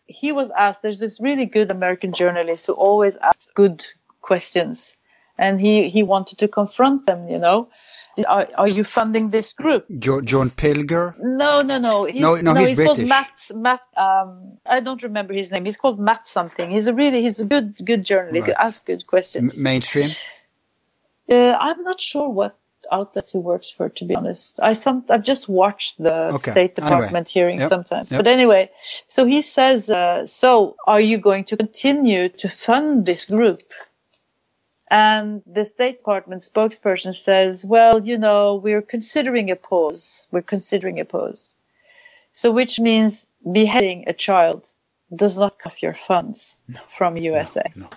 [0.07, 3.85] He was asked, there's this really good American journalist who always asks good
[4.21, 4.97] questions.
[5.39, 7.69] And he, he wanted to confront them, you know.
[8.27, 9.87] Are, are you funding this group?
[10.01, 11.15] Jo- John Pilger?
[11.21, 12.05] No, no, no.
[12.05, 13.51] He's, No, no, he's he's called Matt.
[13.55, 13.81] Matt.
[13.97, 15.65] Um, I don't remember his name.
[15.65, 16.69] He's called Matt something.
[16.71, 18.49] He's a really, he's a good, good journalist.
[18.49, 18.57] Right.
[18.59, 19.63] He asks good M- questions.
[19.63, 20.09] mainstream?
[21.31, 22.57] Uh, I'm not sure what
[22.93, 24.61] outlets he works for, to be honest.
[24.63, 26.51] I some I've just watched the Okay.
[26.53, 26.91] State Anyway.
[26.91, 27.69] Department hearings Yep.
[27.69, 28.13] sometimes.
[28.13, 28.19] Yep.
[28.21, 28.71] But anyway,
[29.09, 33.63] so he says, uh, "So are you going to continue to fund this group?"
[34.91, 40.27] And the State Department spokesperson says, "Well, you know, we're considering a pause.
[40.31, 41.57] We're considering a pause."
[42.33, 44.73] So, which means beheading a child
[45.15, 47.65] does not cut off your funds from USA.
[47.75, 47.89] No.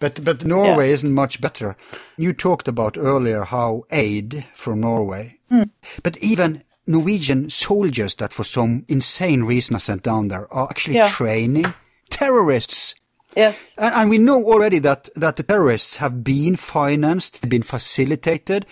[0.00, 1.76] But but Norway isn't much better.
[2.16, 5.64] You talked about earlier how aid from Norway, Hmm.
[6.02, 10.96] but even Norwegian soldiers that for some insane reason are sent down there are actually
[10.96, 11.08] Yeah.
[11.08, 11.74] training
[12.10, 12.94] terrorists.
[13.38, 13.76] Yes.
[13.78, 18.66] And, and we know already that, that the terrorists have been financed, been facilitated.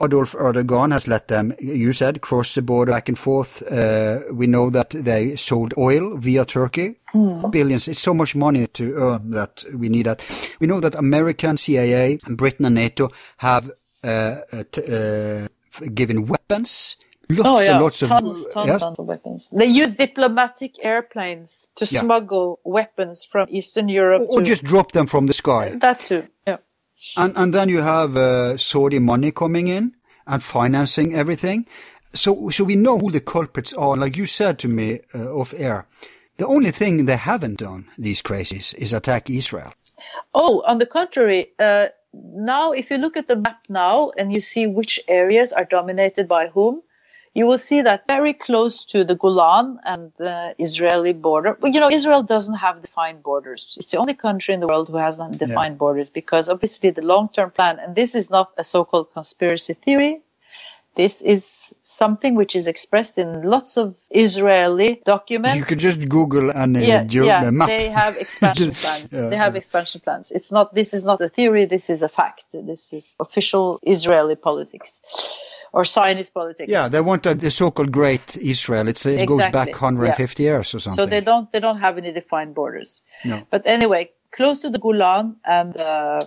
[0.00, 3.62] Adolf Erdogan has let them, you said, cross the border back and forth.
[3.68, 7.00] Uh, we know that they sold oil via Turkey.
[7.50, 7.88] Billions.
[7.88, 10.22] It's so much money to earn that we need that.
[10.60, 13.72] We know that American CIA, Britain and NATO have
[14.04, 15.48] uh, uh, t- uh,
[15.94, 16.96] given weapons.
[17.28, 18.80] Lots Oh yeah, and lots of tons, tons, yes?
[18.80, 19.50] tons of weapons.
[19.52, 22.00] They use diplomatic airplanes to Yeah.
[22.00, 24.26] smuggle weapons from Eastern Europe.
[24.28, 25.70] or to just drop them from the sky.
[25.80, 26.22] that too.
[26.46, 26.58] Yeah.
[27.16, 29.94] And, and then you have uh, Saudi money coming in
[30.26, 31.66] and financing everything.
[32.14, 33.96] So, so we know who the culprits are.
[33.96, 35.86] Like you said to me uh, off air,
[36.38, 39.72] the only thing they haven't done, these crazies, is attack Israel.
[40.32, 41.88] Oh, on the contrary, uh,
[42.34, 46.28] now if you look at the map now and you see which areas are dominated
[46.28, 46.82] by whom,
[47.36, 51.56] you will see that very close to the Golan and the Israeli border.
[51.60, 53.76] Well, you know, Israel doesn't have defined borders.
[53.78, 57.50] It's the only country in the world who has defined borders because obviously the long-term
[57.50, 60.22] plan, and this is not a so-called conspiracy theory.
[60.94, 66.48] This is something which is expressed in lots of Israeli documents You could just Google
[66.50, 67.68] and uh, yeah, yeah, map.
[67.68, 69.08] they have expansion plans.
[69.12, 69.58] Yeah, they have yeah.
[69.58, 70.32] expansion plans.
[70.32, 70.74] It's not.
[70.74, 71.66] This is not a theory.
[71.66, 72.46] This is a fact.
[72.72, 75.02] This is official Israeli politics,
[75.72, 76.70] or Zionist politics.
[76.70, 78.88] yeah, they want a, the so-called Great Israel.
[78.88, 80.96] It's, it goes back 150 years or something.
[80.96, 81.50] So they don't.
[81.52, 83.02] They don't have any defined borders.
[83.24, 83.46] No.
[83.50, 86.20] But anyway, close to the Golan and uh,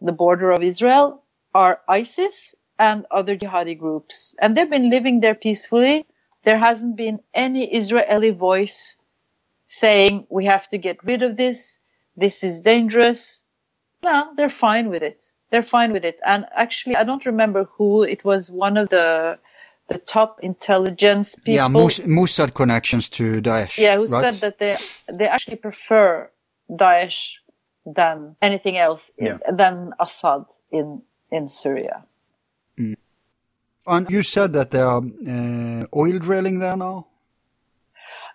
[0.00, 1.22] the border of Israel
[1.54, 6.06] are ISIS and other jihadi groups, and they've been living there peacefully.
[6.42, 8.96] There hasn't been any Israeli voice
[9.66, 11.78] saying we have to get rid of this.
[12.16, 13.44] This is dangerous.
[14.02, 15.32] No, they're fine with it.
[15.50, 16.18] They're fine with it.
[16.24, 18.50] And actually, I don't remember who it was.
[18.50, 19.38] One of the
[19.88, 21.54] the top intelligence people.
[21.54, 23.76] yeah, Mossad connections to Daesh.
[23.76, 24.22] Yeah, who right?
[24.22, 24.76] said that they
[25.12, 26.30] they actually prefer
[26.70, 27.34] Daesh
[27.84, 29.38] than anything else Yeah.
[29.52, 32.04] than Assad in in Syria.
[33.86, 37.04] And you said that there are uh, oil drilling there now.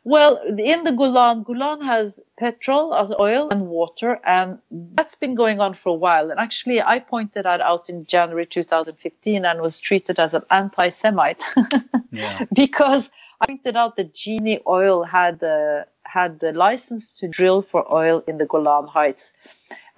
[0.03, 5.59] Well, in the Golan, Golan has petrol, as oil, and water, and that's been going
[5.59, 6.31] on for a while.
[6.31, 11.43] And actually, I pointed that out in January 2015 and was treated as an anti-Semite
[12.11, 12.45] Yeah.
[12.53, 13.11] because
[13.41, 18.23] I pointed out that Genie Oil had the had the license to drill for oil
[18.27, 19.31] in the Golan Heights.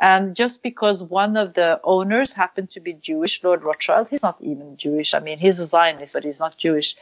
[0.01, 4.37] And just because one of the owners happened to be Jewish, Lord Rothschild, he's not
[4.41, 5.13] even Jewish.
[5.13, 6.95] I mean, he's a Zionist, but he's not Jewish.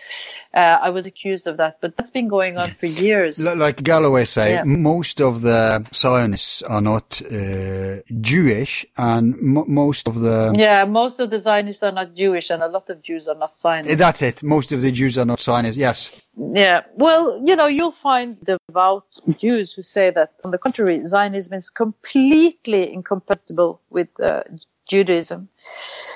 [0.54, 3.34] Uh, I was accused of that, but that's been going on for years.
[3.44, 4.64] Like Galloway say, Yeah.
[4.66, 11.20] most of the Zionists are not uh, Jewish, and mo most of the Yeah, most
[11.22, 13.96] of the Zionists are not Jewish, and a lot of Jews are not Zionists.
[13.98, 14.44] that's it.
[14.44, 15.78] Most of the Jews are not Zionists.
[15.78, 16.20] Yes,
[16.66, 19.06] Yeah, well, you know, you'll find devout
[19.44, 24.44] Jews who say that, on the contrary, Zionism is completely incompatible with uh,
[24.88, 25.50] Judaism.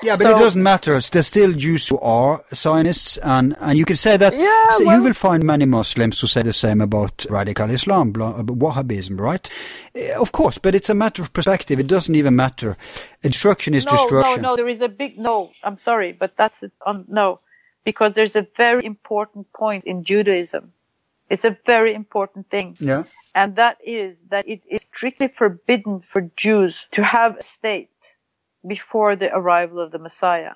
[0.02, 1.00] yeah, but So- it doesn't matter.
[1.00, 4.32] There's still Jews who are Zionists, and and you can say that.
[4.36, 9.20] Yeah, so you will find many Muslims who say the same about radical Islam, Wahhabism,
[9.20, 9.48] right?
[9.94, 11.78] Eh, Of course, but it's a matter of perspective.
[11.80, 12.76] It doesn't even matter.
[13.22, 14.42] Instruction is destruction.
[14.42, 15.50] No, no, no, there is a big no.
[15.62, 16.64] I'm sorry, but that's.
[16.84, 17.38] Um, no,
[17.84, 20.72] because there's a very important point in Judaism.
[21.30, 22.76] It's a very important thing.
[22.80, 23.04] Yeah.
[23.34, 28.16] And that is that it is strictly forbidden for Jews to have a state
[28.66, 30.54] before the arrival of the Messiah.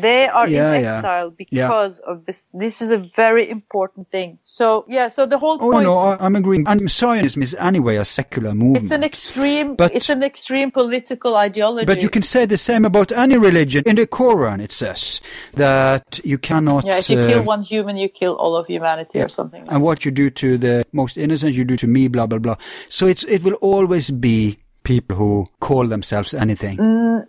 [0.00, 0.96] They are Yeah, in yeah.
[0.96, 2.44] exile because of this.
[2.52, 4.38] This is a very important thing.
[4.44, 5.84] So yeah, so the whole Oh point.
[5.84, 6.66] no, I, I'm agreeing.
[6.66, 8.84] And Zionism is anyway a secular movement.
[8.84, 9.76] It's an extreme.
[9.76, 11.86] But- it's an extreme political ideology.
[11.86, 13.82] But you can say the same about any religion.
[13.86, 15.20] In the Quran, it says
[15.54, 16.84] that you cannot.
[16.84, 19.26] Yeah, if you uh, kill one human, you kill all of humanity yeah.
[19.26, 19.62] or something.
[19.64, 22.08] Like and what you do to the most innocent, you do to me.
[22.08, 22.56] Blah blah blah.
[22.88, 26.78] So it's it will always be people who call themselves anything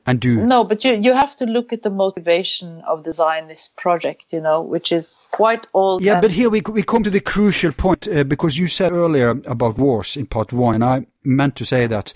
[0.06, 0.38] and do.
[0.40, 4.34] Mm, No, but you you have to look at the motivation of the Zionist project,
[4.34, 6.02] you know, which is quite old.
[6.04, 9.30] Yeah, but here we we come to the crucial point uh, because you said earlier
[9.46, 12.14] about wars in part one, and I meant to say that.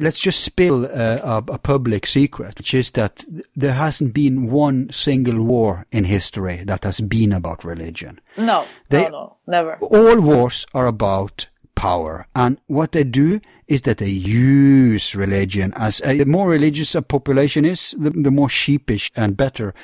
[0.00, 3.24] Let's just spill uh, a, a public secret, which is that
[3.56, 8.20] there hasn't been one single war in history that has been about religion.
[8.36, 9.76] no, they- no, no, never.
[9.80, 16.00] All wars are about power, and what they do is that they use religion as
[16.04, 19.74] a, the more religious a population is, the, the more sheepish and better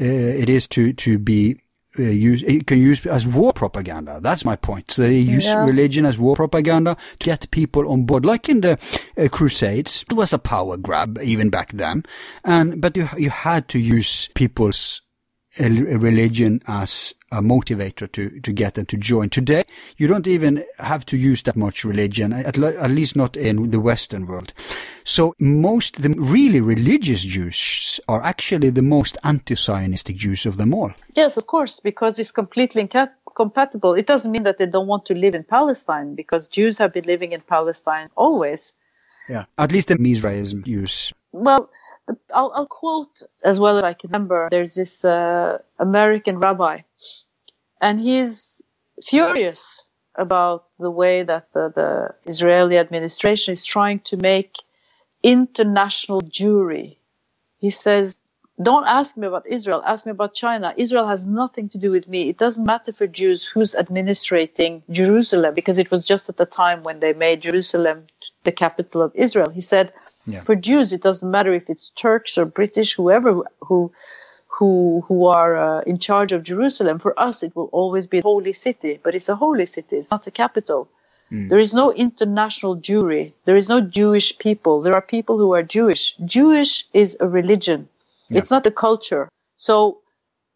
[0.00, 0.04] uh,
[0.42, 1.60] it is to to be.
[1.98, 4.20] Uh, use it can use as war propaganda.
[4.20, 4.90] That's my point.
[4.90, 5.64] So they use Yeah.
[5.64, 8.72] religion as war propaganda to get people on board, like in the
[9.16, 10.04] uh, Crusades.
[10.10, 12.02] It was a power grab even back then,
[12.44, 15.00] and but you you had to use people's
[15.58, 19.28] a religion as a motivator to, to get them to join.
[19.28, 19.64] Today,
[19.96, 23.70] you don't even have to use that much religion, at, le- at least not in
[23.70, 24.52] the Western world.
[25.04, 30.92] So most, the really religious Jews are actually the most anti-Zionistic Jews of them all.
[31.14, 32.88] Yes, of course, because it's completely
[33.34, 33.94] compatible.
[33.94, 37.04] It doesn't mean that they don't want to live in Palestine, because Jews have been
[37.04, 38.74] living in Palestine always.
[39.28, 39.46] Yeah.
[39.58, 41.12] At least the Mizrahism Jews.
[41.32, 41.68] Well,
[42.34, 44.48] I'll, I'll quote as well as I can remember.
[44.50, 46.80] There's this uh, American rabbi,
[47.80, 48.62] and he's
[49.04, 54.56] furious about the way that the, the Israeli administration is trying to make
[55.22, 56.96] international Jewry.
[57.58, 58.16] He says,
[58.62, 60.74] Don't ask me about Israel, ask me about China.
[60.76, 62.28] Israel has nothing to do with me.
[62.28, 66.82] It doesn't matter for Jews who's administrating Jerusalem, because it was just at the time
[66.82, 68.06] when they made Jerusalem
[68.44, 69.50] the capital of Israel.
[69.50, 69.92] He said,
[70.26, 70.40] Yeah.
[70.40, 73.92] For Jews, it doesn't matter if it's Turks or British, whoever who
[74.48, 76.98] who who, are uh, in charge of Jerusalem.
[76.98, 79.96] For us, it will always be a holy city, but it's a holy city.
[79.96, 80.88] It's not a capital.
[81.30, 83.32] There is no international Jewry.
[83.46, 84.80] There is no Jewish people.
[84.80, 86.14] There are people who are Jewish.
[86.24, 87.88] Jewish is a religion.
[88.30, 89.28] It's not a culture.
[89.56, 89.98] So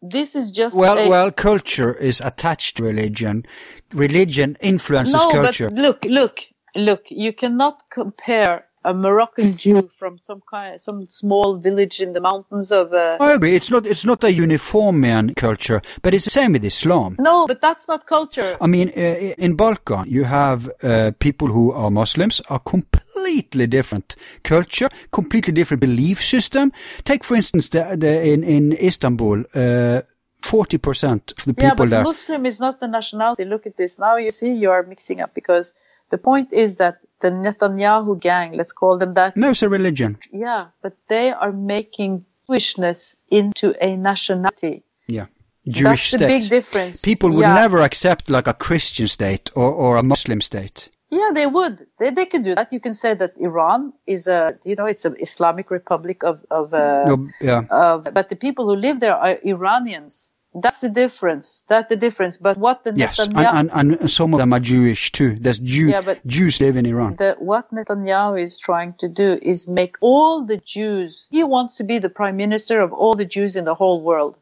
[0.01, 3.45] this is just Well, a, well, culture is attached to religion.
[3.93, 5.69] Religion influences no, culture.
[5.69, 6.39] but look, look,
[6.75, 7.03] look.
[7.09, 12.71] You cannot compare a Moroccan Jew from some kind, some small village in the mountains
[12.71, 12.93] of.
[12.93, 13.55] Uh, I agree.
[13.55, 13.85] It's not.
[13.85, 17.15] It's not a uniformian culture, but it's the same with Islam.
[17.19, 18.57] no, but that's not culture.
[18.59, 24.15] I mean, uh, in Balkan, you have uh, people who are Muslims, are completely different
[24.43, 26.71] culture, completely different belief system.
[27.03, 30.01] Take, for instance, the, the in in Istanbul, uh,
[30.41, 32.03] forty percent of the people Yeah, but there.
[32.03, 33.45] Muslim is not the nationality.
[33.45, 33.99] Look at this.
[33.99, 35.75] Now you see you are mixing up because
[36.09, 40.17] the point is that the Netanyahu gang, let's call them that, No, it's a religion.
[40.31, 44.83] yeah, but they are making Jewishness into a nationality.
[45.07, 45.27] Yeah,
[45.67, 47.01] Jewish That's the big difference.
[47.01, 47.53] People would Yeah.
[47.63, 50.89] never accept like a Christian state or, or a Muslim state.
[51.13, 51.87] Yeah, they would.
[51.99, 52.71] They, they could do that.
[52.71, 56.73] You can say that Iran is a, you know, it's an Islamic republic of, of,
[56.73, 57.63] uh, No, yeah.
[57.69, 60.31] of but the people who live there are Iranians.
[60.53, 61.63] That's the difference.
[61.69, 62.37] That's the difference.
[62.37, 65.35] But what the Yes, and, Netanyahu, and, and some of them are Jewish too.
[65.39, 67.15] There's Jew, Yeah, but- Jews live in Iran.
[67.15, 71.83] the, what Netanyahu is trying to do is make all the Jews, he wants to
[71.85, 74.35] be the prime minister of all the Jews in the whole world.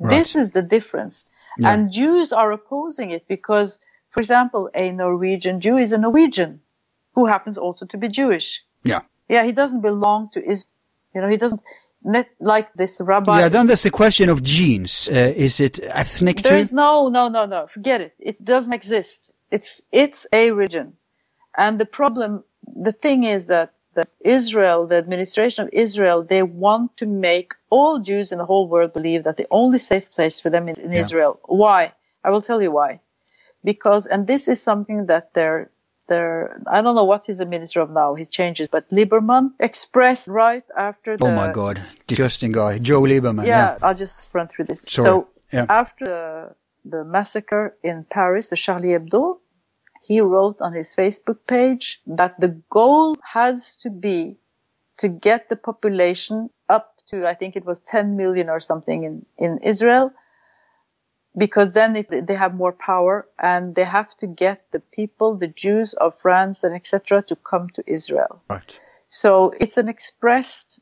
[0.00, 1.24] This is the difference.
[1.56, 1.70] Yeah.
[1.72, 3.78] And Jews are opposing it because,
[4.10, 6.60] for example, a Norwegian Jew is a Norwegian
[7.14, 8.62] who happens also to be Jewish.
[8.82, 9.00] Yeah.
[9.28, 10.70] Yeah, he doesn't belong to Israel.
[11.14, 11.62] You know, he doesn't,
[12.04, 13.40] net, like this rabbi.
[13.40, 15.10] Yeah, then there's the question of genes.
[15.12, 17.66] Uh, is it ethnic There is no, no, no, no.
[17.68, 18.14] Forget it.
[18.20, 19.32] It doesn't exist.
[19.50, 20.94] It's it's a religion,
[21.56, 22.44] and the problem,
[22.76, 27.98] the thing is that that Israel, the administration of Israel, they want to make all
[28.00, 30.92] Jews in the whole world believe that the only safe place for them is in
[30.92, 31.00] Yeah.
[31.02, 31.40] Israel.
[31.46, 31.92] Why?
[32.24, 33.00] I will tell you why.
[33.64, 35.70] Because, and this is something that they're
[36.08, 38.14] they're, I don't know what he's a minister of now.
[38.14, 43.02] He changes, but Lieberman expressed right after oh the oh my God, disgusting guy, Joe
[43.02, 43.44] Lieberman.
[43.46, 44.80] yeah, Yeah, I'll just run through this.
[44.82, 45.04] Sorry.
[45.06, 45.66] So Yeah.
[45.68, 46.54] after the,
[46.84, 49.38] the massacre in Paris, the Charlie Hebdo,
[50.02, 54.36] he wrote on his Facebook page that the goal has to be
[54.98, 59.26] to get the population up to, I think it was 10 million or something in,
[59.38, 60.12] in Israel
[61.36, 65.48] because then it, they have more power and they have to get the people, the
[65.48, 68.42] Jews of France and etc., to come to Israel.
[68.48, 68.78] Right.
[69.08, 70.80] So it's an expressed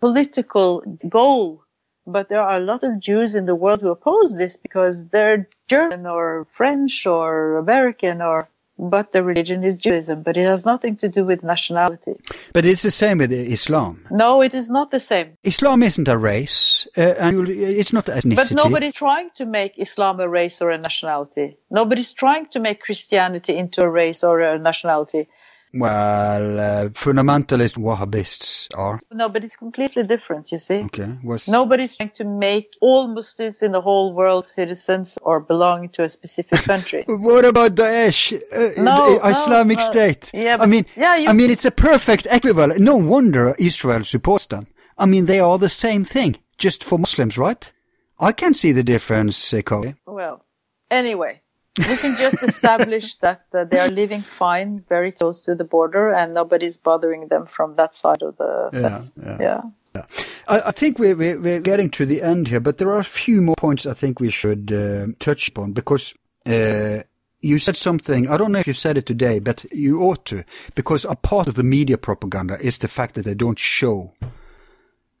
[0.00, 1.64] political goal.
[2.06, 5.48] But there are a lot of Jews in the world who oppose this because they're
[5.68, 8.48] German or French or American or
[8.80, 12.14] but the religion is Judaism, but it has nothing to do with nationality.
[12.52, 14.06] But it's the same with Islam.
[14.10, 15.36] No, it is not the same.
[15.42, 18.36] Islam isn't a race, uh, and it's not ethnicity.
[18.36, 21.58] But nobody's trying to make Islam a race or a nationality.
[21.70, 25.28] Nobody's trying to make Christianity into a race or a nationality.
[25.72, 29.00] Well, uh, fundamentalist Wahhabists are.
[29.12, 30.82] No, but it's completely different, you see.
[30.84, 31.16] Okay.
[31.22, 31.48] What's...
[31.48, 36.08] Nobody's trying to make all Muslims in the whole world citizens or belong to a
[36.08, 37.04] specific country.
[37.08, 40.30] what about Daesh, uh, no, the Islamic no, State?
[40.34, 41.28] Yeah, I mean, yeah, you...
[41.28, 42.80] I mean, it's a perfect equivalent.
[42.80, 44.66] No wonder Israel supports them.
[44.98, 47.72] I mean, they are the same thing, just for Muslims, right?
[48.18, 49.94] I can see the difference, uh, Kari.
[50.04, 50.44] Well,
[50.90, 51.42] anyway,
[51.78, 56.12] we can just establish that uh, they are living fine very close to the border
[56.12, 59.36] and nobody's bothering them from that side of the yeah, yeah.
[59.40, 59.62] yeah.
[59.94, 60.02] yeah.
[60.48, 63.04] I, I, think we're, we're, we're, getting to the end here, but there are a
[63.04, 66.14] few more points I think we should uh, touch upon because
[66.46, 67.00] uh,
[67.40, 70.44] you said something, I don't know if you said it today, but you ought to,
[70.74, 74.12] because a part of the media propaganda is the fact that they don't show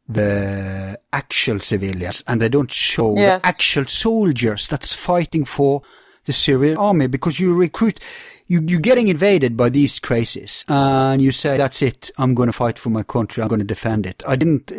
[0.08, 3.42] the actual civilians and they don't show yes.
[3.42, 5.82] the actual soldiers that's fighting for
[6.30, 7.98] the Syrian army because you recruit,
[8.46, 12.10] you, you're getting invaded by these crazies and you say, that's it.
[12.18, 13.42] I'm going to fight for my country.
[13.42, 14.22] I'm going to defend it.
[14.26, 14.76] I didn't uh,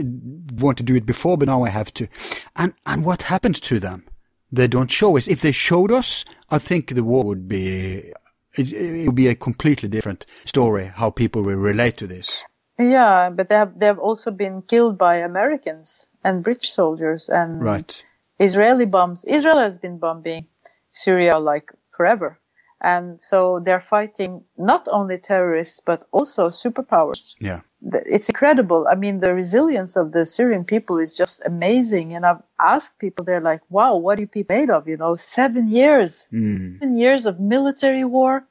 [0.64, 2.08] want to do it before, but now I have to.
[2.56, 4.06] And, and what happens to them?
[4.50, 5.28] They don't show us.
[5.28, 8.14] If they showed us, I think the war would be,
[8.58, 12.44] it, it would be a completely different story how people will relate to this.
[12.80, 17.62] Yeah, but they have, they have also been killed by Americans and British soldiers and
[17.62, 18.04] right.
[18.40, 19.26] Israeli bombs.
[19.26, 20.48] Israel has been bombing
[20.92, 22.38] Syria like forever.
[22.84, 27.36] And so they're fighting not only terrorists, but also superpowers.
[27.40, 27.62] Yeah.
[28.06, 28.88] It's incredible.
[28.90, 32.14] I mean, the resilience of the Syrian people is just amazing.
[32.14, 34.88] And I've asked people, they're like, wow, what are you people made of?
[34.88, 36.80] You know, seven years, mm.
[36.80, 38.48] seven years of military war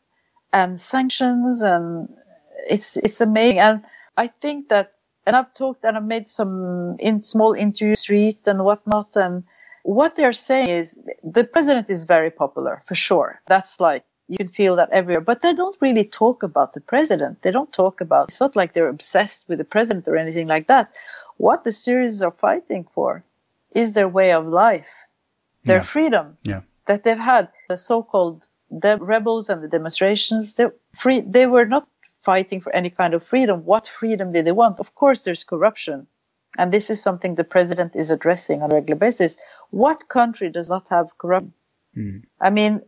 [0.52, 1.62] and sanctions.
[1.62, 2.08] And
[2.68, 3.58] it's, it's amazing.
[3.58, 3.84] And
[4.16, 4.92] I think that,
[5.26, 9.16] and I've talked and I've made some in small interviews, street and whatnot.
[9.16, 9.42] And
[9.90, 13.40] what they're saying is the president is very popular for sure.
[13.48, 17.42] That's like you can feel that everywhere, but they don't really talk about the president.
[17.42, 18.28] They don't talk about.
[18.28, 20.92] It's not like they're obsessed with the president or anything like that.
[21.38, 23.24] What the Syrians are fighting for
[23.74, 24.92] is their way of life,
[25.64, 25.92] their Yeah.
[25.94, 26.62] freedom Yeah.
[26.86, 27.48] that they've had.
[27.68, 28.48] The so-called
[28.84, 31.20] the rebels and the demonstrations, they free.
[31.36, 31.88] They were not
[32.22, 33.56] fighting for any kind of freedom.
[33.64, 34.78] What freedom did they want?
[34.78, 36.06] Of course, there's corruption.
[36.58, 39.36] And this is something the president is addressing on a regular basis.
[39.70, 41.54] What country does not have corruption?
[41.96, 42.22] Mm.
[42.40, 42.82] I mean,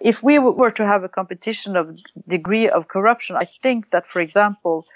[0.00, 4.20] if we were to have a competition of degree of corruption, I think that, for
[4.20, 4.86] example,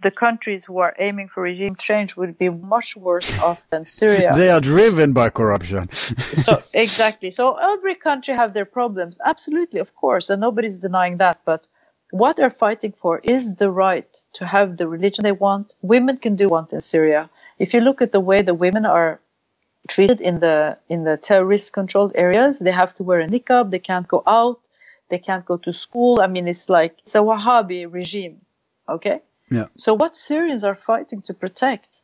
[0.00, 4.32] the countries who are aiming for regime change would be much worse off than Syria.
[4.34, 5.90] They are driven by corruption.
[5.92, 7.30] so exactly.
[7.30, 9.18] So every country have their problems.
[9.24, 11.40] Absolutely, of course, and nobody's denying that.
[11.44, 11.66] But
[12.10, 15.74] what they're fighting for is the right to have the religion they want.
[15.82, 17.28] Women can do want in Syria.
[17.58, 19.20] If you look at the way the women are
[19.88, 23.70] treated in the in the terrorist controlled areas, they have to wear a niqab.
[23.70, 24.60] They can't go out.
[25.10, 26.20] They can't go to school.
[26.20, 28.40] I mean, it's like it's a Wahhabi regime.
[28.88, 29.20] Okay.
[29.50, 29.66] Yeah.
[29.76, 32.02] So what Syrians are fighting to protect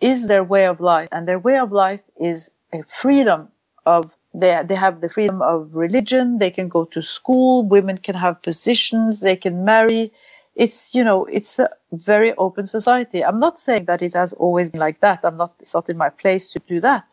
[0.00, 3.48] is their way of life, and their way of life is a freedom
[3.86, 6.38] of they they have the freedom of religion.
[6.38, 7.64] They can go to school.
[7.66, 9.20] Women can have positions.
[9.20, 10.12] They can marry.
[10.56, 13.24] It's you know it's a very open society.
[13.24, 15.20] I'm not saying that it has always been like that.
[15.22, 15.54] I'm not.
[15.60, 17.04] It's not in my place to do that.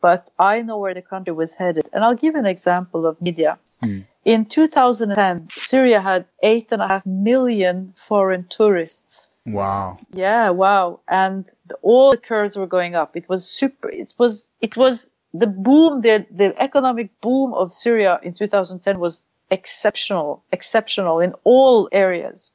[0.00, 3.58] But I know where the country was headed, and I'll give an example of media.
[3.82, 4.00] Hmm.
[4.24, 9.28] In 2010, Syria had eight and a half million foreign tourists.
[9.46, 9.98] Wow.
[10.12, 11.00] Yeah, wow.
[11.08, 13.16] And the, all the curves were going up.
[13.16, 18.20] It was super, it was, it was the boom, the, the economic boom of Syria
[18.22, 22.52] in 2010 was exceptional, exceptional in all areas.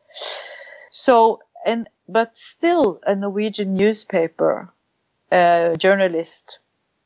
[0.91, 4.72] So, and, but still a Norwegian newspaper,
[5.31, 6.60] uh, journalist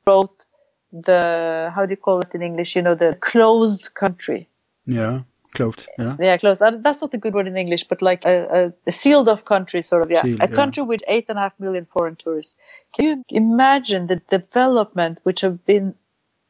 [0.06, 0.46] wrote
[0.92, 2.76] the, how do you call it in English?
[2.76, 4.48] You know, the closed country.
[4.86, 5.22] Yeah.
[5.54, 5.88] Closed.
[6.00, 6.16] Yeah.
[6.20, 6.62] Yeah, close.
[6.62, 9.82] Uh, That's not a good word in English, but like a, a, sealed off country,
[9.82, 10.10] sort of.
[10.10, 10.56] Yeah, Sealed, a yeah.
[10.56, 12.56] country with eight and a half million foreign tourists.
[12.94, 15.94] Can you imagine the development which have been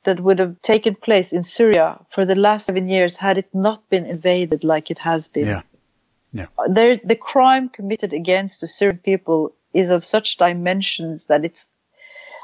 [0.03, 3.87] that would have taken place in Syria for the last seven years had it not
[3.89, 5.47] been invaded like it has been?
[5.47, 5.61] Yeah.
[6.31, 6.47] Yeah.
[6.57, 11.67] Uh, there, the crime committed against the Syrian people is of such dimensions that it's.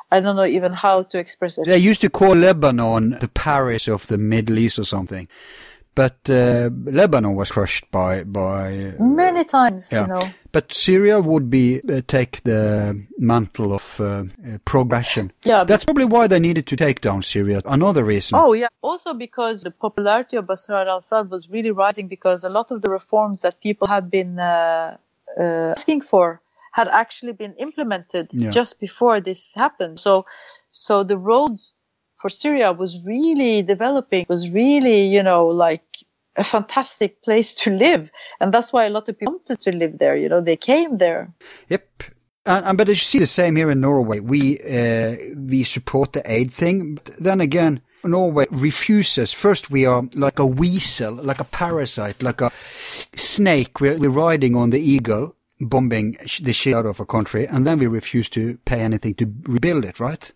[0.09, 1.65] I don't know even how to express it.
[1.65, 5.27] They used to call Lebanon the Paris of the Middle East or something.
[5.97, 6.69] But uh,
[6.99, 10.01] Lebanon was crushed by by uh, many times, yeah.
[10.01, 10.29] you know.
[10.51, 12.61] But Syria would be uh, take the
[13.17, 14.23] mantle of uh, uh,
[14.63, 15.31] progression.
[15.43, 17.61] Yeah, that's probably why they needed to take down Syria.
[17.65, 18.37] Another reason.
[18.37, 22.69] Oh yeah, also because the popularity of Bashar al-Assad was really rising because a lot
[22.69, 24.97] of the reforms that people had been uh,
[25.75, 26.41] asking for
[26.77, 28.51] had actually been implemented yeah.
[28.51, 29.99] just before this happened.
[29.99, 30.27] So,
[30.69, 31.57] so the road
[32.27, 35.87] for Syria was really developing, was really, you know, like
[36.35, 38.09] a fantastic place to live.
[38.41, 40.17] And that's why a lot of people wanted to live there.
[40.17, 41.33] You know, they came there.
[41.69, 42.03] Yep.
[42.45, 44.19] And, but you see the same here in Norway.
[44.19, 46.95] We, uh, we support the aid thing.
[46.95, 49.31] But then again, Norway refuses.
[49.31, 52.51] First, we are like a weasel, like a parasite, like a
[53.15, 53.79] snake.
[53.79, 57.79] We're, we're riding on the eagle, bombing the shit out of a country, and then
[57.79, 60.31] we refuse to pay anything to rebuild it, right?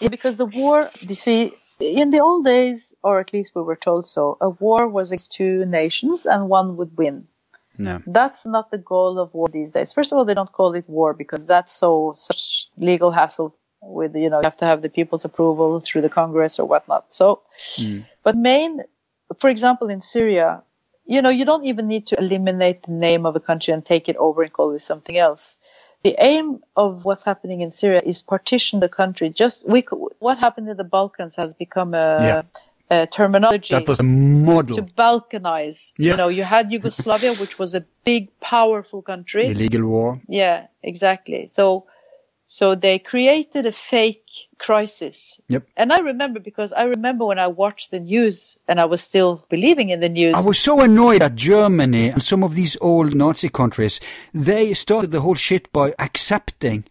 [0.00, 3.76] Yeah, because the war, you see, in the old days, or at least we were
[3.76, 7.26] told so, a war was against two nations and one would win.
[7.78, 8.02] No.
[8.06, 9.92] That's not the goal of war these days.
[9.92, 14.16] First of all, they don't call it war because that's so such legal hassle with
[14.16, 17.14] you know you have to have the people's approval through the Congress or whatnot.
[17.14, 17.40] So,
[17.76, 18.04] mm.
[18.24, 18.82] but main,
[19.38, 20.62] for example, in Syria,
[21.06, 24.08] you know, you don't even need to eliminate the name of a country and take
[24.08, 25.56] it over and call it something else.
[26.04, 29.30] The aim of what's happening in Syria is partition the country.
[29.30, 29.80] Just we,
[30.20, 32.42] what happened in the Balkans has become a, yeah.
[32.90, 33.74] a terminology.
[33.74, 35.94] That was a model to balkanize.
[35.98, 36.12] Yeah.
[36.12, 39.46] You know, you had Yugoslavia, which was a big, powerful country.
[39.46, 40.20] Illegal war.
[40.28, 41.48] Yeah, exactly.
[41.48, 41.86] So
[42.50, 45.38] so they created a fake crisis.
[45.48, 45.64] Yep.
[45.76, 49.44] And I remember because I remember when I watched the news and I was still
[49.50, 50.34] believing in the news.
[50.34, 54.00] I was so annoyed at Germany and some of these old Nazi countries.
[54.32, 56.84] They started the whole shit by accepting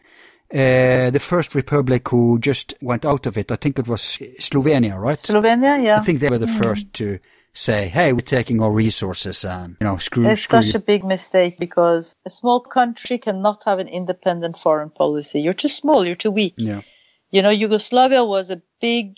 [0.54, 3.52] uh, the first republic who just went out of it.
[3.52, 4.02] I think it was
[4.40, 5.18] Slovenia, right?
[5.18, 5.98] Slovenia, yeah.
[5.98, 6.64] I think they were the mm.
[6.64, 7.18] first to
[7.58, 10.78] say, hey, we're taking our resources and, you know, screw It's screw such you.
[10.78, 15.42] a big mistake because a small country cannot have an independent foreign policy.
[15.42, 16.54] You're too small, you're too weak.
[16.58, 16.82] Yeah.
[17.32, 19.18] You know, Yugoslavia was a big,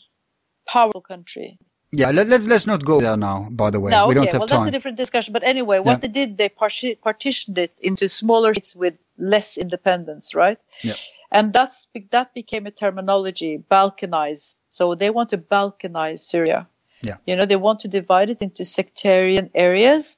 [0.66, 1.60] powerful country.
[1.92, 3.92] Yeah, let, let, let's not go there now, by the way.
[3.92, 4.26] No, we okay.
[4.26, 4.60] don't have well, time.
[4.60, 5.34] that's a different discussion.
[5.34, 5.98] But anyway, what yeah.
[5.98, 10.60] they did, they partitioned it into smaller states with less independence, right?
[10.82, 10.94] Yeah.
[11.32, 14.56] And that's that became a terminology, balkanize.
[14.70, 16.68] So they want to balkanize Syria.
[17.02, 17.18] Yeah.
[17.26, 20.18] You know, they want to divide it into sectarian areas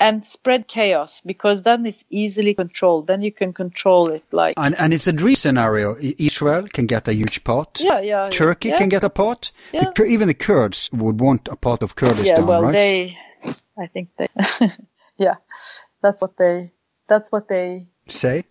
[0.00, 3.06] and spread chaos because then it's easily controlled.
[3.06, 4.54] Then you can control it like.
[4.56, 5.96] And, and it's a dream scenario.
[6.00, 7.80] Israel can get a huge part.
[7.80, 8.30] Yeah, yeah.
[8.30, 8.78] Turkey yeah.
[8.78, 9.52] can get a part.
[9.72, 9.84] Yeah.
[9.94, 12.72] The, even the Kurds would want a part of Kurdistan, yeah, well, right?
[12.72, 13.18] they,
[13.78, 14.28] I think they,
[15.18, 15.34] yeah,
[16.02, 16.72] that's what they,
[17.06, 18.44] that's what they say.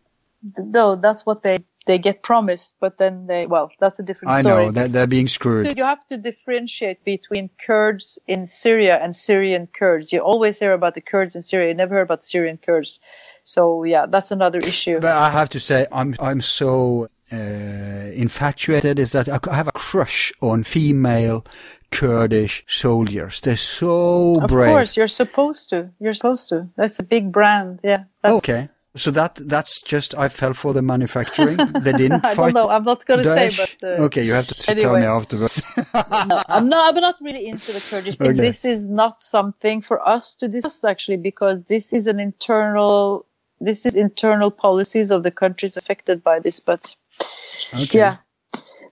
[0.57, 1.59] No, that's what they
[1.89, 4.65] they get promised, but then they, well, that's a different I story.
[4.65, 5.75] know, they're, they're being screwed.
[5.75, 10.13] You have to differentiate between Kurds in Syria and Syrian Kurds.
[10.13, 11.69] You always hear about the Kurds in Syria.
[11.69, 12.99] You never hear about Syrian Kurds.
[13.43, 14.99] So yeah, that's another issue.
[14.99, 17.35] But I have to say, I'm, I'm so uh,
[18.13, 21.43] infatuated is that I have a crush on female
[21.89, 23.39] Kurdish soldiers.
[23.39, 24.69] They're so of brave.
[24.69, 25.89] Of course, you're supposed to.
[25.99, 26.69] You're supposed to.
[26.75, 27.79] That's a big brand.
[27.83, 28.03] Yeah.
[28.23, 28.69] okay.
[28.95, 31.57] So that that's just I fell for the manufacturing.
[31.81, 32.53] They didn't I fight.
[32.53, 32.69] don't know.
[32.69, 34.83] I'm not going to say, but uh, okay, you have to anyway.
[34.83, 35.61] tell me afterwards.
[35.93, 36.95] no, I'm not.
[36.95, 38.31] I'm not really into the Kurdish thing.
[38.31, 38.39] Okay.
[38.39, 43.25] This is not something for us to discuss actually, because this is an internal.
[43.61, 46.59] This is internal policies of the countries affected by this.
[46.59, 46.95] But
[47.73, 47.99] okay.
[47.99, 48.17] yeah,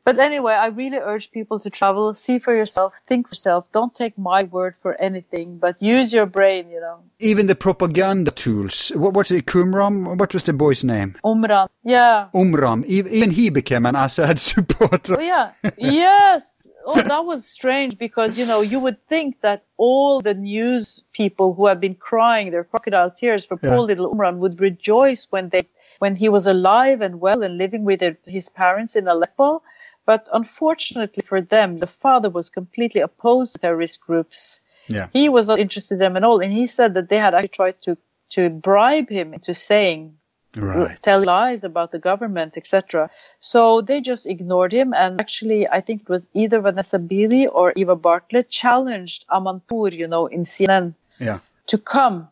[0.07, 3.69] but anyway, I really urge people to travel, see for yourself, think for yourself.
[3.73, 6.99] Don't take my word for anything, but use your brain, you know.
[7.19, 8.93] Even the propaganda tools.
[8.95, 10.15] What, what's it, Kumram?
[10.15, 11.17] What was the boy's name?
[11.25, 11.67] Umran.
[11.83, 12.29] Yeah.
[12.33, 12.85] Umram.
[12.85, 15.17] Even he became an Assad supporter.
[15.17, 15.51] Oh, yeah.
[15.77, 16.69] yes.
[16.85, 21.53] Oh, that was strange because, you know, you would think that all the news people
[21.53, 23.71] who have been crying their crocodile tears for yeah.
[23.71, 25.67] poor little Umran would rejoice when they
[25.99, 29.63] when he was alive and well and living with his parents in Aleppo
[30.07, 34.61] but unfortunately for them, the father was completely opposed to terrorist groups.
[34.87, 35.07] Yeah.
[35.11, 36.39] He was not interested in them at all.
[36.39, 37.97] And he said that they had actually tried to,
[38.29, 40.17] to bribe him into saying,
[40.55, 40.97] right.
[41.01, 43.09] tell lies about the government, etc.
[43.41, 44.93] So they just ignored him.
[44.93, 50.07] And actually, I think it was either Vanessa Beeley or Eva Bartlett challenged Amanpour, you
[50.07, 51.39] know, in CNN yeah.
[51.67, 52.29] to come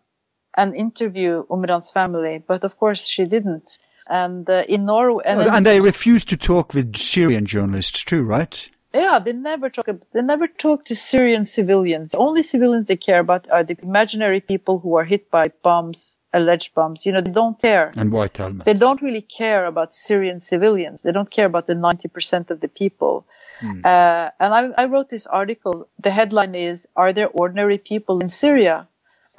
[0.56, 2.42] and interview Umran's family.
[2.48, 3.80] But of course, she didn't.
[4.08, 8.70] And uh, in Norway, and, and, they refused to talk with Syrian journalists too, right?
[8.96, 9.88] yeah, they never talk.
[10.14, 12.12] They never talk to Syrian civilians.
[12.12, 16.18] The only civilians they care about are the imaginary people who are hit by bombs,
[16.34, 17.06] alleged bombs.
[17.06, 17.92] You know, they don't care.
[17.98, 18.66] And white helmets.
[18.66, 21.04] They don't really care about Syrian civilians.
[21.04, 23.28] They don't care about the ninety percent of the people.
[23.62, 23.86] Mm.
[23.86, 25.88] Uh, and I, I wrote this article.
[26.00, 28.88] The headline is "Are there ordinary people in Syria?"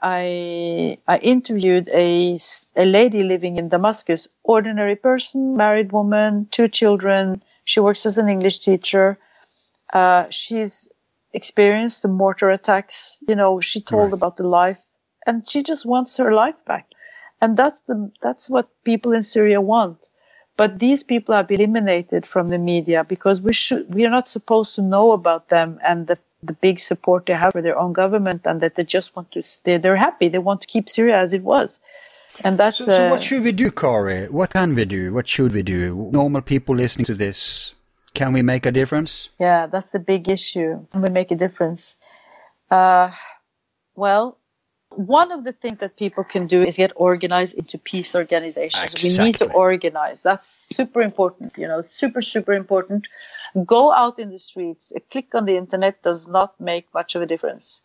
[0.03, 2.39] I I interviewed a
[2.77, 7.43] a lady living in Damascus, ordinary person, married woman, two children.
[7.65, 9.19] She works as an English teacher
[9.95, 10.91] uh, she's
[11.35, 13.19] experienced the mortar attacks.
[13.29, 14.15] You know, she told right.
[14.15, 14.81] about the life,
[15.27, 16.87] and she just wants her life back.
[17.43, 20.11] And that's the that's what people in Syria want.
[20.57, 24.29] But these people have been eliminated from the media because we should we are not
[24.29, 27.93] supposed to know about them and the the big support they have for their own
[27.93, 31.19] government and that they just want to stay they're happy they want to keep Syria
[31.19, 31.81] as it was
[32.45, 35.27] and that's so, so what uh, should we do Kari what can we do what
[35.29, 37.75] should we do normal people listening to this
[38.17, 39.29] can we make a difference?
[39.39, 40.87] Yeah, that's the big issue.
[40.91, 41.97] Can we make a difference?
[42.71, 43.11] Uh,
[43.95, 44.39] well,
[44.89, 48.95] one of the things that people can do is get organized into peace organizations.
[48.95, 49.11] Exactly.
[49.11, 50.23] We need to organize.
[50.23, 53.07] That's super important, you know, super, super important.
[53.65, 54.93] Go out in the streets.
[54.95, 57.83] A click on the internet does not make much of a difference.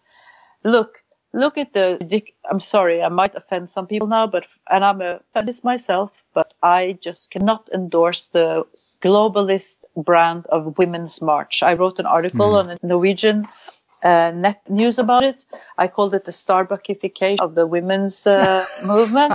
[0.64, 1.02] Look,
[1.34, 5.22] look at the, I'm sorry, I might offend some people now, but, and I'm a
[5.34, 8.66] feminist myself, but I just cannot endorse the
[9.02, 11.64] globalist brand of Women's March.
[11.64, 12.60] I wrote an article mm.
[12.60, 13.46] on a Norwegian
[14.04, 15.46] uh, net news about it.
[15.78, 19.34] I called it the Starbuckification of the women's uh, movement.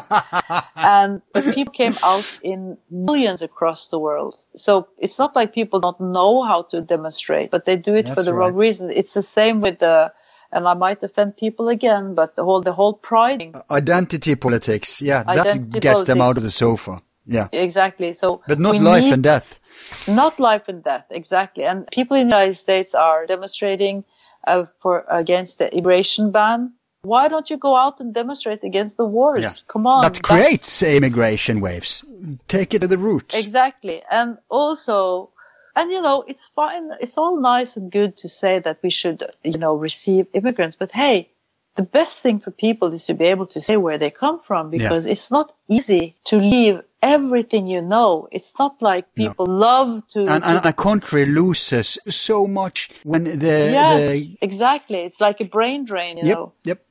[0.77, 4.37] And but people came out in millions across the world.
[4.57, 8.15] So it's not like people don't know how to demonstrate, but they do it That's
[8.15, 8.47] for the right.
[8.49, 8.91] wrong reason.
[8.91, 10.13] It's the same with the
[10.53, 15.03] and I might offend people again, but the whole the whole pride uh, identity politics,
[15.03, 16.05] yeah, identity that gets politics.
[16.05, 17.03] them out of the sofa.
[17.27, 18.13] Yeah, exactly.
[18.13, 19.59] So, but not life need, and death.
[20.07, 21.65] Not life and death, exactly.
[21.65, 24.05] And people in the United States are demonstrating
[24.47, 26.73] uh, for against the immigration ban.
[27.03, 29.43] Why don't you go out and demonstrate against the wars?
[29.43, 29.53] Yeah.
[29.69, 30.03] Come on.
[30.03, 32.05] That creates immigration waves.
[32.49, 33.33] Take it to the root.
[33.33, 34.03] Exactly.
[34.11, 35.31] And also,
[35.77, 39.23] and you know it's fine it's all nice and good to say that we should
[39.45, 41.29] you know receive immigrants but hey
[41.77, 44.71] the best thing for people is to be able to say where they come from
[44.71, 45.13] because yeah.
[45.13, 48.29] it's not easy to leave everything you know.
[48.33, 49.53] It's not like people no.
[49.53, 50.21] love to.
[50.21, 53.71] And, and, a country loses so much when the.
[53.71, 54.39] Yes, the...
[54.41, 54.99] exactly.
[54.99, 56.53] It's like a brain drain, you yep, know.
[56.65, 56.83] Yep.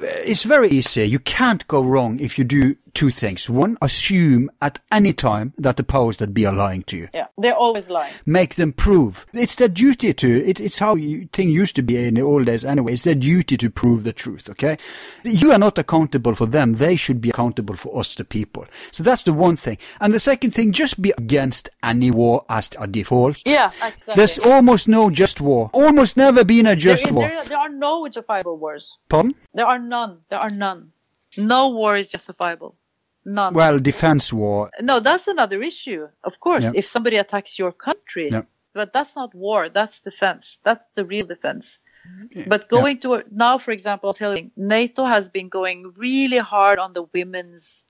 [0.00, 1.04] It's very easy.
[1.04, 3.50] You can't go wrong if you do two things.
[3.50, 7.08] One, assume at any time that the powers that be are lying to you.
[7.12, 8.12] Yeah, they're always lying.
[8.24, 9.26] Make them prove.
[9.32, 12.46] It's their duty to, it, it's how you, thing used to be in the old
[12.46, 12.94] days anyway.
[12.94, 14.78] It's their duty to prove the truth, okay?
[15.24, 16.74] You are not accountable for them.
[16.74, 18.66] They should be accountable for us, the people.
[18.92, 19.78] So that's the one thing.
[20.00, 23.42] And the second thing, just be against any war as a default.
[23.44, 24.14] Yeah, exactly.
[24.14, 25.70] There's almost no just war.
[25.72, 27.28] Almost never been a just there, war.
[27.28, 28.98] There, there are no justifiable wars.
[29.08, 29.34] Pardon?
[29.52, 30.20] There are none.
[30.28, 30.92] There are none.
[31.36, 32.76] No war is justifiable.
[33.54, 34.70] Well, defense war.
[34.80, 36.08] No, that's another issue.
[36.24, 38.30] Of course, if somebody attacks your country,
[38.74, 39.68] but that's not war.
[39.68, 40.60] That's defense.
[40.64, 41.78] That's the real defense.
[42.46, 47.04] But going to now, for example, telling NATO has been going really hard on the
[47.14, 47.86] women's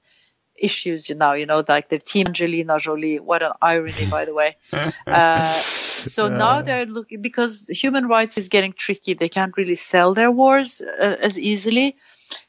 [0.57, 4.33] issues you know you know like the team Angelina Jolie what an irony by the
[4.33, 4.55] way
[5.07, 10.15] uh, so now they're looking because human rights is getting tricky they can't really sell
[10.15, 11.97] their wars uh, as easily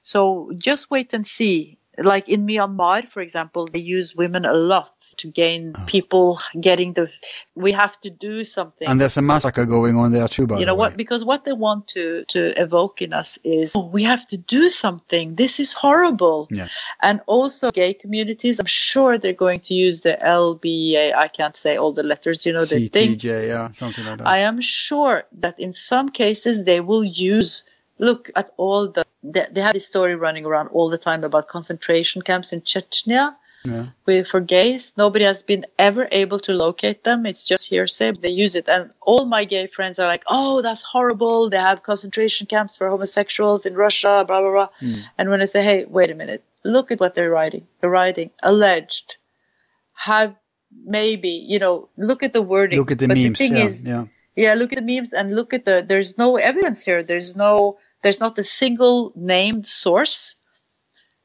[0.04, 5.00] so just wait and see like in Myanmar, for example, they use women a lot
[5.18, 5.84] to gain oh.
[5.88, 7.10] people getting the.
[7.56, 8.88] We have to do something.
[8.88, 10.98] And there's a massacre going on there too, by you know what?
[10.98, 14.70] Because what they want to to evoke in us is oh, we have to do
[14.70, 15.36] something.
[15.36, 16.48] This is horrible.
[16.52, 16.68] Yeah.
[17.02, 18.60] And also gay communities.
[18.60, 21.16] I'm sure they're going to use the LBA.
[21.16, 22.46] I can't say all the letters.
[22.46, 23.48] You know the CTJ, thing.
[23.48, 24.28] yeah, something like that.
[24.28, 27.64] I am sure that in some cases they will use
[27.98, 31.48] look at all the they, they have this story running around all the time about
[31.48, 33.36] concentration camps in Chechnya
[33.66, 33.86] yeah.
[34.06, 34.94] with for gays.
[34.98, 37.26] Nobody has been ever able to locate them.
[37.26, 38.12] It's just hearsay.
[38.14, 41.50] They use it, and all my gay friends are like, "Oh, that's horrible.
[41.50, 44.70] They have concentration camps for homosexuals in Russia." Blah blah blah.
[44.82, 45.00] Mm.
[45.18, 46.44] And when I say, "Hey, wait a minute.
[46.64, 47.68] Look at what they're writing.
[47.80, 49.18] They're writing alleged,
[49.94, 50.36] have
[50.84, 51.90] maybe you know.
[51.98, 52.80] Look at the wording.
[52.80, 53.38] Look at the but memes.
[53.38, 54.06] The thing yeah, is, yeah.
[54.36, 55.86] Yeah, look at the memes and look at the.
[55.88, 57.04] There's no evidence here.
[57.04, 60.36] There's no there's not a single named source.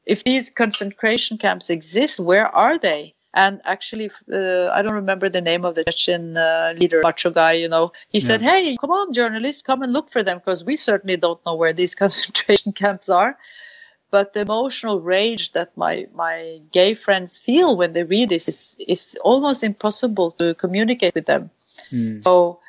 [0.07, 3.13] If these concentration camps exist, where are they?
[3.35, 7.51] And actually, uh, I don't remember the name of the Chechen uh, leader, macho guy,
[7.53, 7.91] you know.
[8.09, 8.25] He yeah.
[8.25, 11.53] said, Hey, come on, journalists, come and look for them because we certainly don't know
[11.53, 13.37] where these concentration camps are.
[14.09, 18.75] But the emotional rage that my, my gay friends feel when they read this is,
[18.87, 21.51] is almost impossible to communicate with them.
[21.91, 22.23] Mm.
[22.23, 22.59] So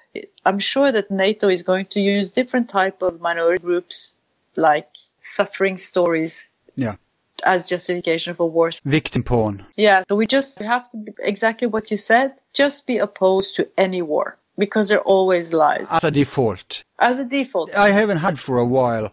[0.45, 4.17] I'm sure that NATO is going to use different type of minority groups
[4.57, 4.89] like
[5.21, 6.97] suffering stories Yeah.
[7.45, 8.81] as justification for wars.
[8.85, 9.65] Victim porn.
[9.77, 12.35] Yeah, so we just have to be exactly what you said.
[12.53, 16.85] Just be opposed to any war because there always lies As a default.
[16.99, 17.75] as a default.
[17.75, 19.11] I haven't had for a while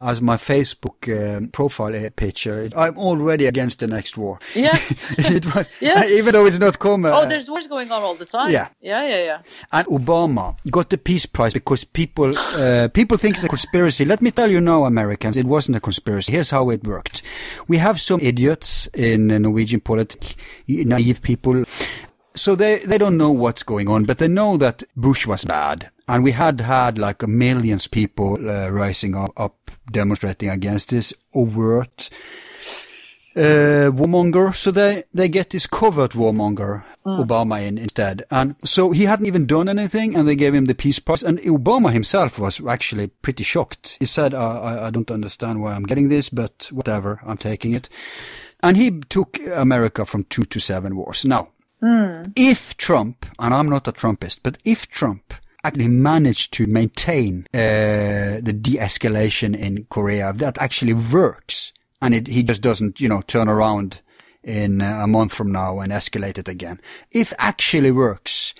[0.00, 2.68] as my Facebook um, profile uh, picture.
[2.76, 4.38] I'm already against the next war.
[4.54, 5.02] Yes.
[5.18, 6.10] it was, Yes.
[6.12, 7.04] even though it's not come.
[7.04, 8.50] uh, Oh, there's wars going on all the time.
[8.50, 8.68] Yeah.
[8.80, 9.38] Yeah, yeah, yeah.
[9.72, 14.04] and Obama got the Peace Prize because people uh, people think it's a conspiracy.
[14.04, 16.32] Let me tell you now, Americans, it wasn't a conspiracy.
[16.32, 17.22] Here's how it worked.
[17.66, 20.34] We have some idiots in uh, Norwegian politics,
[20.68, 21.64] naive people.
[22.34, 25.90] So they, they don't know what's going on, but they know that Bush was bad.
[26.08, 31.14] And we had had like a millions people uh, rising up, up demonstrating against this
[31.34, 32.10] overt
[33.36, 34.54] uh, warmonger.
[34.54, 38.24] So they, they get this covert warmonger, Obama in instead.
[38.30, 41.22] And so he hadn't even done anything and they gave him the Peace Prize.
[41.22, 43.96] And Obama himself was actually pretty shocked.
[43.98, 47.72] He said, uh, I, I don't understand why I'm getting this, but whatever, I'm taking
[47.72, 47.88] it.
[48.62, 51.24] And he took America from two to seven wars.
[51.24, 51.48] Now,
[52.36, 55.34] if Trump, and I'm not a Trumpist, but if Trump
[55.64, 62.42] actually managed to maintain uh, the de-escalation in Korea, that actually works, and it, he
[62.42, 64.00] just doesn't, you know, turn around
[64.42, 66.80] in uh, a month from now and escalate it again.
[67.10, 68.54] If actually works,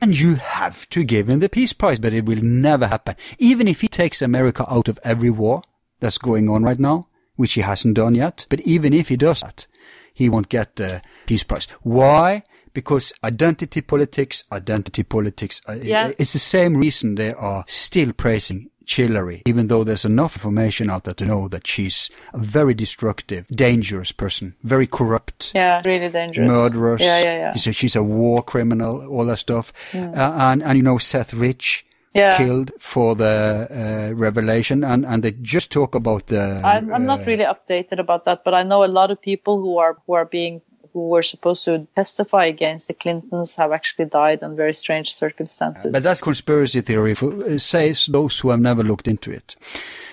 [0.00, 3.14] and you have to give him the peace prize, but it will never happen.
[3.38, 5.62] Even if he takes America out of every war
[6.00, 9.40] that's going on right now, which he hasn't done yet, but even if he does
[9.40, 9.66] that,
[10.12, 11.68] he won't get the peace prize.
[11.82, 12.42] Why?
[12.74, 16.12] Because identity politics, identity politics, uh, Yeah.
[16.18, 21.04] it's the same reason they are still praising Hillary, even though there's enough information out
[21.04, 26.50] there to know that she's a very destructive, dangerous person, very corrupt Yeah, really dangerous.
[26.50, 27.00] Murderous.
[27.00, 27.52] Yeah, yeah, yeah.
[27.52, 29.72] She's a, she's a war criminal, all that stuff.
[29.94, 32.36] Uh, and, and, you know, Seth Rich Yeah.
[32.36, 34.84] killed for the uh, revelation.
[34.84, 36.60] And, and they just talk about the.
[36.64, 39.60] I'm, I'm uh, not really updated about that, but I know a lot of people
[39.62, 40.60] who are who are being
[40.92, 45.92] who were supposed to testify against the Clintons have actually died in very strange circumstances.
[45.92, 49.56] But that's conspiracy theory, for, uh, says those who have never looked into it.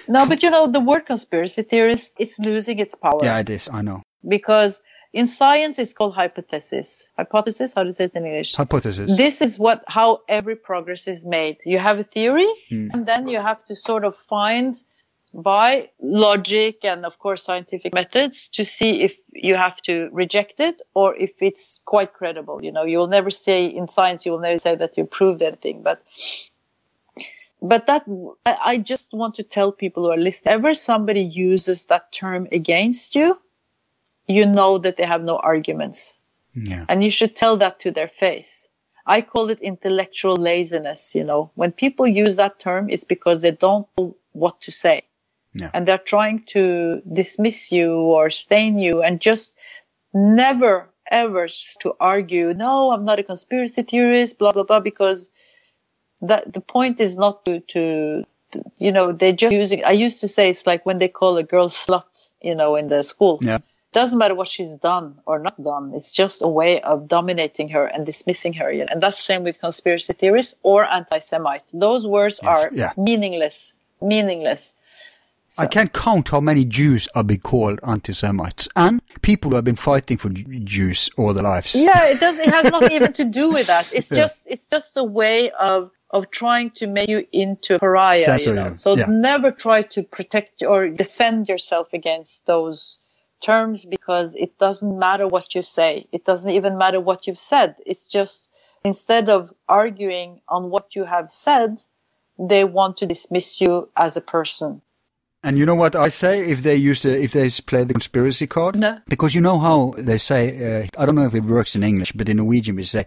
[0.07, 3.69] no, but you know the word conspiracy theorist it's losing its power Yeah, it is.
[3.71, 4.01] I know.
[4.27, 4.81] because
[5.13, 7.09] in science it's called hypothesis.
[7.17, 8.55] Hypothesis, how do you say it in English?
[8.55, 9.07] Hypothesis.
[9.17, 12.87] this is what how every progress is made you have a theory Hmm.
[12.93, 14.71] and then you have to sort of find
[15.33, 20.81] by logic and of course scientific methods to see if you have to reject it
[20.95, 24.39] or if it's quite credible you know you will never say in science you will
[24.39, 26.03] never say that you proved anything but
[27.61, 28.05] but that
[28.45, 33.15] I just want to tell people who are listening ever somebody uses that term against
[33.15, 33.37] you
[34.27, 36.17] you know that they have no arguments
[36.53, 36.85] yeah.
[36.89, 38.69] and you should tell that to their face.
[39.05, 41.15] I call it intellectual laziness.
[41.15, 45.03] You know, when people use that term, it's because they don't know what to say.
[45.59, 45.71] Yeah.
[45.73, 49.51] And they're trying to dismiss you or stain you and just
[50.13, 51.47] never ever
[51.79, 55.31] to argue, no, I'm not a conspiracy theorist, blah, blah, blah, because
[56.21, 60.21] that the point is not to, to, to you know, they're just using, I used
[60.21, 63.39] to say it's like when they call a girl slut, you know, in the school
[63.41, 63.57] Yeah.
[63.91, 65.93] doesn't matter what she's done or not done.
[65.95, 68.69] It's just a way of dominating her and dismissing her.
[68.69, 71.63] And that's the same with conspiracy theorists or anti-Semite.
[71.73, 72.91] Those words Yes, are yeah.
[72.97, 73.73] meaningless.
[74.01, 74.73] Meaningless.
[75.57, 79.75] I can't count how many Jews are being called anti-Semites and people who have been
[79.75, 81.75] fighting for Jews all their lives.
[81.75, 82.37] Yeah, it does.
[82.37, 83.87] It has nothing even to do with that.
[83.91, 84.17] It's Yeah.
[84.17, 88.39] just it's just a way of of trying to make you into a pariah.
[88.39, 88.69] You know.
[88.69, 88.75] you.
[88.75, 89.05] So Yeah.
[89.07, 92.99] never try to protect or defend yourself against those
[93.41, 96.05] terms because it doesn't matter what you say.
[96.11, 97.75] It doesn't even matter what you've said.
[97.85, 98.49] It's just
[98.83, 101.83] instead of arguing on what you have said,
[102.37, 104.81] they want to dismiss you as a person.
[105.41, 108.45] And you know what I say if they use the if they play the conspiracy
[108.45, 108.75] card?
[108.75, 108.99] No.
[109.07, 112.11] Because you know how they say uh, I don't know if it works in English,
[112.11, 113.05] but in Norwegian we say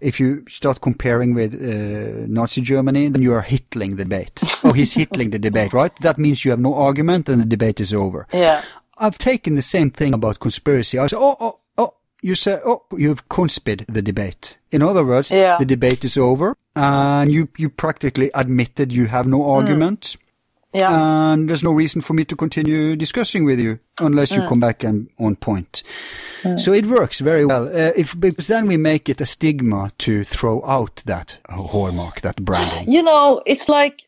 [0.00, 4.40] if you start comparing with uh, Nazi Germany, then you are hitling the debate.
[4.64, 5.94] oh, he's hitling the debate, right?
[6.00, 8.26] That means you have no argument and the debate is over.
[8.32, 8.62] Yeah.
[8.96, 10.98] I've taken the same thing about conspiracy.
[10.98, 14.56] I say, oh, oh, oh, you say, oh, you've conspired the debate.
[14.72, 15.58] In other words, Yeah.
[15.58, 20.16] the debate is over and you, you practically admitted you have no argument.
[20.78, 21.32] Yeah.
[21.32, 24.84] And there's no reason for me to continue discussing with you unless you come back
[24.84, 25.82] and on point.
[26.56, 27.66] So it works very well.
[27.66, 32.36] Uh, if because then we make it a stigma to throw out that hallmark, that
[32.44, 32.90] branding.
[32.90, 34.07] you know, it's like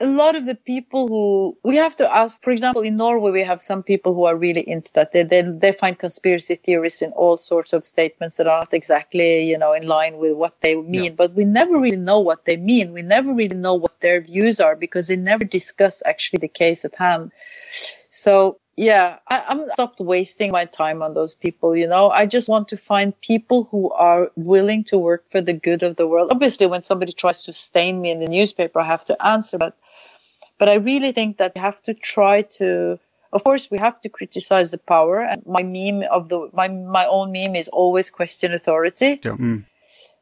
[0.00, 3.42] a lot of the people who we have to ask, for example, in Norway, we
[3.42, 5.12] have some people who are really into that.
[5.12, 9.44] They, they, they find conspiracy theories in all sorts of statements that are not exactly,
[9.44, 11.04] you know, in line with what they mean.
[11.04, 11.16] Yeah.
[11.16, 12.92] But we never really know what they mean.
[12.92, 16.84] We never really know what their views are because they never discuss actually the case
[16.84, 17.32] at hand.
[18.10, 21.74] So yeah, I, I'm stopped wasting my time on those people.
[21.74, 25.52] You know, I just want to find people who are willing to work for the
[25.52, 26.30] good of the world.
[26.30, 29.76] Obviously, when somebody tries to stain me in the newspaper, I have to answer, but
[30.58, 32.98] but I really think that we have to try to,
[33.32, 35.20] of course, we have to criticize the power.
[35.20, 39.20] And my meme of the, my, my own meme is always question authority.
[39.24, 39.32] Yeah.
[39.32, 39.64] Mm.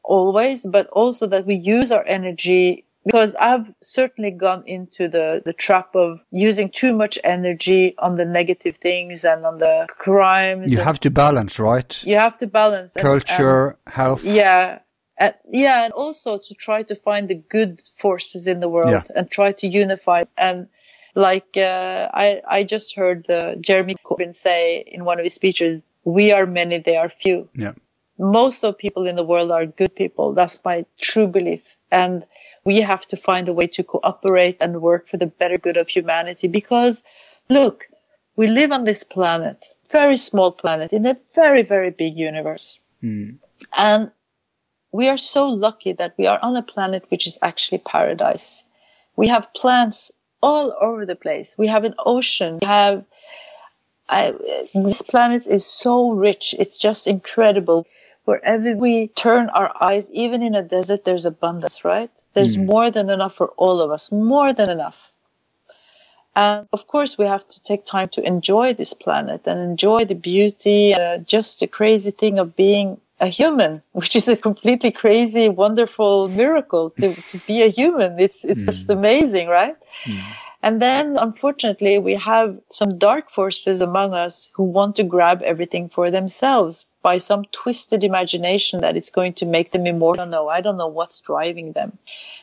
[0.05, 5.53] Always, but also that we use our energy because I've certainly gone into the, the
[5.53, 10.73] trap of using too much energy on the negative things and on the crimes.
[10.73, 12.03] You have to balance, right?
[12.05, 12.95] You have to balance.
[12.95, 14.25] Culture, and, and, health.
[14.25, 14.81] Yeah.
[15.19, 19.03] Uh, yeah, and also to try to find the good forces in the world yeah.
[19.15, 20.25] and try to unify.
[20.37, 20.69] And
[21.15, 25.83] like uh, I, I just heard uh, Jeremy Corbyn say in one of his speeches,
[26.05, 27.73] "We are many, they are few." Yeah.
[28.19, 30.35] Most of people in the world are good people.
[30.35, 32.25] That's my true belief, and
[32.65, 35.89] we have to find a way to cooperate and work for the better good of
[35.89, 36.49] humanity.
[36.49, 37.03] Because,
[37.49, 37.89] look,
[38.37, 43.37] we live on this planet, very small planet in a very, very big universe, mm.
[43.79, 44.11] and
[44.97, 48.65] we are so lucky that we are on a planet which is actually paradise.
[49.17, 50.11] We have plants
[50.43, 51.57] all over the place.
[51.59, 52.59] We have an ocean.
[52.63, 53.05] We have
[54.09, 54.33] I,
[54.73, 56.55] this planet is so rich.
[56.59, 57.87] It's just incredible.
[58.25, 62.11] Wherever we turn our eyes, even in a desert, there's abundance, right?
[62.35, 62.67] There's mm.
[62.67, 64.97] more than enough for all of us, more than enough.
[66.37, 70.15] And of course, we have to take time to enjoy this planet and enjoy the
[70.15, 75.49] beauty, uh, just the crazy thing of being a human, which is a completely crazy,
[75.49, 78.19] wonderful miracle to, to be a human.
[78.19, 78.67] It's, it's mm.
[78.67, 79.77] just amazing, right?
[80.05, 80.23] Mm.
[80.63, 85.89] And then, unfortunately, we have some dark forces among us who want to grab everything
[85.89, 90.27] for themselves by some twisted imagination that it's going to make them immortal.
[90.27, 91.97] No, I don't know what's driving them.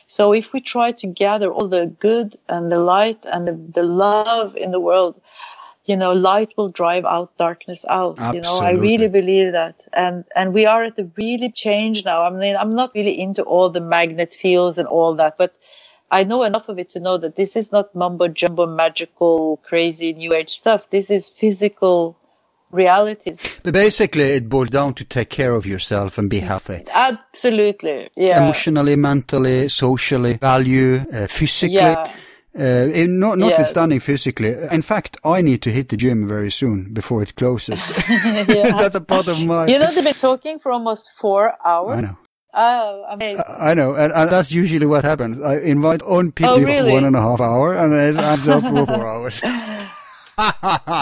[0.06, 3.82] So if we try to gather all the good and the light and the, the
[3.82, 5.20] love in the world,
[5.84, 8.18] you know, light will drive out darkness out.
[8.18, 8.36] Absolutely.
[8.36, 9.86] You know, I really believe that.
[9.92, 12.22] And, and we are at the really change now.
[12.22, 15.58] I mean, I'm not really into all the magnet fields and all that, but
[16.10, 20.14] I know enough of it to know that this is not mumbo jumbo magical, crazy
[20.14, 20.88] new age stuff.
[20.90, 22.16] This is physical
[22.70, 23.58] realities.
[23.62, 26.84] But basically, it boils down to take care of yourself and be healthy.
[26.92, 28.08] Absolutely.
[28.16, 28.42] Yeah.
[28.42, 31.74] Emotionally, mentally, socially, value, uh, physically.
[31.74, 32.10] Yeah
[32.56, 34.06] uh, not, notwithstanding yes.
[34.06, 34.54] physically.
[34.70, 37.88] In fact, I need to hit the gym very soon before it closes.
[38.08, 39.66] That's a part of my.
[39.66, 41.98] You know, they've been talking for almost four hours.
[41.98, 42.16] I know.
[42.56, 43.42] Oh, amazing.
[43.48, 45.40] I know, and, and, that's usually what happens.
[45.40, 46.90] I invite on people oh, really?
[46.90, 49.42] for one and a half hour, and it ends up for four hours.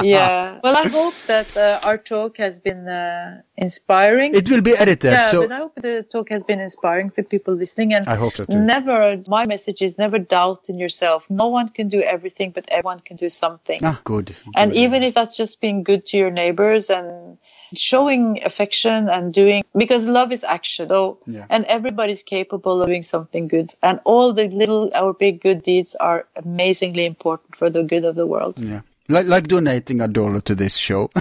[0.02, 0.58] Yeah.
[0.64, 4.34] Well, I hope that uh, our talk has been uh, inspiring.
[4.34, 5.12] It will be edited.
[5.12, 7.94] Yeah, so but I hope the talk has been inspiring for people listening.
[7.94, 8.58] And I hope so too.
[8.58, 11.28] Never, my message is never doubt in yourself.
[11.30, 13.80] No one can do everything, but everyone can do something.
[13.82, 14.36] Ah, good.
[14.54, 14.78] And good.
[14.78, 17.38] even if that's just being good to your neighbors and
[17.74, 21.46] showing affection and doing because love is action so yeah.
[21.48, 25.94] and everybody's capable of doing something good and all the little our big good deeds
[25.96, 30.40] are amazingly important for the good of the world yeah like, like donating a dollar
[30.42, 31.10] to this show.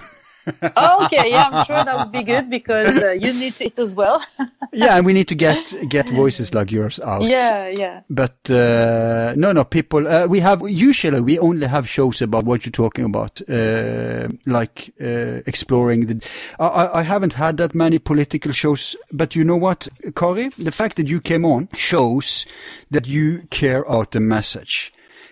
[0.75, 3.77] oh, okay, yeah, I'm sure that would be good because uh, you need to eat
[3.77, 4.23] as well.
[4.73, 7.23] yeah, and we need to get get voices like yours out.
[7.23, 8.01] Yeah, yeah.
[8.09, 10.07] But uh, no, no, people.
[10.07, 14.93] Uh, we have usually we only have shows about what you're talking about, uh, like
[14.99, 16.21] uh, exploring the.
[16.59, 20.49] I, I haven't had that many political shows, but you know what, Kari?
[20.49, 22.45] The fact that you came on shows
[22.89, 24.91] that you care about the message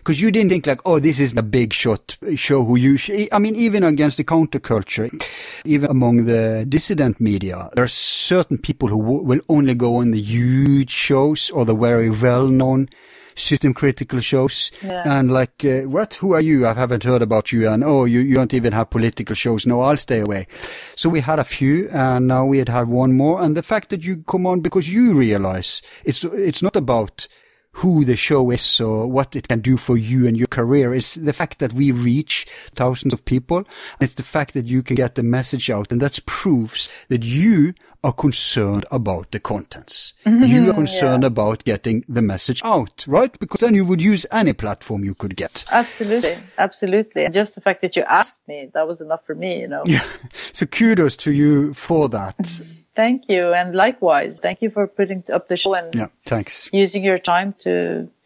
[0.09, 2.97] because you didn't think like, oh, this is a big shot show who you,
[3.31, 5.23] I mean, even against the counterculture,
[5.65, 10.19] even among the dissident media, there are certain people who will only go on the
[10.19, 12.89] huge shows or the very well-known
[13.35, 14.71] system critical shows.
[14.81, 15.03] Yeah.
[15.05, 16.15] and like uh, what?
[16.15, 16.65] Who are you?
[16.65, 17.69] I haven't heard about you.
[17.69, 19.67] And oh you, you don't even have political shows.
[19.67, 20.47] No i'll stay away.
[20.95, 23.41] So we had a few and now we had had one more.
[23.41, 27.27] And the fact that you come on because you realize it's it's not about
[27.73, 31.15] who the show is or what it can do for you and your career is
[31.15, 33.63] the fact that we reach thousands of people.
[33.99, 37.73] It's the fact that you can get the message out and that proves that you
[38.03, 40.13] are concerned about the contents.
[40.25, 41.27] Mm-hmm, you are concerned yeah.
[41.27, 43.37] about getting the message out, right?
[43.39, 45.65] Because then you would use any platform you could get.
[45.71, 46.37] Absolutely.
[46.57, 47.25] Absolutely.
[47.25, 49.83] And just the fact that you asked me, that was enough for me, you know.
[49.85, 50.05] Yeah.
[50.53, 52.78] So kudos to you for that.
[52.99, 56.67] Thank you, and likewise, thank you for putting up the show and Yeah, thanks.
[56.73, 57.73] using your time to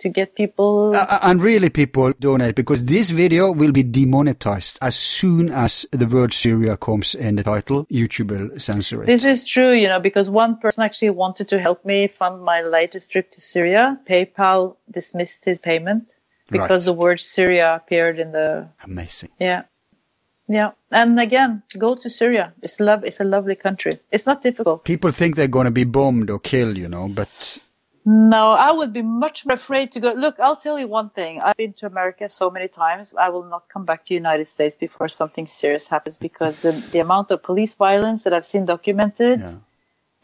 [0.04, 0.95] to get people.
[0.95, 6.08] Uh, and really, people donate because this video will be demonetized as soon as the
[6.16, 7.86] word Syria comes in the title.
[7.91, 9.06] YouTube will censor it.
[9.06, 12.62] This is true, you know, because one person actually wanted to help me fund my
[12.78, 14.00] latest trip to Syria.
[14.10, 16.16] PayPal dismissed his payment
[16.50, 16.91] because Right.
[16.94, 19.30] the word Syria appeared in the Amazing.
[19.40, 19.62] yeah.
[20.53, 20.71] Yeah.
[20.91, 21.51] And again,
[21.85, 22.45] go to Syria.
[22.61, 23.93] It's love it's a lovely country.
[24.11, 24.84] It's not difficult.
[24.85, 27.30] People think they're going to be bombed or killed, you know, but
[28.05, 30.09] No, I would be much more afraid to go.
[30.25, 31.34] Look, I'll tell you one thing.
[31.41, 33.13] I've been to America so many times.
[33.25, 36.99] I will not come back to United States before something serious happens because the the
[37.07, 39.55] amount of police violence that I've seen documented, Yeah.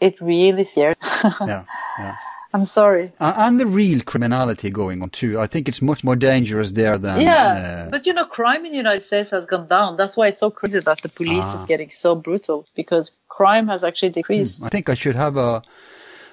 [0.08, 0.98] it really scares.
[1.24, 1.64] yeah,
[2.00, 2.16] yeah.
[2.54, 3.12] I'm sorry.
[3.20, 5.40] And the real criminality going on too.
[5.40, 7.22] I think it's much more dangerous there than.
[7.22, 9.98] yeah, uh, but you know, crime in the United States has gone down.
[9.98, 11.60] That's why it's so crazy that the police Ah.
[11.60, 14.64] is getting so brutal because crime has actually decreased.
[14.64, 15.62] I think I should have a.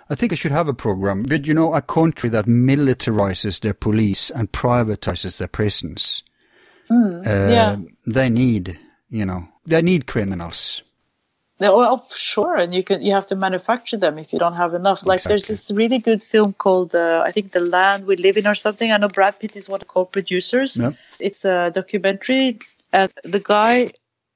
[0.08, 1.22] I think I should have a program.
[1.24, 6.22] But you know, a country that militarizes their police and privatizes their prisons.
[6.90, 7.76] uh, yeah.
[8.06, 8.78] They need,
[9.10, 10.82] you know, they need criminals.
[11.58, 15.06] Well, sure, and you can you have to manufacture them if you don't have enough.
[15.06, 18.46] Like there's this really good film called uh, I think The Land We Live in
[18.46, 18.92] or something.
[18.92, 20.76] I know Brad Pitt is one of the co-producers.
[20.76, 20.94] Yep.
[21.18, 22.58] It's a documentary,
[22.92, 23.90] and the guy,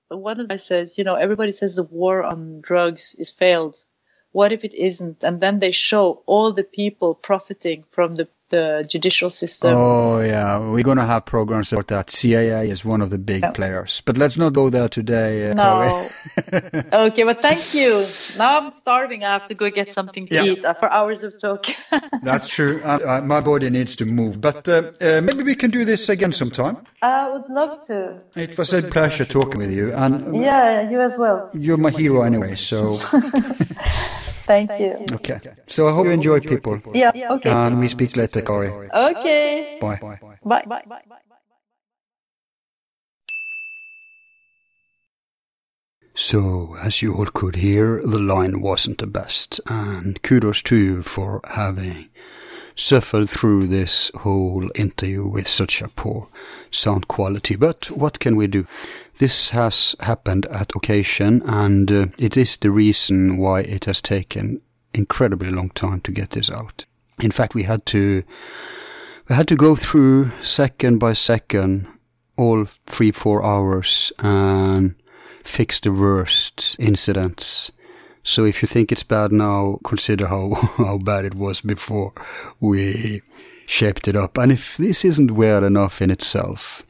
[0.08, 3.84] one of the guys says, you know, everybody says the war on drugs is failed.
[4.32, 5.22] What if it isn't?
[5.22, 9.74] And then they show all the people profiting from the the judicial system.
[9.76, 12.10] Oh yeah, we're gonna have programs about that.
[12.10, 15.50] CIA is one of the big players, but let's not go there today.
[15.50, 16.08] uh, No.
[17.06, 18.06] okay, but thank you.
[18.36, 19.24] Now I'm starving.
[19.24, 20.44] I have to go get something to Yeah.
[20.44, 21.66] eat after hours of talk.
[22.22, 22.80] That's true.
[22.84, 26.08] Uh, uh, my body needs to move, but uh, uh, maybe we can do this
[26.08, 26.76] again sometime.
[27.02, 28.20] I would love to.
[28.36, 31.50] It was a pleasure talking with you, and Yeah, you as well.
[31.54, 32.54] you're my hero anyway.
[32.56, 32.98] So
[34.50, 34.92] Thank you.
[35.18, 35.38] okay.
[35.68, 37.50] So I hope you enjoy people, Yeah, okay.
[37.50, 38.68] and we speak later, Kari.
[38.68, 39.78] Okay.
[39.80, 40.00] Bye.
[40.44, 40.64] Bye.
[40.66, 40.94] Bye.
[46.14, 51.02] So, as you all could hear, the line wasn't the best, and kudos to you
[51.02, 52.10] for having
[52.80, 56.28] suffered through this whole interview with such a poor
[56.70, 57.54] sound quality.
[57.54, 58.66] But what can we do?
[59.18, 64.62] This has happened at occasion, and uh, it is the reason why it has taken
[64.94, 66.86] incredibly long time to get this out.
[67.20, 68.22] In fact, we had to
[69.28, 71.86] we had to go through second by second
[72.36, 74.94] all three four hours and
[75.44, 77.70] fix the worst incidents.
[78.22, 82.12] So if you think it's bad now, consider how, how bad it was before
[82.60, 83.22] we
[83.66, 84.36] shaped it up.
[84.36, 86.84] And if this isn't weird enough in itself,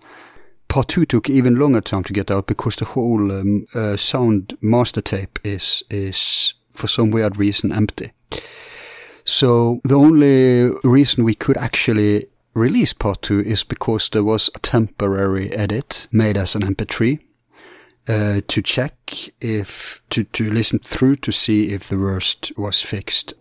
[0.68, 4.56] part two took even longer time to get out because the whole um, uh, sound
[4.60, 8.12] master tape is is for some weird reason empty.
[9.24, 14.58] So the only reason we could actually release part two is because there was a
[14.58, 17.20] temporary edit made as an MP3
[18.10, 23.34] uh, to check if to to listen through to see if the worst was fixed.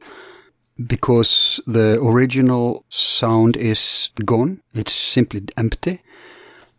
[0.77, 6.01] Because the original sound is gone it's simply empty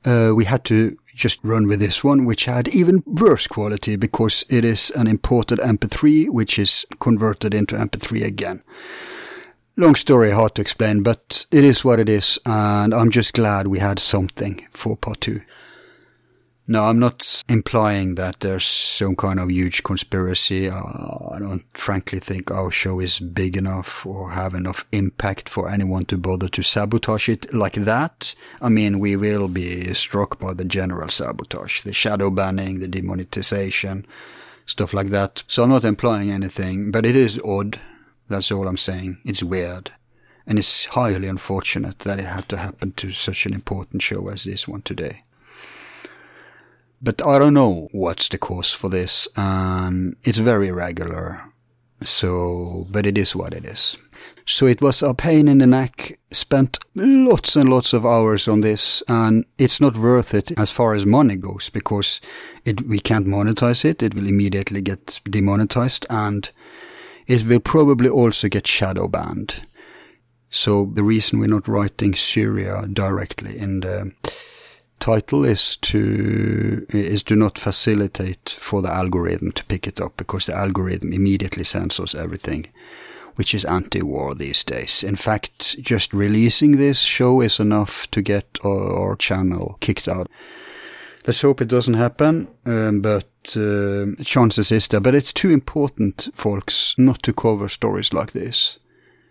[0.06, 4.44] uh, we had to just run with this one which had even worse quality because
[4.48, 8.62] it is an imported mp3 which is converted into mp3 again.
[9.76, 13.66] Long story hard to explain but it is what it is and i'm just glad
[13.66, 15.42] we had something for part two
[16.70, 20.70] no, I'm not implying that there's some kind of huge conspiracy.
[20.70, 20.84] Uh,
[21.32, 26.04] I don't frankly think our show is big enough or have enough impact for anyone
[26.04, 28.36] to bother to sabotage it like that.
[28.62, 34.06] I mean, we will be struck by the general sabotage, the shadow banning, the demonetization,
[34.64, 35.42] stuff like that.
[35.48, 37.80] So I'm not implying anything, but it is odd.
[38.28, 39.18] That's all I'm saying.
[39.24, 39.90] It's weird.
[40.46, 44.44] And it's highly unfortunate that it had to happen to such an important show as
[44.44, 45.24] this one today.
[47.02, 51.42] But I don't know what's the cause for this, and it's very irregular.
[52.02, 53.96] So, but it is what it is.
[54.46, 58.62] So it was a pain in the neck, spent lots and lots of hours on
[58.62, 62.20] this, and it's not worth it as far as money goes, because
[62.64, 66.50] it, we can't monetize it, it will immediately get demonetized, and
[67.26, 69.62] it will probably also get shadow banned.
[70.50, 74.12] So the reason we're not writing Syria directly in the
[75.00, 80.46] title is to is to not facilitate for the algorithm to pick it up because
[80.46, 82.66] the algorithm immediately censors everything
[83.40, 85.02] which is anti-war these days.
[85.02, 90.28] In fact, just releasing this show is enough to get our, our channel kicked out.
[91.26, 95.00] Let's hope it doesn't happen, um, but uh, chances is there.
[95.00, 98.78] But it's too important, folks, not to cover stories like this.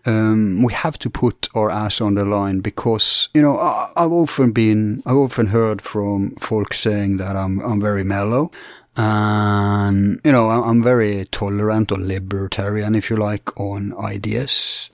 [0.06, 4.12] Um, we have to put our ass on the line because you know I, have
[4.12, 8.50] often been I've often heard from folks saying that I'm I'm very mellow
[8.96, 14.90] and you know I'm very tolerant or libertarian if you like on ideas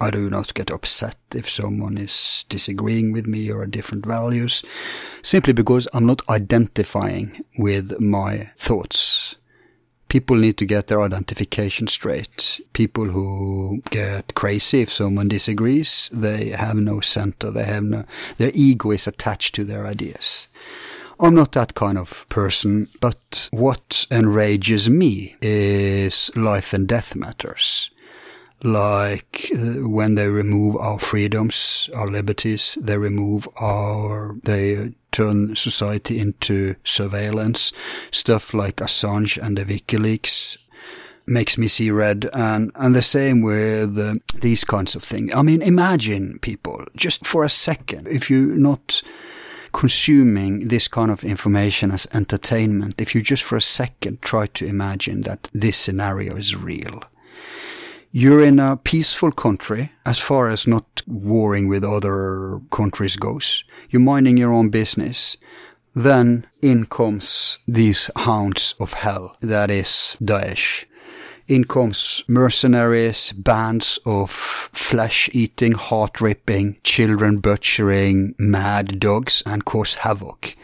[0.00, 4.62] I do not get upset if someone is disagreeing with me or different values,
[5.22, 9.36] simply because I'm not identifying with my thoughts.
[10.08, 12.60] People need to get their identification straight.
[12.72, 17.50] People who get crazy if someone disagrees, they have no center.
[17.50, 18.04] They have no,
[18.36, 20.46] their ego is attached to their ideas.
[21.20, 27.90] I'm not that kind of person, but what enrages me is life and death matters
[28.62, 36.18] like uh, when they remove our freedoms, our liberties, they remove our, they turn society
[36.18, 37.72] into surveillance.
[38.10, 40.58] Stuff like Assange and the WikiLeaks
[41.26, 42.28] makes me see red.
[42.32, 45.32] And and the same with uh, these kinds of things.
[45.34, 49.02] I mean imagine people just for a second if you're not
[49.72, 54.64] consuming this kind of information as entertainment if you just for a second try to
[54.64, 57.02] imagine that this scenario is real
[58.16, 63.64] you're in a peaceful country as far as not warring with other countries goes.
[63.90, 65.36] You're minding your own business.
[65.96, 70.84] Then in comes these hounds of hell, that is Daesh.
[71.48, 80.54] In comes mercenaries, bands of flesh-eating, heart-ripping, children-butchering, mad dogs, and cause havoc.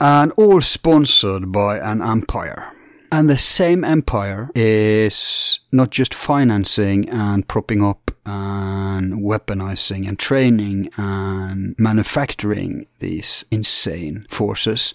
[0.00, 2.72] And all sponsored by an empire.
[3.12, 10.90] And the same empire is not just financing and propping up and weaponizing and training
[10.96, 14.94] and manufacturing these insane forces,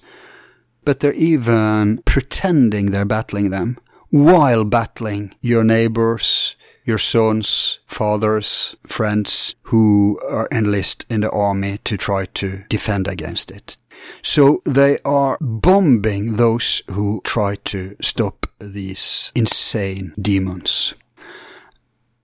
[0.85, 3.77] but they're even pretending they're battling them
[4.11, 6.55] while battling your neighbors,
[6.85, 13.51] your sons, fathers, friends who are enlisted in the army to try to defend against
[13.51, 13.75] it.
[14.21, 20.93] So they are bombing those who try to stop these insane demons.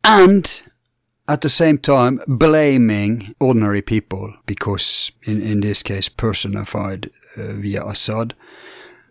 [0.04, 0.62] And
[1.28, 7.86] at the same time blaming ordinary people, because in, in this case personified uh, via
[7.86, 8.34] Assad,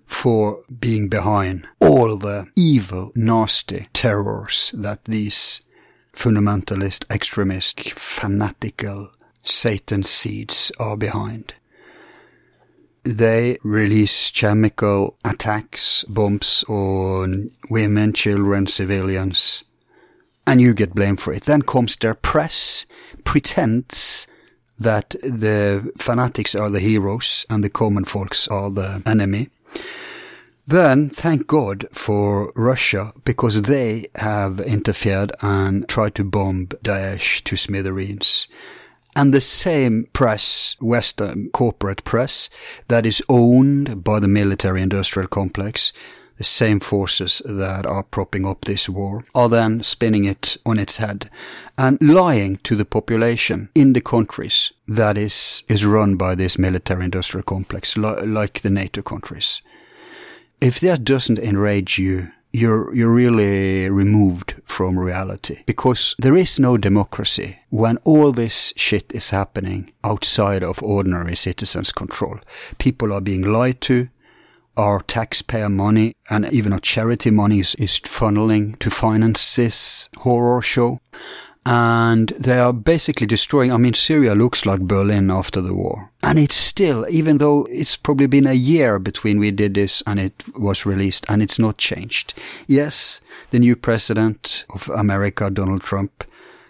[0.04, 5.60] for being behind all the evil, nasty terrors that these
[6.12, 9.10] fundamentalist, extremist, fanatical
[9.42, 11.54] Satan seeds are behind.
[13.02, 19.64] They release chemical attacks, bombs on women, children, civilians,
[20.46, 21.44] and you get blamed for it.
[21.44, 22.86] Then comes their press,
[23.24, 24.26] pretends
[24.78, 29.48] that the fanatics are the heroes and the common folks are the enemy.
[30.66, 37.56] Then, thank God for Russia because they have interfered and tried to bomb Daesh to
[37.56, 38.46] smithereens.
[39.20, 42.48] And the same press, Western corporate press,
[42.88, 45.92] that is owned by the military industrial complex,
[46.38, 50.96] the same forces that are propping up this war, are then spinning it on its
[50.96, 51.28] head
[51.76, 57.04] and lying to the population in the countries that is, is run by this military
[57.04, 59.60] industrial complex, li like the NATO countries.
[60.62, 66.76] If that doesn't enrage you, you're you're really removed from reality because there is no
[66.76, 72.38] democracy when all this shit is happening outside of ordinary citizens' control.
[72.78, 74.08] People are being lied to.
[74.76, 80.62] Our taxpayer money and even our charity money is, is funneling to finance this horror
[80.62, 81.00] show
[81.66, 83.72] and they are basically destroying.
[83.72, 86.10] I mean, Syria looks like Berlin after the war.
[86.22, 90.18] And it's still, even though it's probably been a year between we did this and
[90.18, 92.34] it was released, and it's not changed.
[92.66, 93.20] Yes,
[93.50, 96.24] the new president of America, Donald Trump,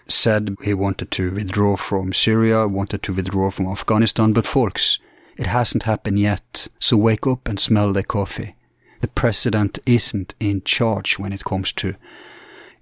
[0.09, 4.99] said he wanted to withdraw from Syria, wanted to withdraw from Afghanistan, but folks,
[5.37, 6.67] it hasn't happened yet.
[6.81, 8.57] So wake up and smell the coffee.
[9.01, 11.95] The president isn't in charge when it comes to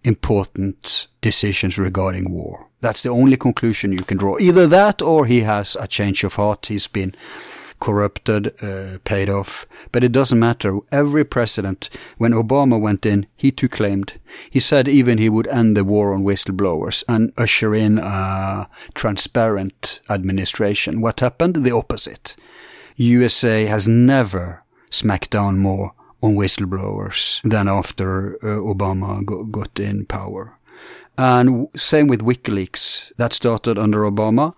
[0.08, 2.68] important decisions regarding war.
[2.80, 4.38] That's the only conclusion you can draw.
[4.38, 6.66] Either that or he has a change of heart.
[6.66, 7.14] He's been
[7.78, 9.66] corrupted, uh, paid off.
[9.92, 10.78] But it doesn't matter.
[10.90, 14.14] Every president, when Obama went in, he too claimed.
[14.50, 20.00] He said even he would end the war on whistleblowers and usher in a transparent
[20.08, 21.00] administration.
[21.00, 21.56] What happened?
[21.56, 22.34] The opposite.
[22.96, 25.92] USA has never smacked down more
[26.22, 30.58] on whistleblowers than after uh, Obama got, got in power.
[31.16, 33.12] And same with WikiLeaks.
[33.16, 34.54] That started under Obama.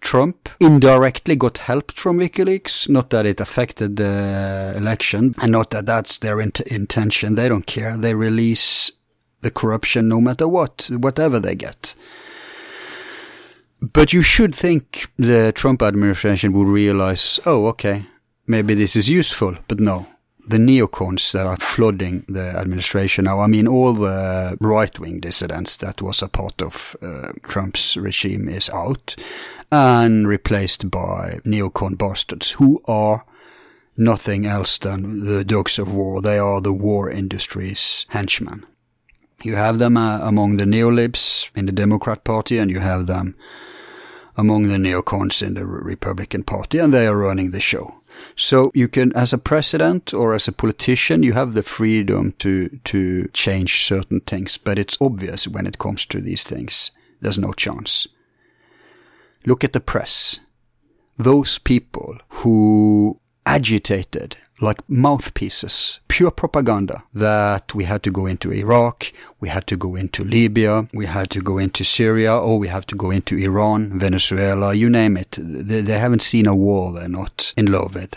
[0.00, 2.88] Trump indirectly got help from WikiLeaks.
[2.88, 7.34] Not that it affected the election, and not that that's their int- intention.
[7.34, 7.96] They don't care.
[7.96, 8.92] They release
[9.40, 11.94] the corruption no matter what, whatever they get.
[13.80, 18.06] But you should think the Trump administration would realize, oh, okay,
[18.46, 20.06] maybe this is useful, but no.
[20.48, 25.76] The neocons that are flooding the administration now, I mean, all the right wing dissidents
[25.76, 29.14] that was a part of uh, Trump's regime is out
[29.70, 33.26] and replaced by neocon bastards who are
[33.98, 36.22] nothing else than the dogs of war.
[36.22, 38.64] They are the war industry's henchmen.
[39.42, 43.36] You have them uh, among the neolibs in the Democrat Party, and you have them
[44.34, 47.97] among the neocons in the Republican Party, and they are running the show.
[48.36, 52.68] So you can, as a president or as a politician, you have the freedom to
[52.84, 56.90] to change certain things, but it's obvious when it comes to these things,
[57.20, 58.08] there's no chance.
[59.46, 60.40] Look at the press.
[61.16, 69.12] Those people who agitated like mouthpieces, pure propaganda that we had to go into Iraq,
[69.40, 72.86] we had to go into Libya, we had to go into Syria, or we have
[72.86, 75.38] to go into Iran, Venezuela, you name it.
[75.38, 78.16] They, they haven't seen a war they're not in love with.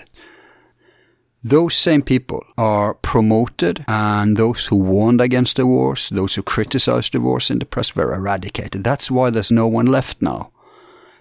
[1.44, 7.14] Those same people are promoted, and those who warned against the wars, those who criticized
[7.14, 8.84] the wars in the press, were eradicated.
[8.84, 10.52] That's why there's no one left now.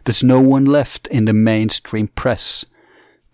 [0.05, 2.67] There's no one left in the mainstream press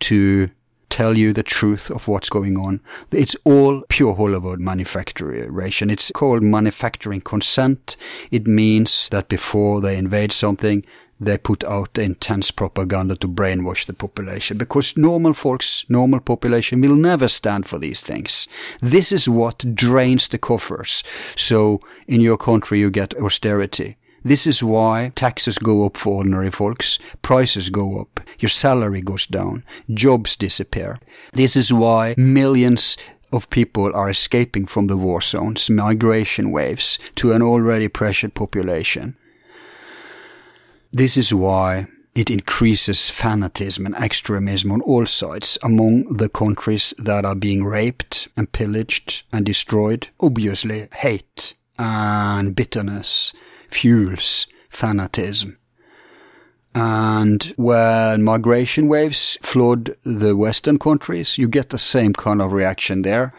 [0.01, 0.51] to
[0.97, 2.81] tell you the truth of what's going on.
[3.11, 5.91] It's all pure Hollywood manufacturing.
[5.91, 7.99] It's called manufacturing consent.
[8.31, 10.87] It means that before they invade something,
[11.21, 16.97] they put out intense propaganda to brainwash the population because normal folks, normal population will
[16.97, 18.49] never stand for these things.
[18.81, 21.05] This is what drains the coffers.
[21.35, 23.97] So in your country you get austerity.
[24.27, 29.25] This is why taxes go up for ordinary folks, prices go up, your salary goes
[29.25, 29.63] down,
[29.95, 30.99] jobs disappear.
[31.33, 32.97] This is why millions
[33.33, 39.17] of people are escaping from the war zones, migration waves, to an already pressured population.
[40.91, 41.87] This is why
[42.17, 48.27] it increases fanatism and extremism on all sides among the countries that are being raped
[48.37, 50.09] and pillaged and destroyed.
[50.19, 53.33] Obviously, hate and bitterness
[53.69, 55.57] fuels fanatism.
[56.75, 63.01] And when migration waves flood the Western countries, you get the same kind of reaction
[63.01, 63.33] there.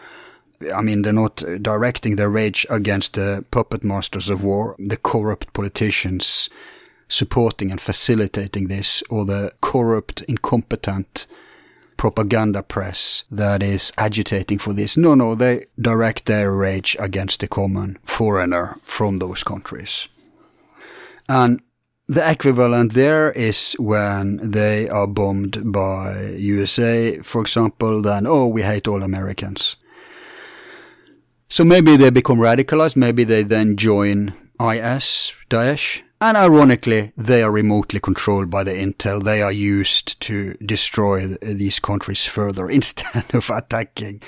[0.74, 5.52] I mean, they're not directing their rage against the puppet masters of war, the corrupt
[5.52, 6.50] politicians
[7.08, 11.28] supporting and facilitating this, or the corrupt, incompetent
[11.96, 14.96] propaganda press that is agitating for this.
[14.96, 20.08] No, no, they direct their rage against the common foreigner from those countries.
[21.28, 21.60] And
[22.06, 28.62] the equivalent there is when they are bombed by USA, for example, then, oh, we
[28.62, 29.76] hate all Americans.
[31.50, 37.50] So maybe they become radicalized, maybe they then join IS, Daesh, and ironically, they are
[37.50, 39.22] remotely controlled by the intel.
[39.22, 44.22] They are used to destroy these countries further instead of attacking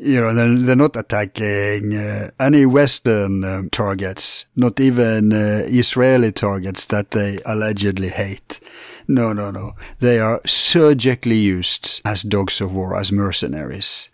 [0.00, 6.32] you know, they're, they're not attacking uh, any Western um, targets, not even uh, Israeli
[6.32, 8.60] targets that they allegedly hate.
[9.06, 9.72] No, no, no.
[10.00, 14.08] They are surgically used as dogs of war, as mercenaries.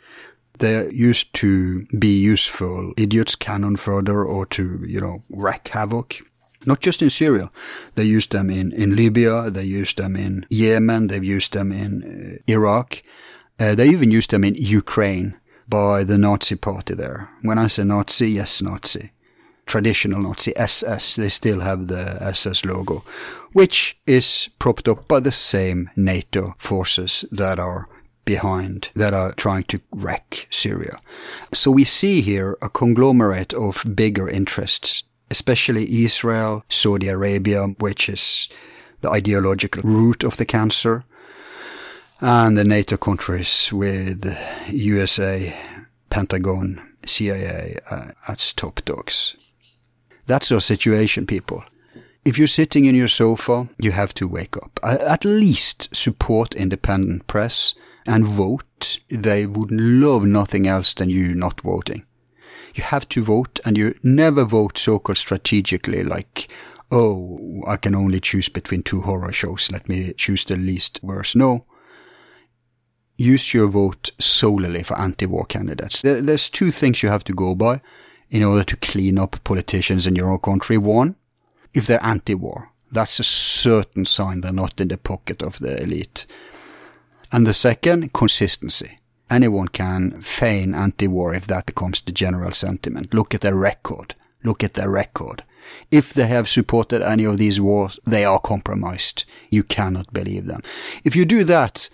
[0.59, 6.19] They're used to be useful idiots, cannon fodder, or to, you know, wreak havoc.
[6.67, 7.51] Not just in Syria.
[7.95, 12.39] They used them in, in Libya, they used them in Yemen, they've used them in
[12.39, 13.03] uh, Iraq.
[13.59, 15.37] Uh, they even used them in Ukraine
[15.71, 17.31] by the Nazi party there.
[17.43, 19.13] When I say Nazi, yes, Nazi.
[19.67, 23.05] Traditional Nazi, SS, they still have the SS logo,
[23.53, 27.89] which is propped up by the same NATO forces that are
[28.25, 31.01] behind, that are trying to wreck Syria.
[31.55, 38.49] So we see here a conglomerate of bigger interests, especially Israel, Saudi Arabia, which is
[39.03, 41.05] the ideological root of the cancer,
[42.21, 44.37] and the NATO countries with
[44.69, 45.57] USA,
[46.11, 49.37] Pentagon, CIA uh, as top dogs.
[50.27, 51.65] That's our situation, people.
[52.25, 54.79] If you're sitting in your sofa, you have to wake up.
[54.83, 57.75] At least support independent press
[58.07, 59.01] and vote.
[59.09, 62.05] They would love nothing else than you not voting.
[62.75, 66.49] You have to vote and you never vote so-called strategically like,
[66.93, 69.71] oh, I can only choose between two horror shows.
[69.73, 71.35] Let me choose the least worst.
[71.35, 71.65] No
[73.21, 76.01] use your vote solely for anti-war candidates.
[76.01, 77.81] There, there's two things you have to go by
[78.31, 80.79] in order to clean up politicians in your own country.
[80.79, 81.17] One,
[81.75, 86.27] if they're anti-war, That's a certain sign they're not in the pocket of the elite.
[87.33, 88.99] And the second, consistency.
[89.31, 93.15] Anyone can feign anti-war if that becomes the general sentiment.
[93.15, 94.17] Look at their record.
[94.43, 95.45] Look at their record.
[95.93, 99.25] If they have supported any of these wars, they are compromised.
[99.51, 100.63] You cannot believe them.
[101.05, 101.89] If you do that,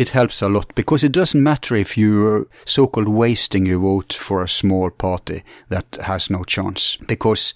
[0.00, 4.42] it helps a lot because it doesn't matter if you're so-called wasting your vote for
[4.42, 7.52] a small party that has no chance because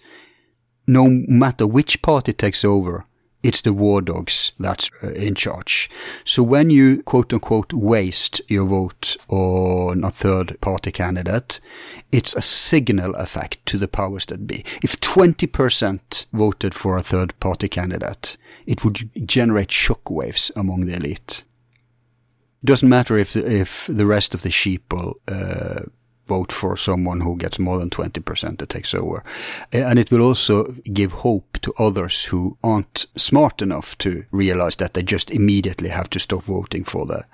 [0.87, 3.07] no matter which party takes over,
[3.43, 5.89] it's the war dogs that's uh, in charge.
[6.25, 11.61] So when you quote unquote waste your vote on a third party candidate,
[12.13, 14.67] it's a signal effect to the powers that be.
[14.83, 21.45] If 20% voted for a third party candidate, it would generate shockwaves among the elite
[22.65, 25.83] doesn't matter if if the rest of the sheep will uh,
[26.27, 29.23] vote for someone who gets more than 20% that takes over.
[29.73, 34.95] And it will also give hope to others who aren't smart enough to realize that
[34.95, 37.27] they just immediately have to stop voting for the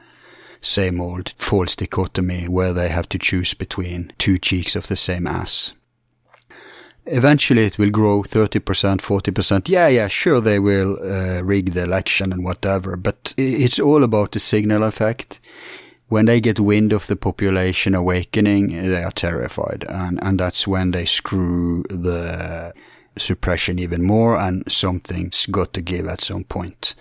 [0.61, 5.27] same old false dichotomy where they have to choose between two cheeks of the same
[5.27, 5.75] ass.
[7.13, 8.61] Eventually it will grow 30%,
[9.01, 9.69] 40%.
[9.69, 14.33] Yeah, yeah, sure they will uh, rig the election and whatever, but it's all about
[14.33, 15.41] the signal effect.
[16.09, 19.85] When they get wind of the population awakening, they are terrified.
[19.89, 22.73] And, and that's when they screw the
[23.19, 26.95] suppression even more and something's got to give at some point.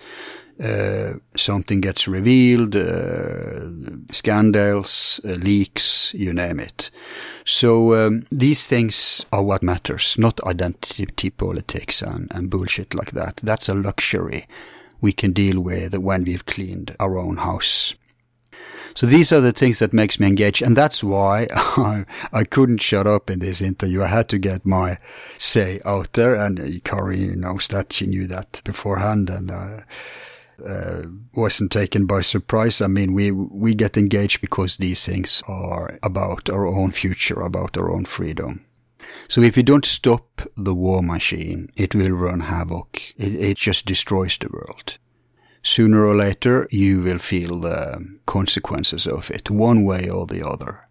[0.62, 3.66] Uh, something gets revealed, uh,
[4.12, 6.90] scandals, uh, leaks, you name it.
[7.46, 13.36] So um, these things are what matters, not identity politics and, and bullshit like that.
[13.42, 14.46] That's a luxury
[15.00, 17.94] we can deal with when we've cleaned our own house.
[18.94, 22.82] So these are the things that makes me engage, and that's why I, I couldn't
[22.82, 24.02] shut up in this interview.
[24.02, 24.98] I had to get my
[25.38, 27.92] say out there, and Kari knows that.
[27.92, 29.80] She knew that beforehand, and uh,
[30.66, 31.02] uh,
[31.34, 32.80] wasn't taken by surprise.
[32.80, 37.76] I mean, we we get engaged because these things are about our own future, about
[37.76, 38.66] our own freedom.
[39.28, 43.00] So if you don't stop the war machine, it will run havoc.
[43.16, 44.98] It, it just destroys the world.
[45.62, 50.88] Sooner or later, you will feel the consequences of it, one way or the other.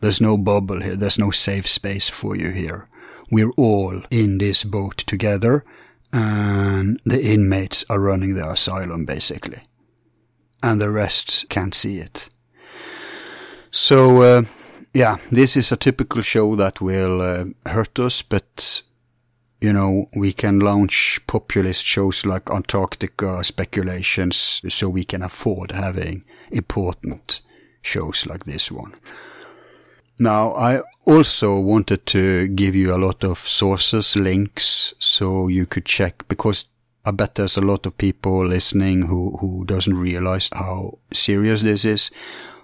[0.00, 0.96] There's no bubble here.
[0.96, 2.88] There's no safe space for you here.
[3.30, 5.64] We're all in this boat together
[6.12, 9.62] and the inmates are running the asylum basically,
[10.62, 12.28] and the rest can't see it.
[13.70, 14.42] So, uh,
[14.92, 18.82] yeah, this is a typical show that will uh, hurt us, but
[19.60, 26.24] you know, we can launch populist shows like Antarctica speculations so we can afford having
[26.50, 27.42] important
[27.82, 28.94] shows like this one.
[30.22, 35.86] Now, I also wanted to give you a lot of sources, links, so you could
[35.86, 36.66] check because
[37.06, 41.86] I bet there's a lot of people listening who, who doesn't realize how serious this
[41.86, 42.10] is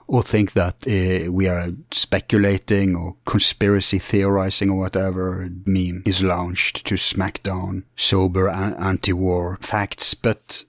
[0.07, 6.85] or think that uh, we are speculating or conspiracy theorizing or whatever meme is launched
[6.85, 10.13] to smack down sober anti-war facts.
[10.13, 10.63] But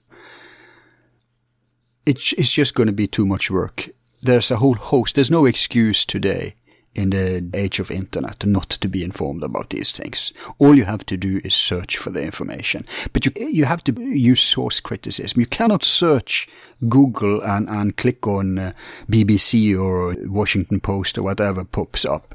[2.06, 3.90] it's, it's just going to be too much work.
[4.22, 5.16] There's a whole host.
[5.16, 6.54] There's no excuse today
[6.98, 10.32] in the age of internet not to be informed about these things.
[10.58, 12.84] All you have to do is search for the information.
[13.12, 15.40] But you, you have to use source criticism.
[15.40, 16.48] You cannot search
[16.88, 18.72] Google and, and click on uh,
[19.08, 22.34] BBC or Washington Post or whatever pops up.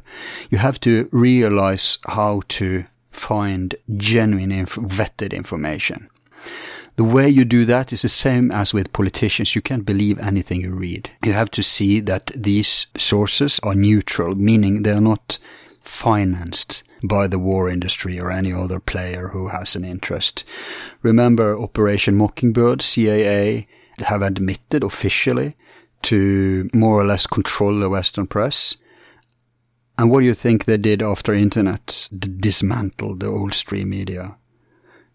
[0.50, 6.10] You have to realize how to find genuine, inf- vetted information.
[6.96, 9.56] The way you do that is the same as with politicians.
[9.56, 11.10] You can't believe anything you read.
[11.24, 15.40] You have to see that these sources are neutral, meaning they're not
[15.82, 20.44] financed by the war industry or any other player who has an interest.
[21.02, 23.68] Remember Operation Mockingbird, CIA
[23.98, 25.56] have admitted officially
[26.04, 28.76] to more or less control the Western press.
[29.98, 34.38] And what do you think they did after internet dismantled the old stream media?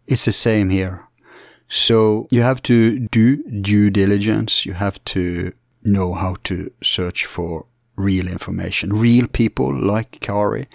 [0.07, 1.08] It's the same here.
[1.69, 4.65] So you have to do due diligence.
[4.65, 5.53] You have to
[5.85, 7.66] know how to search for
[7.97, 10.66] real information, real people like Kari,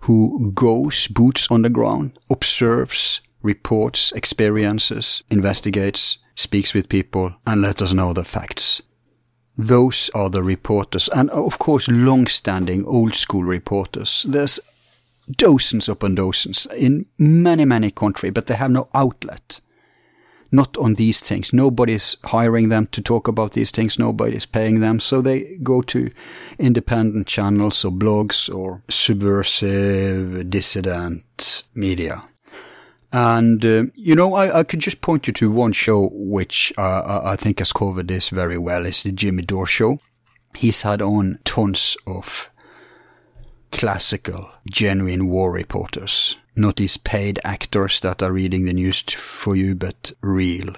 [0.00, 7.82] who goes boots on the ground, observes, reports, experiences, investigates, speaks with people, and let
[7.82, 8.80] us know the facts.
[9.56, 14.24] Those are the reporters, and of course, long-standing old school reporters.
[14.28, 14.60] There's
[15.36, 19.60] dozens upon dozens in many, many countries, but they have no outlet
[20.50, 21.52] not on these things.
[21.52, 23.98] Nobody's hiring them to talk about these things.
[23.98, 25.00] Nobody's paying them.
[25.00, 26.10] So they go to
[26.58, 32.22] independent channels or blogs or subversive dissident media.
[33.12, 37.22] And, uh, you know, I, I, could just point you to one show which uh,
[37.24, 38.84] I think has covered this very well.
[38.84, 39.98] It's the Jimmy Dore show.
[40.54, 42.50] He's had on tons of
[43.70, 46.36] classical, genuine war reporters.
[46.56, 50.74] Not these paid actors that are reading the news for you, but real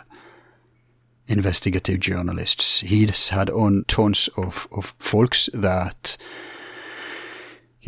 [1.27, 2.81] investigative journalists.
[2.81, 6.17] He's had on tons of, of folks that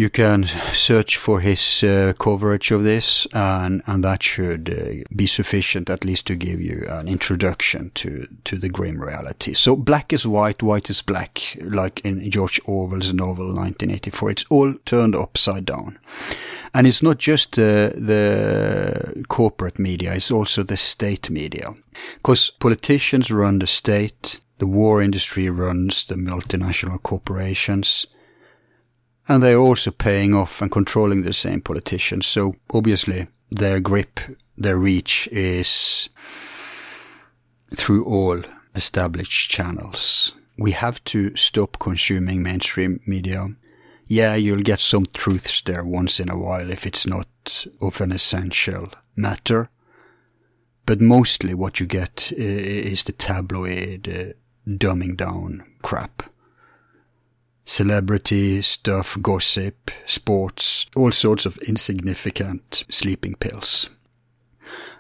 [0.03, 5.29] you can search for his uh, coverage of this, and, and that should uh, be
[5.29, 9.53] sufficient at least to give you an introduction to, to the grim reality.
[9.53, 14.31] So black is white, white is black, like in George Orwell's novel 1984.
[14.31, 16.01] It's all turned upside down.
[16.75, 21.75] And it's not just uh, the corporate media, it's also the state media.
[22.15, 28.09] Because politicians run the state, the war industry runs the multinational corporations,
[29.29, 32.27] and they're also paying off and controlling the same politicians.
[32.27, 34.21] So obviously their grip,
[34.57, 36.09] their reach is
[37.75, 38.43] through all
[38.75, 40.33] established channels.
[40.59, 43.47] We have to stop consuming mainstream media.
[44.07, 48.13] Yeah, you'll get some truths there once in a while if it's not of an
[48.13, 49.71] essential matter.
[50.85, 54.33] But mostly what you get is the tabloid uh,
[54.69, 56.25] dumbing down crap
[57.65, 63.91] celebrity stuff, gossip, sports, all sorts of insignificant sleeping pills.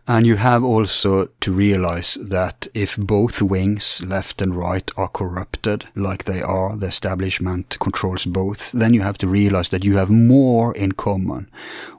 [0.09, 5.86] And you have also to realize that if both wings, left and right, are corrupted,
[5.94, 10.10] like they are, the establishment controls both, then you have to realize that you have
[10.10, 11.48] more in common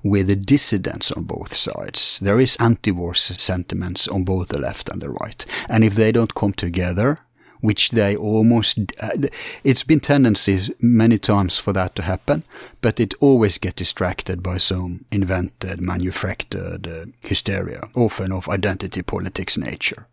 [0.03, 2.19] with the dissidents on both sides.
[2.22, 5.45] There is anti-war sentiments on both the left and the right.
[5.69, 7.19] And if they don't come together,
[7.64, 9.11] which they almost, uh,
[9.64, 12.44] it's been tendencies many times for that to happen,
[12.81, 19.57] but it always get distracted by some invented, manufactured uh, hysteria, often of identity politics
[19.57, 20.07] nature.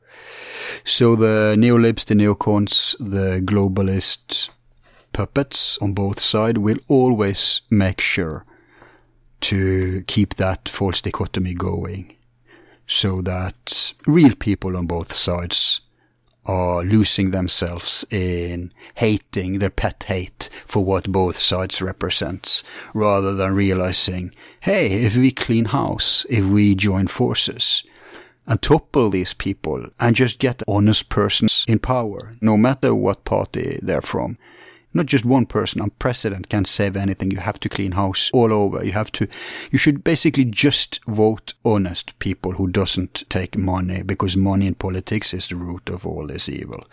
[0.84, 4.50] So the neolibs, the neocons, the globalists,
[5.12, 8.44] puppets on both sides will always make sure
[9.40, 12.14] to keep that false dichotomy going
[12.86, 15.80] so that real people on both sides
[16.46, 22.62] are losing themselves in hating their pet hate for what both sides represents,
[22.94, 27.84] rather than realizing, hey, if we clean house, if we join forces,
[28.46, 33.78] and topple these people and just get honest persons in power, no matter what party
[33.80, 34.36] they're from,
[34.92, 35.80] not just one person.
[35.80, 37.30] A president can't save anything.
[37.30, 38.84] You have to clean house all over.
[38.84, 39.28] You have to,
[39.70, 45.32] you should basically just vote honest people who doesn't take money because money in politics
[45.32, 46.84] is the root of all this evil.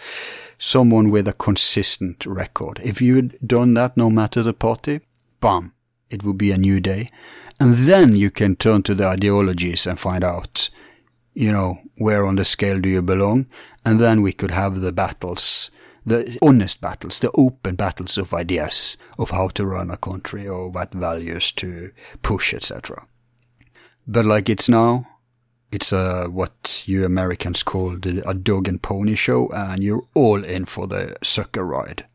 [0.59, 2.79] Someone with a consistent record.
[2.83, 5.01] If you'd done that no matter the party,
[5.39, 5.73] bam,
[6.09, 7.09] it would be a new day.
[7.59, 10.69] And then you can turn to the ideologies and find out,
[11.33, 13.47] you know, where on the scale do you belong?
[13.83, 15.71] And then we could have the battles
[16.07, 20.69] the honest battles, the open battles of ideas of how to run a country or
[20.69, 23.05] what values to push, etc.
[24.07, 25.05] But like it's now,
[25.69, 30.63] it's a, what you Americans call a dog and pony show, and you're all in
[30.63, 32.05] for the sucker ride.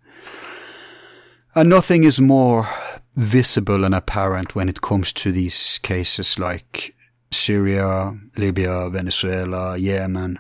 [1.55, 2.67] And nothing is more
[3.15, 6.95] visible and apparent when it comes to these cases like
[7.31, 10.39] Syria, Libya, Venezuela, Yemen,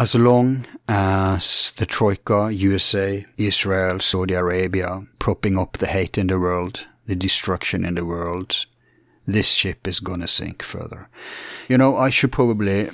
[0.00, 6.40] as long as the Troika, USA, Israel, Saudi Arabia, propping up the hate in the
[6.40, 8.64] world, the destruction in the world,
[9.26, 11.06] this ship is gonna sink further.
[11.68, 12.88] You know, I should probably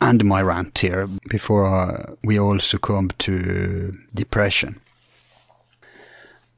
[0.00, 4.80] end my rant here before we all succumb to depression.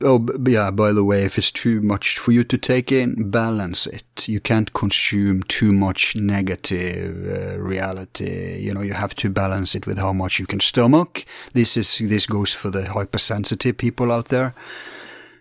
[0.02, 3.86] Oh, yeah, by the way, if it's too much for you to take in, balance
[3.86, 4.28] it.
[4.28, 8.58] You can't consume too much negative uh, reality.
[8.60, 11.25] You know, you have to balance it with how much you can stomach.
[11.55, 14.55] This is, this goes for the hypersensitive people out there.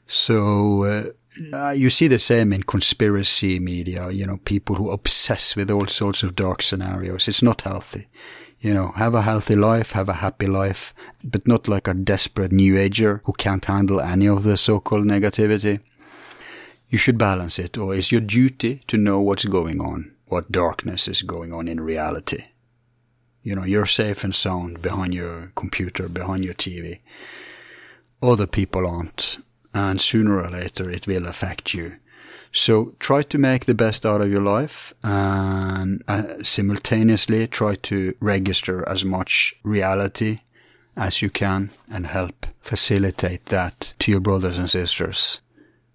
[0.07, 1.03] So, uh,
[1.51, 5.87] uh, you see the same in conspiracy media, you know, people who obsess with all
[5.87, 7.27] sorts of dark scenarios.
[7.27, 8.07] It's not healthy
[8.65, 10.91] you know, have a healthy life, have a happy life,
[11.23, 15.81] but not like a desperate new ager who can't handle any of the so-called negativity.
[16.89, 21.07] You should balance it, or it's your duty to know what's going on, what darkness
[21.07, 22.45] is going on in reality.
[23.43, 27.01] You know, you're safe and sound behind your computer, behind your TV.
[28.19, 29.37] Other people aren't,
[29.75, 31.97] and sooner or later it will affect you.
[32.57, 38.15] So try to make the best out of your life and uh, simultaneously try to
[38.21, 40.39] register as much reality
[40.95, 45.41] as you can and help facilitate that to your brothers and sisters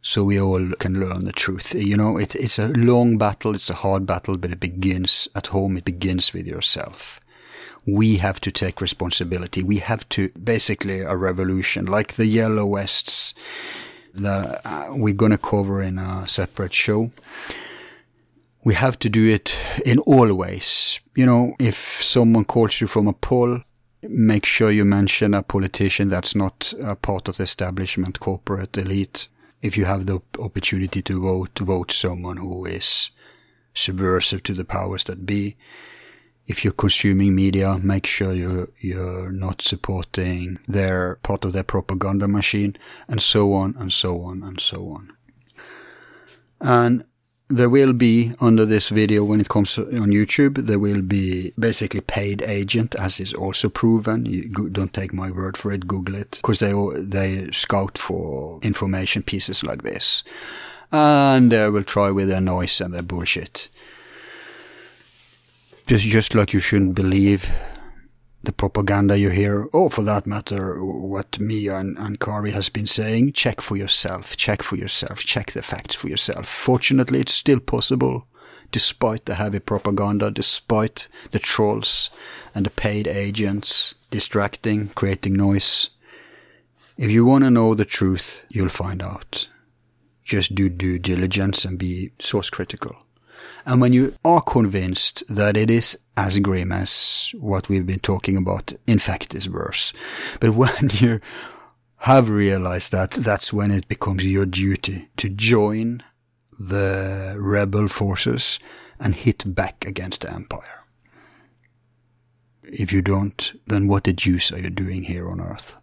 [0.02, 1.74] so we all can learn the truth.
[1.74, 5.46] You know, it, it's a long battle, it's a hard battle, but it begins at
[5.46, 7.22] home, it begins with yourself.
[7.86, 9.62] We have to take responsibility.
[9.62, 13.32] We have to basically a revolution, like the Yellow Vests
[14.14, 17.10] that uh, we're going to cover in a separate show.
[18.64, 21.00] We have to do it in all ways.
[21.14, 23.60] You know, if someone calls you from a poll,
[24.02, 29.28] make sure you mention a politician that's not a part of the establishment corporate elite.
[29.62, 33.10] If you have the opportunity to vote, vote someone who is
[33.74, 35.56] subversive to the powers that be.
[36.50, 42.26] If you're consuming media, make sure you're, you're not supporting their part of their propaganda
[42.26, 42.72] machine,
[43.06, 45.12] and so on and so on and so on.
[46.60, 47.04] And
[47.50, 52.00] there will be under this video when it comes on YouTube, there will be basically
[52.00, 54.26] paid agent, as is also proven.
[54.26, 56.72] You don't take my word for it, Google it, because they
[57.16, 60.24] they scout for information pieces like this,
[60.92, 63.68] and uh, they will try with their noise and their bullshit.
[65.90, 67.50] Just just like you shouldn't believe
[68.44, 72.86] the propaganda you hear, or for that matter, what me and, and Kari has been
[72.86, 76.46] saying, check for yourself, check for yourself, check the facts for yourself.
[76.46, 78.28] Fortunately, it's still possible,
[78.70, 82.10] despite the heavy propaganda, despite the trolls
[82.54, 85.90] and the paid agents distracting, creating noise.
[86.98, 89.48] If you want to know the truth, you'll find out.
[90.22, 92.94] Just do due diligence and be source critical.
[93.66, 98.36] And when you are convinced that it is as grim as what we've been talking
[98.36, 99.92] about, in fact is worse.
[100.40, 101.20] But when you
[101.98, 106.02] have realized that, that's when it becomes your duty to join
[106.58, 108.58] the rebel forces
[108.98, 110.84] and hit back against the empire.
[112.62, 115.76] If you don't, then what the deuce are you doing here on earth?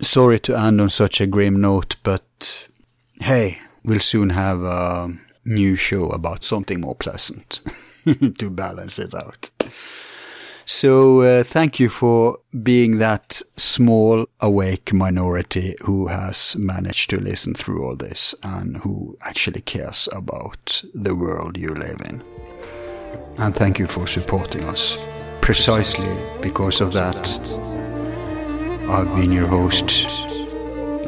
[0.00, 2.68] Sorry to end on such a grim note, but
[3.20, 7.60] hey, we'll soon have a new show about something more pleasant
[8.38, 9.50] to balance it out.
[10.64, 17.54] So uh, thank you for being that small awake minority who has managed to listen
[17.54, 22.22] through all this and who actually cares about the world you live in.
[23.38, 24.96] And thank you for supporting us.
[25.40, 27.38] Precisely because of that,
[28.88, 30.06] I've been your host,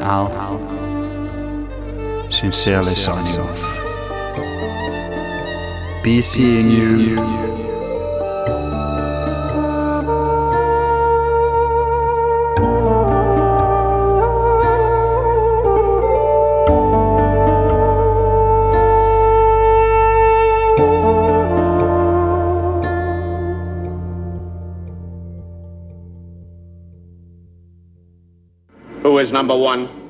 [0.00, 0.30] Al.
[2.30, 3.73] Sincerely signing off.
[6.05, 7.16] Be seeing you.
[29.00, 30.03] Who is number one?